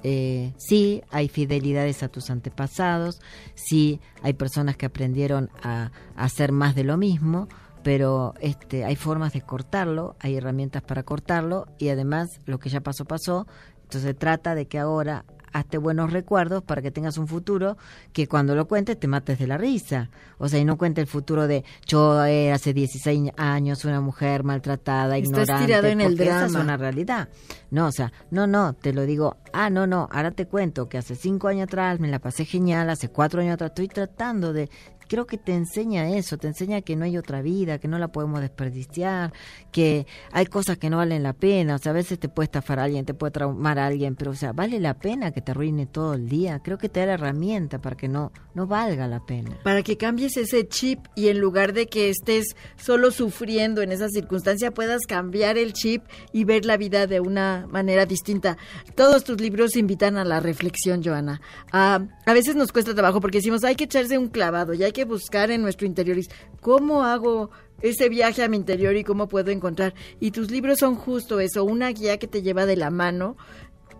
eh, 0.04 0.54
sí 0.58 1.01
hay 1.12 1.30
fidelidades 1.30 2.04
a 2.04 2.10
tus 2.10 2.30
antepasados, 2.30 3.22
sí 3.56 4.01
hay 4.22 4.34
personas 4.34 4.76
que 4.76 4.86
aprendieron 4.86 5.49
a, 5.64 5.91
hacer 6.16 6.51
más 6.51 6.76
de 6.76 6.84
lo 6.84 6.97
mismo, 6.97 7.47
pero 7.84 8.34
este, 8.39 8.86
hay 8.86 8.95
formas 8.95 9.34
de 9.34 9.41
cortarlo, 9.41 10.16
hay 10.20 10.36
herramientas 10.36 10.84
para 10.84 11.04
cortarlo 11.04 11.68
y 11.78 11.89
además 11.89 12.39
lo 12.45 12.60
que 12.60 12.70
ya 12.70 12.82
pasó 12.82 13.06
pasó, 13.06 13.47
entonces 13.84 14.18
trata 14.18 14.56
de 14.56 14.68
que 14.68 14.80
ahora 14.80 15.26
hazte 15.54 15.78
buenos 15.78 16.12
recuerdos 16.12 16.64
para 16.64 16.82
que 16.82 16.91
tengas 16.91 17.18
un 17.18 17.28
futuro 17.28 17.78
que 18.12 18.28
cuando 18.28 18.56
lo 18.56 18.68
cuentes 18.68 18.99
te 18.99 19.08
mates 19.08 19.39
de 19.39 19.47
la 19.47 19.58
risa. 19.58 20.10
O 20.38 20.49
sea, 20.49 20.60
y 20.60 20.66
no 20.66 20.78
cuente 20.78 21.01
el 21.01 21.08
futuro 21.08 21.47
de 21.47 21.64
yo 21.86 22.24
era 22.26 22.56
hace 22.56 22.74
16 22.74 23.32
años 23.38 23.86
una 23.86 24.01
mujer 24.01 24.43
maltratada, 24.43 25.18
Estás 25.18 25.30
ignorante. 25.30 25.66
Tirado 25.66 25.88
en 25.88 26.01
el 26.01 26.18
drama. 26.18 26.45
Esa 26.45 26.45
es 26.45 26.64
una 26.64 26.78
realidad. 26.78 27.30
No, 27.72 27.88
o 27.88 27.91
sea, 27.91 28.12
no, 28.32 28.47
no, 28.47 28.74
te 28.74 28.93
lo 28.93 29.06
digo, 29.06 29.38
ah, 29.54 29.70
no, 29.70 29.88
no, 29.88 30.10
ahora 30.12 30.32
te 30.32 30.45
cuento 30.45 30.89
que 30.89 30.97
hace 30.97 31.16
cinco 31.16 31.47
años 31.47 31.64
atrás 31.64 31.99
me 31.99 32.08
la 32.08 32.20
pasé 32.20 32.45
genial, 32.45 32.89
hace 32.89 33.10
cuatro 33.10 33.41
años 33.41 33.54
atrás 33.56 33.72
estoy 33.72 33.88
tratando 33.88 34.54
de 34.54 34.70
creo 35.14 35.28
que 35.28 35.38
te 35.38 35.53
enseña 35.53 36.09
eso, 36.09 36.39
te 36.39 36.47
enseña 36.47 36.82
que 36.82 36.95
no 36.95 37.05
hay 37.05 37.20
otra 37.20 37.43
vida, 37.43 37.78
que 37.78 37.88
no 37.88 37.99
la 37.99 38.07
podemos 38.07 38.41
desperdiciar, 38.41 39.32
que 39.72 40.07
hay 40.32 40.47
cosas 40.47 40.80
que 40.80 40.89
no 40.89 40.97
valen 40.97 41.22
la 41.22 41.34
pena, 41.34 41.76
o 41.76 41.78
sea, 41.78 41.91
a 41.91 41.93
veces 41.93 42.18
te 42.18 42.30
puede 42.30 42.45
estafar 42.45 42.80
a 42.80 42.86
alguien, 42.86 43.05
te 43.05 43.14
puede 43.14 43.30
traumar 43.30 43.78
a 43.78 43.86
alguien, 43.86 44.16
pero 44.16 44.32
o 44.32 44.36
sea, 44.36 44.53
vale 44.53 44.80
la 44.80 44.95
pena 44.95 45.32
que 45.32 45.41
te 45.41 45.51
arruine 45.51 45.86
todo 45.86 46.16
el 46.16 46.28
día. 46.28 46.61
Creo 46.64 46.80
que 46.80 46.89
te 46.89 47.01
da 47.01 47.05
la 47.05 47.14
herramienta 47.14 47.80
para 47.80 47.95
que 47.95 48.07
no 48.07 48.32
no 48.53 48.68
valga 48.68 49.07
la 49.07 49.20
pena. 49.26 49.57
Para 49.64 49.82
que 49.84 49.97
cambies 49.97 50.38
ese 50.38 50.68
chip 50.68 50.99
y 51.16 51.28
en 51.30 51.39
lugar 51.39 51.74
de 51.74 51.88
que 51.88 52.09
estés 52.09 52.55
solo 52.76 53.11
sufriendo 53.11 53.82
en 53.82 53.91
esa 53.91 54.09
circunstancia, 54.09 54.72
puedas 54.72 55.01
cambiar 55.07 55.57
el 55.57 55.74
chip 55.74 56.03
y 56.32 56.43
ver 56.43 56.66
la 56.66 56.78
vida 56.78 57.07
de 57.07 57.20
una 57.20 57.68
manera 57.70 58.05
distinta. 58.05 58.57
Todos 58.95 59.24
tus 59.24 59.39
libros 59.39 59.76
invitan 59.76 60.18
a 60.18 60.24
la 60.24 60.39
reflexión, 60.39 61.03
Joana. 61.03 61.41
a 61.72 62.07
veces 62.28 62.55
nos 62.55 62.72
cuesta 62.72 62.93
trabajo 62.93 63.22
porque 63.22 63.39
decimos, 63.39 63.64
hay 63.64 63.76
que 63.76 63.86
echarse 63.86 64.18
un 64.18 64.28
clavado 64.28 64.74
y 64.74 64.84
hay 64.84 64.91
que 64.91 65.03
buscar 65.06 65.51
en 65.51 65.62
nuestro 65.62 65.88
interior. 65.88 66.18
¿Cómo 66.62 67.04
hago 67.04 67.51
ese 67.82 68.10
viaje 68.10 68.43
a 68.43 68.47
mi 68.47 68.58
interior 68.58 68.95
y 68.95 69.04
cómo 69.04 69.28
puedo 69.28 69.51
encontrar? 69.51 69.93
Y 70.20 70.32
tus 70.32 70.51
libros 70.51 70.80
son 70.80 70.95
justo 70.95 71.39
eso, 71.39 71.64
una 71.64 71.89
guía 71.89 72.18
que 72.18 72.28
te 72.28 72.41
lleva 72.41 72.66
de 72.66 72.76
la 72.76 72.89
mano 72.89 73.38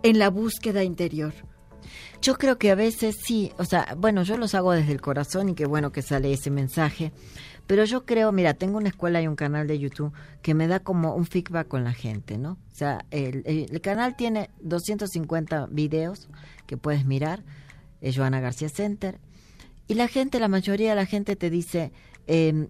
en 0.02 0.18
la 0.18 0.30
búsqueda 0.30 0.84
interior. 0.84 1.32
Yo 2.20 2.36
creo 2.36 2.56
que 2.56 2.70
a 2.70 2.74
veces 2.74 3.16
sí, 3.22 3.52
o 3.58 3.64
sea, 3.64 3.94
bueno, 3.98 4.22
yo 4.22 4.38
los 4.38 4.54
hago 4.54 4.72
desde 4.72 4.92
el 4.92 5.00
corazón 5.00 5.50
y 5.50 5.54
qué 5.54 5.66
bueno 5.66 5.92
que 5.92 6.00
sale 6.00 6.32
ese 6.32 6.50
mensaje, 6.50 7.12
pero 7.66 7.84
yo 7.84 8.04
creo, 8.04 8.32
mira, 8.32 8.54
tengo 8.54 8.78
una 8.78 8.88
escuela 8.88 9.20
y 9.20 9.26
un 9.26 9.36
canal 9.36 9.66
de 9.66 9.78
YouTube 9.78 10.12
que 10.42 10.54
me 10.54 10.66
da 10.66 10.80
como 10.80 11.14
un 11.14 11.26
feedback 11.26 11.68
con 11.68 11.84
la 11.84 11.92
gente, 11.92 12.38
¿no? 12.38 12.52
O 12.52 12.74
sea, 12.74 13.04
el, 13.10 13.80
canal 13.82 14.16
tiene 14.16 14.50
250 14.60 15.66
videos 15.70 16.28
que 16.66 16.76
puedes 16.76 17.04
mirar, 17.04 17.42
Joana 18.02 18.40
García 18.40 18.68
Center, 18.68 19.18
y 19.86 19.94
la 19.94 20.08
gente, 20.08 20.40
la 20.40 20.48
mayoría 20.48 20.90
de 20.90 20.96
la 20.96 21.06
gente 21.06 21.36
te 21.36 21.50
dice 21.50 21.92
eh, 22.26 22.68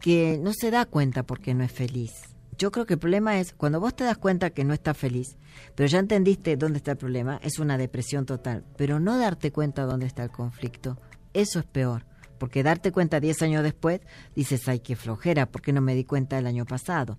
que 0.00 0.38
no 0.40 0.52
se 0.52 0.70
da 0.70 0.86
cuenta 0.86 1.22
porque 1.22 1.54
no 1.54 1.64
es 1.64 1.72
feliz. 1.72 2.12
Yo 2.58 2.70
creo 2.70 2.84
que 2.84 2.94
el 2.94 3.00
problema 3.00 3.40
es 3.40 3.54
cuando 3.54 3.80
vos 3.80 3.96
te 3.96 4.04
das 4.04 4.18
cuenta 4.18 4.50
que 4.50 4.64
no 4.64 4.74
estás 4.74 4.96
feliz, 4.96 5.38
pero 5.74 5.86
ya 5.88 5.98
entendiste 5.98 6.58
dónde 6.58 6.76
está 6.76 6.90
el 6.90 6.98
problema, 6.98 7.40
es 7.42 7.58
una 7.58 7.78
depresión 7.78 8.26
total. 8.26 8.64
Pero 8.76 9.00
no 9.00 9.16
darte 9.16 9.50
cuenta 9.50 9.86
dónde 9.86 10.06
está 10.06 10.24
el 10.24 10.30
conflicto 10.30 10.98
Eso 11.32 11.58
es 11.58 11.64
peor. 11.64 12.04
Porque 12.38 12.62
darte 12.62 12.92
cuenta 12.92 13.20
10 13.20 13.42
años 13.42 13.62
después, 13.62 14.00
dices, 14.34 14.66
ay, 14.68 14.80
qué 14.80 14.96
flojera, 14.96 15.46
¿por 15.46 15.60
qué 15.60 15.72
no 15.72 15.82
me 15.82 15.94
di 15.94 16.04
cuenta 16.04 16.38
el 16.38 16.46
año 16.46 16.64
pasado? 16.64 17.18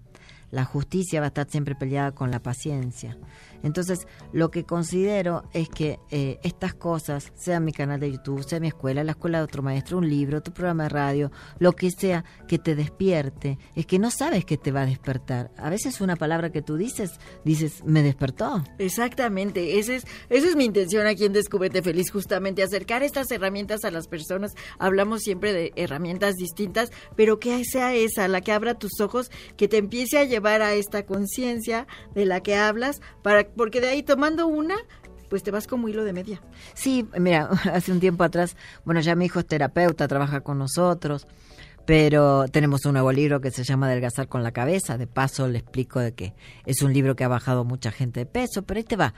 La 0.52 0.66
justicia 0.66 1.20
va 1.20 1.28
a 1.28 1.30
estar 1.30 1.50
siempre 1.50 1.76
peleada 1.76 2.12
con 2.12 2.30
la 2.30 2.42
paciencia. 2.42 3.18
Entonces, 3.64 4.08
lo 4.34 4.52
que 4.52 4.64
considero 4.64 5.44
es 5.54 5.70
que 5.70 6.00
eh, 6.10 6.40
estas 6.44 6.74
cosas, 6.74 7.32
sea 7.36 7.60
mi 7.60 7.72
canal 7.72 8.00
de 8.00 8.12
YouTube, 8.12 8.44
sea 8.44 8.60
mi 8.60 8.68
escuela, 8.68 9.04
la 9.04 9.12
escuela 9.12 9.40
de 9.40 9.44
otro 9.44 9.64
maestro, 9.64 9.98
un 9.98 10.10
libro, 10.10 10.42
tu 10.42 10.52
programa 10.52 10.84
de 10.84 10.90
radio, 10.90 11.32
lo 11.60 11.74
que 11.74 11.92
sea 11.92 12.24
que 12.48 12.60
te 12.60 12.76
despierte, 12.76 13.58
es 13.76 13.86
que 13.86 14.00
no 14.00 14.12
sabes 14.12 14.46
que 14.46 14.58
te 14.58 14.72
va 14.72 14.82
a 14.82 14.86
despertar. 14.86 15.52
A 15.58 15.70
veces 15.70 16.02
una 16.02 16.16
palabra 16.16 16.52
que 16.52 16.62
tú 16.62 16.78
dices, 16.78 17.12
dices, 17.44 17.84
me 17.86 18.04
despertó. 18.04 18.64
Exactamente, 18.78 19.80
esa 19.80 19.94
es, 19.94 20.06
esa 20.30 20.48
es 20.48 20.56
mi 20.56 20.66
intención 20.66 21.08
aquí 21.08 21.26
en 21.26 21.34
Descúbrete 21.34 21.82
Feliz, 21.82 22.12
justamente 22.12 22.64
acercar 22.64 23.04
estas 23.04 23.32
herramientas 23.32 23.84
a 23.86 23.92
las 23.92 24.08
personas. 24.08 24.54
Hablamos 24.80 25.22
siempre 25.22 25.54
de 25.54 25.72
herramientas 25.76 26.36
distintas, 26.36 26.92
pero 27.16 27.40
que 27.40 27.64
sea 27.66 27.94
esa, 27.96 28.28
la 28.28 28.42
que 28.42 28.52
abra 28.52 28.78
tus 28.78 29.00
ojos, 29.00 29.32
que 29.58 29.68
te 29.68 29.78
empiece 29.78 30.18
a 30.18 30.24
llevar 30.24 30.62
a 30.62 30.74
esta 30.74 31.06
conciencia 31.06 31.88
de 32.14 32.26
la 32.26 32.42
que 32.42 32.56
hablas 32.56 33.02
para 33.22 33.51
porque 33.56 33.82
de 33.82 33.90
ahí 33.90 34.04
tomando 34.04 34.48
una, 34.48 34.76
pues 35.30 35.44
te 35.44 35.52
vas 35.52 35.66
como 35.66 35.88
hilo 35.88 36.04
de 36.04 36.14
media. 36.14 36.42
Sí, 36.74 37.08
mira, 37.18 37.50
hace 37.74 37.92
un 37.92 38.00
tiempo 38.00 38.24
atrás, 38.24 38.58
bueno, 38.84 39.00
ya 39.02 39.16
mi 39.16 39.26
hijo 39.26 39.40
es 39.40 39.48
terapeuta, 39.48 40.08
trabaja 40.08 40.42
con 40.42 40.58
nosotros, 40.58 41.28
pero 41.86 42.48
tenemos 42.48 42.86
un 42.86 42.94
nuevo 42.94 43.12
libro 43.12 43.42
que 43.42 43.52
se 43.52 43.64
llama 43.64 43.88
Adelgazar 43.88 44.28
con 44.28 44.44
la 44.44 44.52
cabeza. 44.52 44.98
De 44.98 45.08
paso 45.08 45.48
le 45.48 45.60
explico 45.60 46.00
de 46.00 46.14
que 46.14 46.34
es 46.66 46.82
un 46.82 46.94
libro 46.94 47.16
que 47.16 47.24
ha 47.24 47.28
bajado 47.28 47.64
mucha 47.64 47.92
gente 47.92 48.22
de 48.22 48.26
peso, 48.26 48.64
pero 48.64 48.78
ahí 48.78 48.84
te 48.84 48.96
va. 48.96 49.14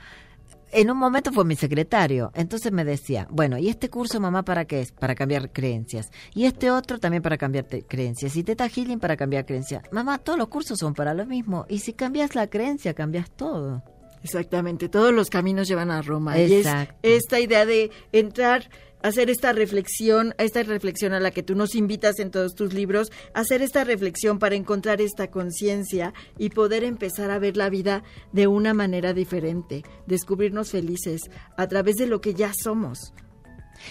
En 0.72 0.90
un 0.90 0.98
momento 0.98 1.32
fue 1.32 1.44
mi 1.44 1.54
secretario, 1.54 2.32
entonces 2.34 2.72
me 2.72 2.84
decía, 2.84 3.28
bueno, 3.30 3.58
¿y 3.58 3.68
este 3.68 3.90
curso, 3.90 4.18
mamá, 4.18 4.44
para 4.44 4.64
qué 4.64 4.80
es? 4.80 4.90
Para 4.90 5.14
cambiar 5.14 5.52
creencias. 5.52 6.10
Y 6.34 6.46
este 6.46 6.70
otro 6.70 6.98
también 6.98 7.22
para 7.22 7.38
cambiar 7.38 7.66
creencias. 7.86 8.34
Y 8.34 8.42
Teta 8.42 8.68
Healing 8.68 8.98
para 8.98 9.16
cambiar 9.16 9.46
creencias. 9.46 9.84
Mamá, 9.92 10.18
todos 10.18 10.36
los 10.38 10.48
cursos 10.48 10.78
son 10.78 10.94
para 10.94 11.14
lo 11.14 11.26
mismo. 11.26 11.64
Y 11.68 11.78
si 11.78 11.92
cambias 11.92 12.34
la 12.34 12.48
creencia, 12.48 12.92
cambias 12.92 13.30
todo. 13.30 13.84
Exactamente, 14.24 14.88
todos 14.88 15.12
los 15.12 15.28
caminos 15.28 15.68
llevan 15.68 15.90
a 15.90 16.00
Roma. 16.00 16.38
Y 16.38 16.50
es 16.54 16.66
esta 17.02 17.40
idea 17.40 17.66
de 17.66 17.90
entrar, 18.10 18.70
hacer 19.02 19.28
esta 19.28 19.52
reflexión, 19.52 20.34
esta 20.38 20.62
reflexión 20.62 21.12
a 21.12 21.20
la 21.20 21.30
que 21.30 21.42
tú 21.42 21.54
nos 21.54 21.74
invitas 21.74 22.18
en 22.18 22.30
todos 22.30 22.54
tus 22.54 22.72
libros, 22.72 23.12
hacer 23.34 23.60
esta 23.60 23.84
reflexión 23.84 24.38
para 24.38 24.54
encontrar 24.54 25.02
esta 25.02 25.30
conciencia 25.30 26.14
y 26.38 26.48
poder 26.48 26.84
empezar 26.84 27.30
a 27.30 27.38
ver 27.38 27.58
la 27.58 27.68
vida 27.68 28.02
de 28.32 28.46
una 28.46 28.72
manera 28.72 29.12
diferente, 29.12 29.82
descubrirnos 30.06 30.70
felices 30.70 31.30
a 31.58 31.68
través 31.68 31.96
de 31.96 32.06
lo 32.06 32.22
que 32.22 32.32
ya 32.32 32.52
somos. 32.54 33.12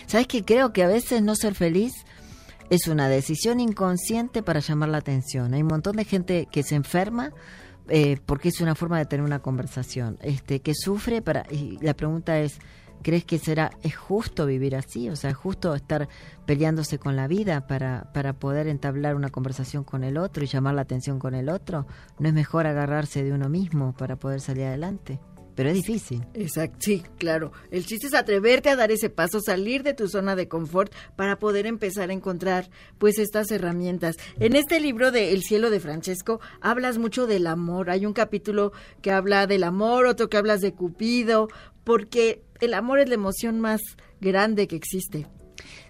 ¿Sabes 0.07 0.25
que 0.25 0.43
creo 0.43 0.73
que 0.73 0.81
a 0.81 0.87
veces 0.87 1.21
no 1.21 1.35
ser 1.35 1.53
feliz 1.53 1.93
es 2.71 2.87
una 2.87 3.07
decisión 3.07 3.59
inconsciente 3.59 4.41
para 4.41 4.61
llamar 4.61 4.89
la 4.89 4.97
atención? 4.97 5.53
Hay 5.53 5.61
un 5.61 5.67
montón 5.67 5.95
de 5.95 6.05
gente 6.05 6.47
que 6.51 6.63
se 6.63 6.73
enferma 6.73 7.33
eh, 7.89 8.17
porque 8.25 8.49
es 8.49 8.61
una 8.61 8.75
forma 8.75 8.97
de 8.97 9.05
tener 9.05 9.25
una 9.25 9.39
conversación, 9.39 10.17
este, 10.21 10.61
que 10.61 10.73
sufre 10.73 11.21
para, 11.21 11.45
y 11.51 11.77
la 11.81 11.93
pregunta 11.93 12.39
es, 12.39 12.59
¿crees 13.01 13.25
que 13.25 13.37
será, 13.37 13.71
es 13.83 13.95
justo 13.95 14.45
vivir 14.45 14.75
así? 14.75 15.09
O 15.09 15.15
sea, 15.15 15.29
es 15.31 15.35
justo 15.35 15.75
estar 15.75 16.07
peleándose 16.45 16.97
con 16.97 17.15
la 17.15 17.27
vida 17.27 17.67
para, 17.67 18.11
para 18.13 18.33
poder 18.33 18.67
entablar 18.67 19.15
una 19.15 19.29
conversación 19.29 19.83
con 19.83 20.03
el 20.03 20.17
otro 20.17 20.43
y 20.43 20.47
llamar 20.47 20.75
la 20.75 20.81
atención 20.81 21.19
con 21.19 21.35
el 21.35 21.49
otro. 21.49 21.85
¿No 22.19 22.27
es 22.27 22.33
mejor 22.33 22.67
agarrarse 22.67 23.23
de 23.23 23.33
uno 23.33 23.49
mismo 23.49 23.93
para 23.93 24.15
poder 24.15 24.39
salir 24.41 24.65
adelante? 24.65 25.19
Pero 25.55 25.69
es 25.69 25.75
difícil. 25.75 26.25
Exacto, 26.33 26.77
sí, 26.81 27.03
claro. 27.17 27.51
El 27.71 27.85
chiste 27.85 28.07
es 28.07 28.13
atreverte 28.13 28.69
a 28.69 28.75
dar 28.75 28.91
ese 28.91 29.09
paso, 29.09 29.39
salir 29.39 29.83
de 29.83 29.93
tu 29.93 30.07
zona 30.07 30.35
de 30.35 30.47
confort 30.47 30.93
para 31.15 31.39
poder 31.39 31.65
empezar 31.65 32.09
a 32.09 32.13
encontrar 32.13 32.69
pues 32.97 33.19
estas 33.19 33.51
herramientas. 33.51 34.17
En 34.39 34.55
este 34.55 34.79
libro 34.79 35.11
de 35.11 35.33
El 35.33 35.43
cielo 35.43 35.69
de 35.69 35.79
Francesco 35.79 36.39
hablas 36.61 36.97
mucho 36.97 37.27
del 37.27 37.47
amor. 37.47 37.89
Hay 37.89 38.05
un 38.05 38.13
capítulo 38.13 38.71
que 39.01 39.11
habla 39.11 39.47
del 39.47 39.63
amor, 39.63 40.05
otro 40.05 40.29
que 40.29 40.37
hablas 40.37 40.61
de 40.61 40.73
Cupido, 40.73 41.47
porque 41.83 42.43
el 42.61 42.73
amor 42.73 42.99
es 42.99 43.09
la 43.09 43.15
emoción 43.15 43.59
más 43.59 43.81
grande 44.21 44.67
que 44.67 44.75
existe. 44.75 45.27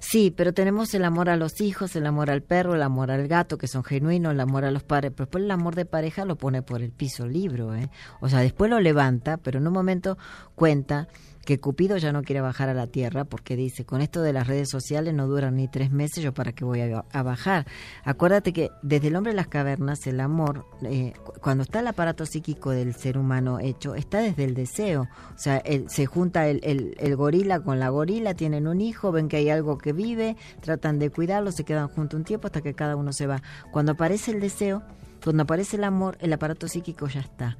Sí, 0.06 0.32
pero 0.36 0.54
tenemos 0.54 0.94
el 0.94 1.06
amor 1.06 1.30
a 1.30 1.38
los 1.38 1.62
hijos, 1.62 1.96
el 1.96 2.06
amor 2.06 2.30
al 2.30 2.44
perro, 2.44 2.76
el 2.76 2.84
amor 2.84 3.10
al 3.10 3.30
gato, 3.30 3.58
que 3.58 3.68
son 3.70 3.86
genuinos, 3.86 4.34
el 4.34 4.40
amor 4.42 4.66
a 4.66 4.70
los 4.70 4.84
padres, 4.84 5.14
pero 5.16 5.26
después 5.26 5.46
el 5.46 5.50
amor 5.50 5.76
de 5.76 5.86
pareja 5.86 6.26
lo 6.26 6.36
pone 6.36 6.62
por 6.62 6.82
el 6.82 6.92
piso 6.92 7.26
libro, 7.26 7.74
¿eh? 7.74 7.90
O 8.20 8.28
sea, 8.28 8.40
después 8.40 8.70
lo 8.70 8.82
levanta, 8.82 9.38
pero 9.38 9.60
en 9.60 9.66
un 9.66 9.74
momento 9.74 10.18
cuenta 10.56 11.08
que 11.46 11.60
Cupido 11.60 11.98
ya 11.98 12.12
no 12.12 12.24
quiere 12.24 12.42
bajar 12.42 12.70
a 12.70 12.74
la 12.74 12.88
tierra 12.88 13.26
porque 13.26 13.56
dice, 13.56 13.86
con 13.86 14.02
esto 14.02 14.22
de 14.22 14.34
las 14.34 14.48
redes 14.48 14.70
sociales 14.70 15.14
no 15.14 15.28
duran 15.28 15.56
ni 15.56 15.68
tres 15.68 15.92
meses, 15.92 16.24
yo 16.24 16.34
para 16.34 16.54
qué 16.54 16.64
voy 16.64 16.82
a, 16.82 17.24
bajar. 17.24 17.66
Acuérdate 18.04 18.54
que 18.54 18.72
desde 18.82 19.08
el 19.08 19.16
hombre 19.16 19.32
de 19.32 19.38
las 19.38 19.48
cavernas, 19.48 20.06
el 20.08 20.20
amor, 20.20 20.66
eh, 20.84 21.14
cuando 21.42 21.64
está 21.64 21.80
el 21.80 21.88
aparato 21.88 22.26
psíquico 22.26 22.72
del 22.72 22.94
ser 22.94 23.18
humano 23.18 23.60
hecho, 23.60 23.96
está 23.96 24.20
desde 24.20 24.44
el 24.44 24.54
deseo. 24.54 25.08
O 25.34 25.38
sea, 25.38 25.62
se 25.88 26.06
junta 26.06 26.48
el, 26.48 26.60
el, 26.64 26.96
el, 27.00 27.16
gorila 27.16 27.60
con 27.60 27.80
la 27.80 27.90
gorila, 27.90 28.34
tienen 28.34 28.68
un 28.68 28.82
hijo, 28.82 29.12
ven 29.12 29.28
que 29.28 29.38
hay 29.38 29.50
algo 29.50 29.78
que 29.78 29.94
vive, 29.94 30.38
tratan 30.62 31.00
de 31.00 31.10
cuidarlo, 31.10 31.52
se 31.52 31.64
quedan 31.64 31.88
junto 31.88 32.18
un 32.18 32.24
tiempo 32.24 32.48
hasta 32.48 32.62
que 32.62 32.74
cada 32.74 32.96
uno 32.96 33.14
se 33.14 33.28
va. 33.28 33.42
Cuando 33.72 33.94
aparece 33.94 34.32
el 34.32 34.40
deseo, 34.40 34.84
cuando 35.24 35.44
aparece 35.44 35.78
el 35.78 35.84
amor, 35.84 36.18
el 36.20 36.34
aparato 36.34 36.68
psíquico 36.68 37.08
ya 37.08 37.22
está, 37.22 37.58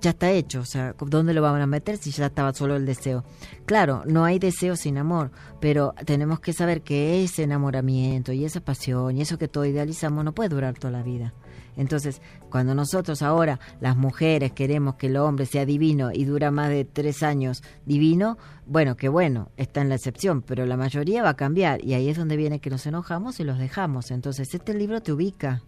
ya 0.00 0.10
está 0.10 0.30
hecho, 0.30 0.60
o 0.60 0.64
sea, 0.64 0.94
¿dónde 0.98 1.34
lo 1.34 1.42
van 1.42 1.60
a 1.60 1.66
meter 1.66 1.96
si 1.98 2.10
ya 2.10 2.26
estaba 2.26 2.52
solo 2.52 2.76
el 2.76 2.86
deseo? 2.86 3.24
Claro, 3.64 4.02
no 4.06 4.24
hay 4.24 4.38
deseo 4.38 4.76
sin 4.76 4.98
amor, 4.98 5.30
pero 5.60 5.94
tenemos 6.04 6.40
que 6.40 6.52
saber 6.52 6.82
que 6.82 7.22
ese 7.22 7.44
enamoramiento 7.44 8.32
y 8.32 8.44
esa 8.44 8.60
pasión 8.60 9.16
y 9.16 9.22
eso 9.22 9.38
que 9.38 9.48
todo 9.48 9.64
idealizamos 9.64 10.24
no 10.24 10.34
puede 10.34 10.48
durar 10.48 10.78
toda 10.78 10.90
la 10.90 11.02
vida. 11.02 11.32
Entonces, 11.76 12.22
cuando 12.50 12.74
nosotros 12.74 13.22
ahora, 13.22 13.60
las 13.80 13.96
mujeres, 13.96 14.52
queremos 14.52 14.94
que 14.94 15.08
el 15.08 15.16
hombre 15.16 15.46
sea 15.46 15.66
divino 15.66 16.10
y 16.12 16.24
dura 16.24 16.50
más 16.50 16.70
de 16.70 16.84
tres 16.84 17.22
años 17.22 17.62
divino, 17.84 18.38
bueno, 18.66 18.96
qué 18.96 19.08
bueno, 19.08 19.50
está 19.56 19.82
en 19.82 19.90
la 19.90 19.96
excepción, 19.96 20.42
pero 20.42 20.64
la 20.64 20.76
mayoría 20.76 21.22
va 21.22 21.30
a 21.30 21.36
cambiar 21.36 21.84
y 21.84 21.94
ahí 21.94 22.08
es 22.08 22.16
donde 22.16 22.36
viene 22.36 22.60
que 22.60 22.70
nos 22.70 22.86
enojamos 22.86 23.40
y 23.40 23.44
los 23.44 23.58
dejamos. 23.58 24.10
Entonces, 24.10 24.54
este 24.54 24.74
libro 24.74 25.02
te 25.02 25.12
ubica. 25.12 25.62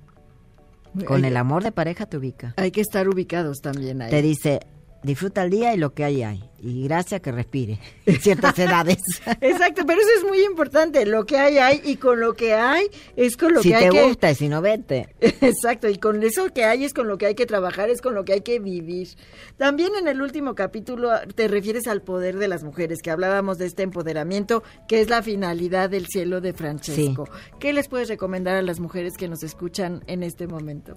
Con 1.07 1.25
el 1.25 1.37
amor 1.37 1.63
de 1.63 1.73
pareja 1.73 2.07
te 2.07 2.17
ubica. 2.17 2.55
Hay 2.57 2.71
que 2.71 2.81
estar 2.81 3.09
ubicados 3.09 3.61
también 3.61 4.03
ahí. 4.03 4.11
Te 4.11 4.23
dice, 4.23 4.61
disfruta 5.03 5.43
el 5.45 5.51
día 5.51 5.75
y 5.75 5.77
lo 5.77 5.95
que 5.95 6.05
hay 6.05 6.23
hay. 6.23 6.45
Y 6.61 6.85
gracias 6.85 7.21
que 7.21 7.31
respire 7.31 7.79
en 8.05 8.21
ciertas 8.21 8.59
edades. 8.59 8.99
Exacto, 9.41 9.83
pero 9.87 10.01
eso 10.01 10.11
es 10.19 10.25
muy 10.25 10.43
importante. 10.43 11.07
Lo 11.07 11.25
que 11.25 11.39
hay 11.39 11.59
hay 11.59 11.81
y 11.85 11.97
con 11.97 12.19
lo 12.19 12.35
que 12.35 12.55
hay 12.55 12.87
es 13.17 13.37
con 13.37 13.55
lo 13.55 13.61
que 13.61 13.75
hay 13.75 13.85
que... 13.85 13.91
Si 13.91 13.97
te 13.97 14.09
gusta 14.09 14.31
y 14.31 14.35
si 14.35 14.49
no, 14.49 14.61
vete. 14.61 15.09
Exacto, 15.21 15.89
y 15.89 15.99
con 15.99 16.23
eso 16.23 16.53
que 16.53 16.65
hay 16.65 16.85
es 16.85 16.95
con 16.95 17.07
lo 17.07 17.17
que 17.17 17.27
hay 17.27 17.35
que 17.35 17.47
trabajar, 17.47 17.91
es 17.91 18.01
con 18.01 18.15
lo 18.15 18.25
que 18.25 18.33
hay 18.33 18.41
que 18.41 18.59
vivir. 18.59 19.09
También 19.57 19.93
en 19.95 20.09
el 20.09 20.21
último 20.21 20.55
capítulo 20.55 21.11
te 21.35 21.47
refieres 21.47 21.87
al 21.87 22.03
poder 22.03 22.39
de 22.39 22.49
las 22.49 22.65
mujeres, 22.65 23.01
que 23.03 23.11
hablábamos 23.11 23.59
de 23.59 23.67
este 23.67 23.85
empoderamiento, 23.85 24.65
que 24.89 25.01
es 25.01 25.09
la 25.09 25.23
finalidad 25.23 25.91
del 25.91 26.07
cielo 26.07 26.41
de 26.41 26.53
Francesco. 26.53 27.29
¿Qué 27.61 27.73
les 27.73 27.89
puedes 27.89 28.09
recomendar 28.09 28.57
a 28.57 28.63
las 28.63 28.81
mujeres 28.81 29.17
que 29.17 29.29
nos 29.29 29.45
escuchan 29.45 30.03
en 30.09 30.25
este 30.25 30.49
momento? 30.49 30.97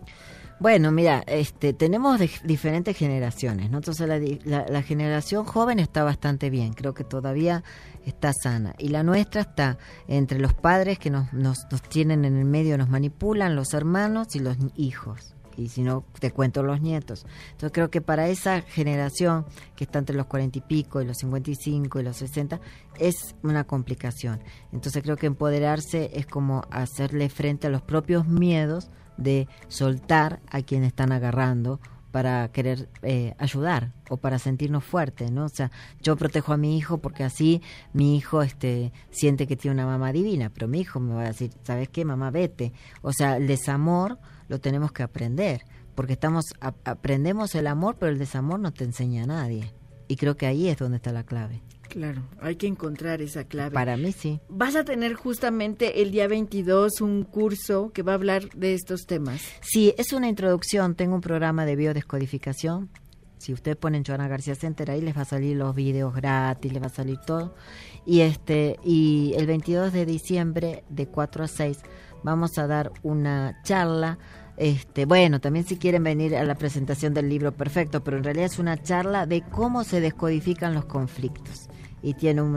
Bueno, 0.61 0.91
mira, 0.91 1.23
este, 1.25 1.73
tenemos 1.73 2.19
diferentes 2.43 2.95
generaciones, 2.95 3.71
¿no? 3.71 3.79
Entonces 3.79 4.07
la, 4.45 4.83
generación 4.83 5.43
joven 5.43 5.79
está 5.79 6.03
bastante 6.03 6.51
bien, 6.51 6.73
creo 6.73 6.93
que 6.93 7.03
todavía 7.03 7.63
está 8.05 8.31
sana. 8.31 8.75
Y 8.77 8.89
la 8.89 9.01
nuestra 9.01 9.41
está 9.41 9.79
entre 10.07 10.37
los 10.37 10.53
padres 10.53 10.99
que 10.99 11.09
nos, 11.09 11.33
nos, 11.33 11.65
nos 11.71 11.81
tienen 11.81 12.25
en 12.25 12.37
el 12.37 12.45
medio, 12.45 12.77
nos 12.77 12.89
manipulan, 12.89 13.55
los 13.55 13.73
hermanos 13.73 14.35
y 14.35 14.39
los 14.39 14.55
hijos 14.75 15.33
y 15.57 15.69
si 15.69 15.81
no 15.81 16.05
te 16.19 16.29
cuento 16.29 16.61
los 16.61 16.79
nietos. 16.79 17.25
Entonces 17.53 17.71
creo 17.71 17.89
que 17.89 18.01
para 18.01 18.29
esa 18.29 18.61
generación 18.61 19.47
que 19.75 19.85
está 19.85 19.97
entre 19.97 20.15
los 20.15 20.27
cuarenta 20.27 20.59
y 20.59 20.61
pico 20.61 21.01
y 21.01 21.05
los 21.05 21.17
cincuenta 21.17 21.49
y 21.49 21.55
cinco 21.55 21.99
y 21.99 22.03
los 22.03 22.17
sesenta 22.17 22.61
es 22.99 23.35
una 23.41 23.63
complicación. 23.63 24.43
Entonces 24.71 25.01
creo 25.01 25.17
que 25.17 25.25
empoderarse 25.25 26.11
es 26.13 26.27
como 26.27 26.65
hacerle 26.69 27.29
frente 27.29 27.65
a 27.65 27.71
los 27.71 27.81
propios 27.81 28.27
miedos 28.27 28.91
de 29.17 29.47
soltar 29.67 30.39
a 30.49 30.61
quien 30.61 30.83
están 30.83 31.11
agarrando 31.11 31.79
para 32.11 32.49
querer 32.49 32.89
eh, 33.01 33.33
ayudar 33.37 33.93
o 34.09 34.17
para 34.17 34.37
sentirnos 34.37 34.83
fuertes, 34.83 35.31
¿no? 35.31 35.45
O 35.45 35.49
sea, 35.49 35.71
yo 36.01 36.15
protejo 36.17 36.53
a 36.53 36.57
mi 36.57 36.77
hijo 36.77 36.97
porque 36.97 37.23
así 37.23 37.61
mi 37.93 38.17
hijo 38.17 38.41
este 38.41 38.91
siente 39.09 39.47
que 39.47 39.55
tiene 39.55 39.75
una 39.75 39.85
mamá 39.85 40.11
divina, 40.11 40.49
pero 40.53 40.67
mi 40.67 40.81
hijo 40.81 40.99
me 40.99 41.13
va 41.13 41.21
a 41.21 41.27
decir, 41.27 41.51
¿sabes 41.63 41.89
qué, 41.89 42.05
mamá, 42.05 42.29
vete? 42.29 42.73
O 43.01 43.13
sea, 43.13 43.37
el 43.37 43.47
desamor 43.47 44.19
lo 44.49 44.59
tenemos 44.59 44.91
que 44.91 45.03
aprender, 45.03 45.63
porque 45.95 46.13
estamos 46.13 46.45
aprendemos 46.59 47.55
el 47.55 47.67
amor, 47.67 47.95
pero 47.97 48.11
el 48.11 48.19
desamor 48.19 48.59
no 48.59 48.73
te 48.73 48.83
enseña 48.83 49.23
a 49.23 49.27
nadie. 49.27 49.73
Y 50.07 50.17
creo 50.17 50.35
que 50.35 50.45
ahí 50.45 50.67
es 50.67 50.77
donde 50.77 50.97
está 50.97 51.13
la 51.13 51.23
clave. 51.23 51.61
Claro, 51.91 52.23
hay 52.39 52.55
que 52.55 52.67
encontrar 52.67 53.21
esa 53.21 53.43
clave. 53.43 53.73
Para 53.73 53.97
mí 53.97 54.13
sí. 54.13 54.39
Vas 54.47 54.77
a 54.77 54.85
tener 54.85 55.13
justamente 55.13 56.01
el 56.01 56.11
día 56.11 56.25
22 56.29 57.01
un 57.01 57.25
curso 57.25 57.91
que 57.91 58.01
va 58.01 58.13
a 58.13 58.15
hablar 58.15 58.49
de 58.51 58.73
estos 58.73 59.05
temas. 59.05 59.41
Sí, 59.59 59.93
es 59.97 60.13
una 60.13 60.29
introducción. 60.29 60.95
Tengo 60.95 61.15
un 61.15 61.21
programa 61.21 61.65
de 61.65 61.75
biodescodificación 61.75 62.89
Si 63.39 63.51
ustedes 63.51 63.75
ponen 63.75 64.05
Joana 64.05 64.29
García 64.29 64.55
Center, 64.55 64.89
ahí 64.89 65.01
les 65.01 65.17
va 65.17 65.23
a 65.23 65.25
salir 65.25 65.57
los 65.57 65.75
videos 65.75 66.15
gratis, 66.15 66.71
les 66.71 66.81
va 66.81 66.85
a 66.85 66.89
salir 66.89 67.17
todo. 67.27 67.55
Y 68.05 68.21
este 68.21 68.79
y 68.85 69.33
el 69.35 69.45
22 69.45 69.91
de 69.91 70.05
diciembre 70.05 70.85
de 70.87 71.07
4 71.07 71.43
a 71.43 71.47
6 71.49 71.77
vamos 72.23 72.57
a 72.57 72.67
dar 72.67 72.93
una 73.03 73.61
charla 73.63 74.17
este, 74.55 75.05
bueno, 75.05 75.41
también 75.41 75.65
si 75.65 75.77
quieren 75.77 76.03
venir 76.03 76.35
a 76.35 76.43
la 76.43 76.53
presentación 76.53 77.15
del 77.15 77.29
libro, 77.29 77.51
perfecto, 77.51 78.03
pero 78.03 78.17
en 78.17 78.23
realidad 78.23 78.45
es 78.45 78.59
una 78.59 78.77
charla 78.77 79.25
de 79.25 79.41
cómo 79.41 79.83
se 79.83 80.01
descodifican 80.01 80.75
los 80.75 80.85
conflictos 80.85 81.70
y 82.03 82.13
tiene 82.13 82.41
un 82.41 82.51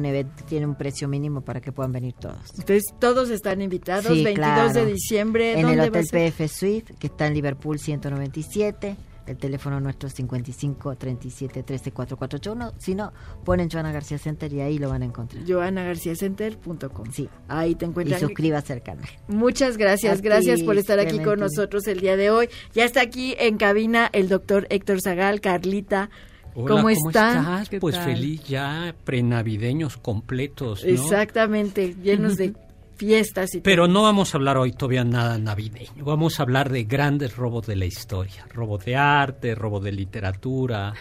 tiene 0.46 0.66
un 0.66 0.74
precio 0.74 1.08
mínimo 1.08 1.40
para 1.42 1.60
que 1.60 1.72
puedan 1.72 1.92
venir 1.92 2.14
todos. 2.14 2.38
Entonces 2.58 2.84
todos 2.98 3.30
están 3.30 3.62
invitados, 3.62 4.08
22 4.08 4.74
de 4.74 4.86
diciembre. 4.86 5.58
En 5.58 5.68
el 5.68 5.80
Hotel 5.80 6.06
PF 6.10 6.48
Suite, 6.48 6.94
que 6.98 7.08
está 7.08 7.26
en 7.26 7.34
Liverpool 7.34 7.78
197. 7.78 8.96
El 9.26 9.38
teléfono 9.38 9.80
nuestro 9.80 10.08
es 10.08 10.14
55 10.14 10.96
37 10.96 11.62
13 11.62 11.92
4481. 11.92 12.74
Si 12.78 12.94
no, 12.94 13.12
ponen 13.44 13.70
Joana 13.70 13.90
García 13.90 14.18
Center 14.18 14.52
y 14.52 14.60
ahí 14.60 14.78
lo 14.78 14.90
van 14.90 15.00
a 15.02 15.06
encontrar. 15.06 15.44
JoanaGarciaCenter.com. 15.46 17.10
Sí. 17.10 17.28
Ahí 17.48 17.74
te 17.74 17.86
encuentran. 17.86 18.18
Y 18.18 18.20
suscríbase 18.20 18.74
al 18.74 18.82
canal. 18.82 19.08
Muchas 19.28 19.78
gracias. 19.78 20.20
gracias 20.20 20.62
por 20.62 20.76
estar 20.76 20.98
aquí 20.98 21.20
con 21.20 21.40
nosotros 21.40 21.86
el 21.86 22.00
día 22.00 22.16
de 22.16 22.30
hoy. 22.30 22.48
Ya 22.74 22.84
está 22.84 23.00
aquí 23.00 23.34
en 23.38 23.56
cabina 23.56 24.10
el 24.12 24.28
doctor 24.28 24.66
Héctor 24.68 25.00
Zagal, 25.00 25.40
Carlita. 25.40 26.10
Hola, 26.54 26.76
¿Cómo, 26.76 26.88
estás? 26.88 27.68
Pues 27.80 27.98
feliz 27.98 28.44
ya, 28.44 28.94
prenavideños 29.04 29.96
completos. 29.96 30.84
Exactamente, 30.84 31.96
llenos 32.02 32.36
de 32.36 32.54
fiestas 32.96 33.54
y 33.54 33.60
Pero 33.60 33.88
no 33.88 34.02
vamos 34.02 34.34
a 34.34 34.38
hablar 34.38 34.56
hoy 34.56 34.72
todavía 34.72 35.04
nada 35.04 35.36
navideño. 35.38 36.04
Vamos 36.04 36.38
a 36.38 36.44
hablar 36.44 36.70
de 36.70 36.84
grandes 36.84 37.36
robos 37.36 37.66
de 37.66 37.76
la 37.76 37.86
historia. 37.86 38.46
Robos 38.52 38.84
de 38.84 38.96
arte, 38.96 39.54
robos 39.54 39.82
de 39.82 39.92
literatura, 39.92 40.94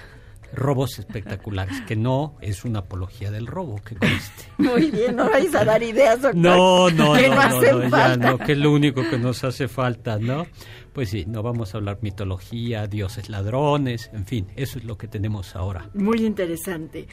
robos 0.53 0.99
espectaculares, 0.99 1.81
que 1.81 1.95
no 1.95 2.35
es 2.41 2.63
una 2.65 2.79
apología 2.79 3.31
del 3.31 3.47
robo, 3.47 3.81
que 3.83 3.95
conste. 3.95 4.43
Muy 4.57 4.91
bien, 4.91 5.15
no 5.15 5.29
vais 5.29 5.53
a 5.55 5.65
dar 5.65 5.81
ideas, 5.81 6.21
doctor. 6.21 6.35
No, 6.35 6.89
no, 6.89 7.15
no, 7.15 7.27
no, 7.27 7.61
no, 7.61 7.89
ya 7.89 8.17
no, 8.17 8.37
que 8.37 8.53
es 8.53 8.57
lo 8.57 8.71
único 8.71 9.07
que 9.09 9.17
nos 9.17 9.43
hace 9.43 9.67
falta, 9.67 10.19
¿no? 10.19 10.45
Pues 10.93 11.09
sí, 11.09 11.25
no 11.27 11.41
vamos 11.41 11.73
a 11.73 11.77
hablar 11.77 11.99
mitología, 12.01 12.87
dioses 12.87 13.29
ladrones, 13.29 14.11
en 14.13 14.25
fin, 14.25 14.47
eso 14.55 14.77
es 14.77 14.85
lo 14.85 14.97
que 14.97 15.07
tenemos 15.07 15.55
ahora. 15.55 15.89
Muy 15.95 16.25
interesante. 16.25 17.07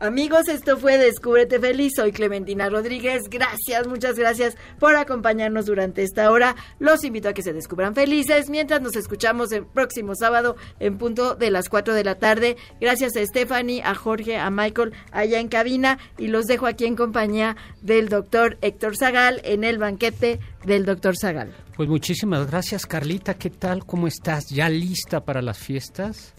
Amigos, 0.00 0.48
esto 0.48 0.76
fue 0.76 0.98
Descúbrete 0.98 1.60
Feliz. 1.60 1.92
Soy 1.96 2.12
Clementina 2.12 2.68
Rodríguez. 2.68 3.22
Gracias, 3.30 3.86
muchas 3.86 4.16
gracias 4.16 4.56
por 4.80 4.96
acompañarnos 4.96 5.66
durante 5.66 6.02
esta 6.02 6.30
hora. 6.30 6.56
Los 6.80 7.04
invito 7.04 7.28
a 7.28 7.32
que 7.32 7.42
se 7.42 7.52
descubran 7.52 7.94
felices 7.94 8.50
mientras 8.50 8.82
nos 8.82 8.96
escuchamos 8.96 9.52
el 9.52 9.64
próximo 9.64 10.14
sábado 10.14 10.56
en 10.80 10.98
punto 10.98 11.36
de 11.36 11.50
las 11.50 11.68
4 11.68 11.94
de 11.94 12.04
la 12.04 12.16
tarde. 12.16 12.56
Gracias 12.80 13.16
a 13.16 13.24
Stephanie, 13.24 13.82
a 13.82 13.94
Jorge, 13.94 14.36
a 14.36 14.50
Michael 14.50 14.92
allá 15.12 15.38
en 15.38 15.48
cabina 15.48 15.98
y 16.18 16.26
los 16.26 16.46
dejo 16.46 16.66
aquí 16.66 16.86
en 16.86 16.96
compañía 16.96 17.56
del 17.80 18.08
doctor 18.08 18.58
Héctor 18.62 18.96
Zagal 18.96 19.40
en 19.44 19.62
el 19.62 19.78
banquete 19.78 20.40
del 20.64 20.84
doctor 20.84 21.16
Zagal. 21.16 21.54
Pues 21.76 21.88
muchísimas 21.88 22.48
gracias, 22.48 22.86
Carlita. 22.86 23.34
¿Qué 23.34 23.50
tal? 23.50 23.86
¿Cómo 23.86 24.06
estás? 24.06 24.48
¿Ya 24.48 24.68
lista 24.68 25.24
para 25.24 25.40
las 25.40 25.58
fiestas? 25.58 26.33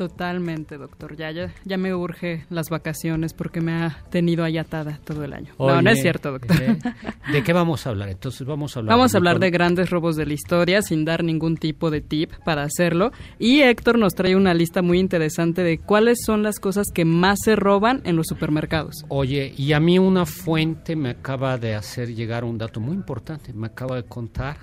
Totalmente, 0.00 0.78
doctor. 0.78 1.14
Ya, 1.14 1.30
ya, 1.30 1.76
me 1.76 1.94
urge 1.94 2.46
las 2.48 2.70
vacaciones 2.70 3.34
porque 3.34 3.60
me 3.60 3.72
ha 3.72 4.02
tenido 4.08 4.44
ahí 4.44 4.56
atada 4.56 4.98
todo 5.04 5.24
el 5.24 5.34
año. 5.34 5.52
no, 5.58 5.82
no 5.82 5.90
es 5.90 6.00
cierto, 6.00 6.32
doctor. 6.32 6.56
¿de, 6.58 7.42
qué 7.42 7.52
vamos 7.52 7.86
a 7.86 7.90
hablar? 7.90 8.08
Entonces 8.08 8.46
vamos 8.46 8.74
a 8.74 8.80
hablar. 8.80 8.96
Vamos 8.96 9.14
a 9.14 9.18
hablar 9.18 9.38
de 9.38 9.50
grandes 9.50 9.90
robos 9.90 10.16
de 10.16 10.24
la 10.24 10.32
historia 10.32 10.80
sin 10.80 11.04
dar 11.04 11.22
ningún 11.22 11.58
tipo 11.58 11.90
de 11.90 12.00
tip 12.00 12.32
para 12.46 12.62
hacerlo. 12.62 13.12
Y 13.38 13.60
Héctor 13.60 13.98
nos 13.98 14.14
trae 14.14 14.36
una 14.36 14.54
lista 14.54 14.80
muy 14.80 14.98
interesante 14.98 15.62
de 15.62 15.76
cuáles 15.76 16.20
son 16.24 16.42
las 16.42 16.60
cosas 16.60 16.86
que 16.94 17.04
más 17.04 17.38
se 17.44 17.54
roban 17.54 18.00
en 18.04 18.16
los 18.16 18.26
supermercados. 18.26 19.04
Oye, 19.08 19.52
y 19.54 19.74
a 19.74 19.80
mí 19.80 19.98
una 19.98 20.24
fuente 20.24 20.96
me 20.96 21.10
acaba 21.10 21.58
de 21.58 21.74
hacer 21.74 22.14
llegar 22.14 22.44
un 22.44 22.56
dato 22.56 22.80
muy 22.80 22.94
importante. 22.94 23.52
Me 23.52 23.66
acaba 23.66 23.96
de 23.96 24.04
contar 24.04 24.60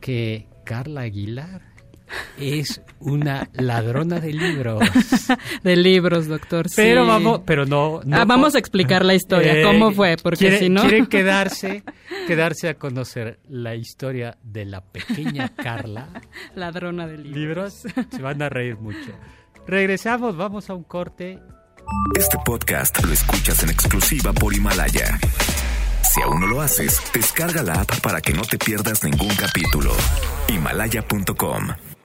que 0.00 0.48
Carla 0.64 1.02
Aguilar 1.02 1.75
es 2.38 2.80
una 3.00 3.48
ladrona 3.54 4.20
de 4.20 4.32
libros. 4.32 4.82
de 5.62 5.76
libros, 5.76 6.26
doctor. 6.26 6.66
Pero 6.74 7.06
vamos, 7.06 7.40
pero 7.44 7.66
no. 7.66 8.00
ah, 8.12 8.24
vamos 8.24 8.54
a 8.54 8.58
explicar 8.58 9.04
la 9.04 9.14
historia, 9.14 9.60
eh, 9.60 9.62
cómo 9.62 9.92
fue, 9.92 10.16
porque 10.22 10.58
si 10.58 10.68
no. 10.68 10.82
Quieren 10.82 11.06
quedarse, 11.06 11.82
quedarse 12.26 12.68
a 12.68 12.74
conocer 12.74 13.40
la 13.48 13.74
historia 13.74 14.38
de 14.42 14.64
la 14.64 14.80
pequeña 14.82 15.48
Carla. 15.56 16.08
Ladrona 16.54 17.06
de 17.06 17.18
libros. 17.18 17.84
libros. 17.84 18.08
Se 18.10 18.22
van 18.22 18.42
a 18.42 18.48
reír 18.48 18.76
mucho. 18.76 19.12
Regresamos, 19.66 20.36
vamos 20.36 20.70
a 20.70 20.74
un 20.74 20.84
corte. 20.84 21.38
Este 22.18 22.36
podcast 22.44 23.04
lo 23.04 23.12
escuchas 23.12 23.62
en 23.62 23.70
exclusiva 23.70 24.32
por 24.32 24.54
Himalaya. 24.54 25.18
Si 26.02 26.22
aún 26.22 26.40
no 26.40 26.46
lo 26.46 26.62
haces, 26.62 27.00
descarga 27.12 27.62
la 27.62 27.74
app 27.74 28.00
para 28.00 28.20
que 28.20 28.32
no 28.32 28.42
te 28.42 28.58
pierdas 28.58 29.04
ningún 29.04 29.34
capítulo. 29.36 29.92
Himalaya.com 30.48 31.95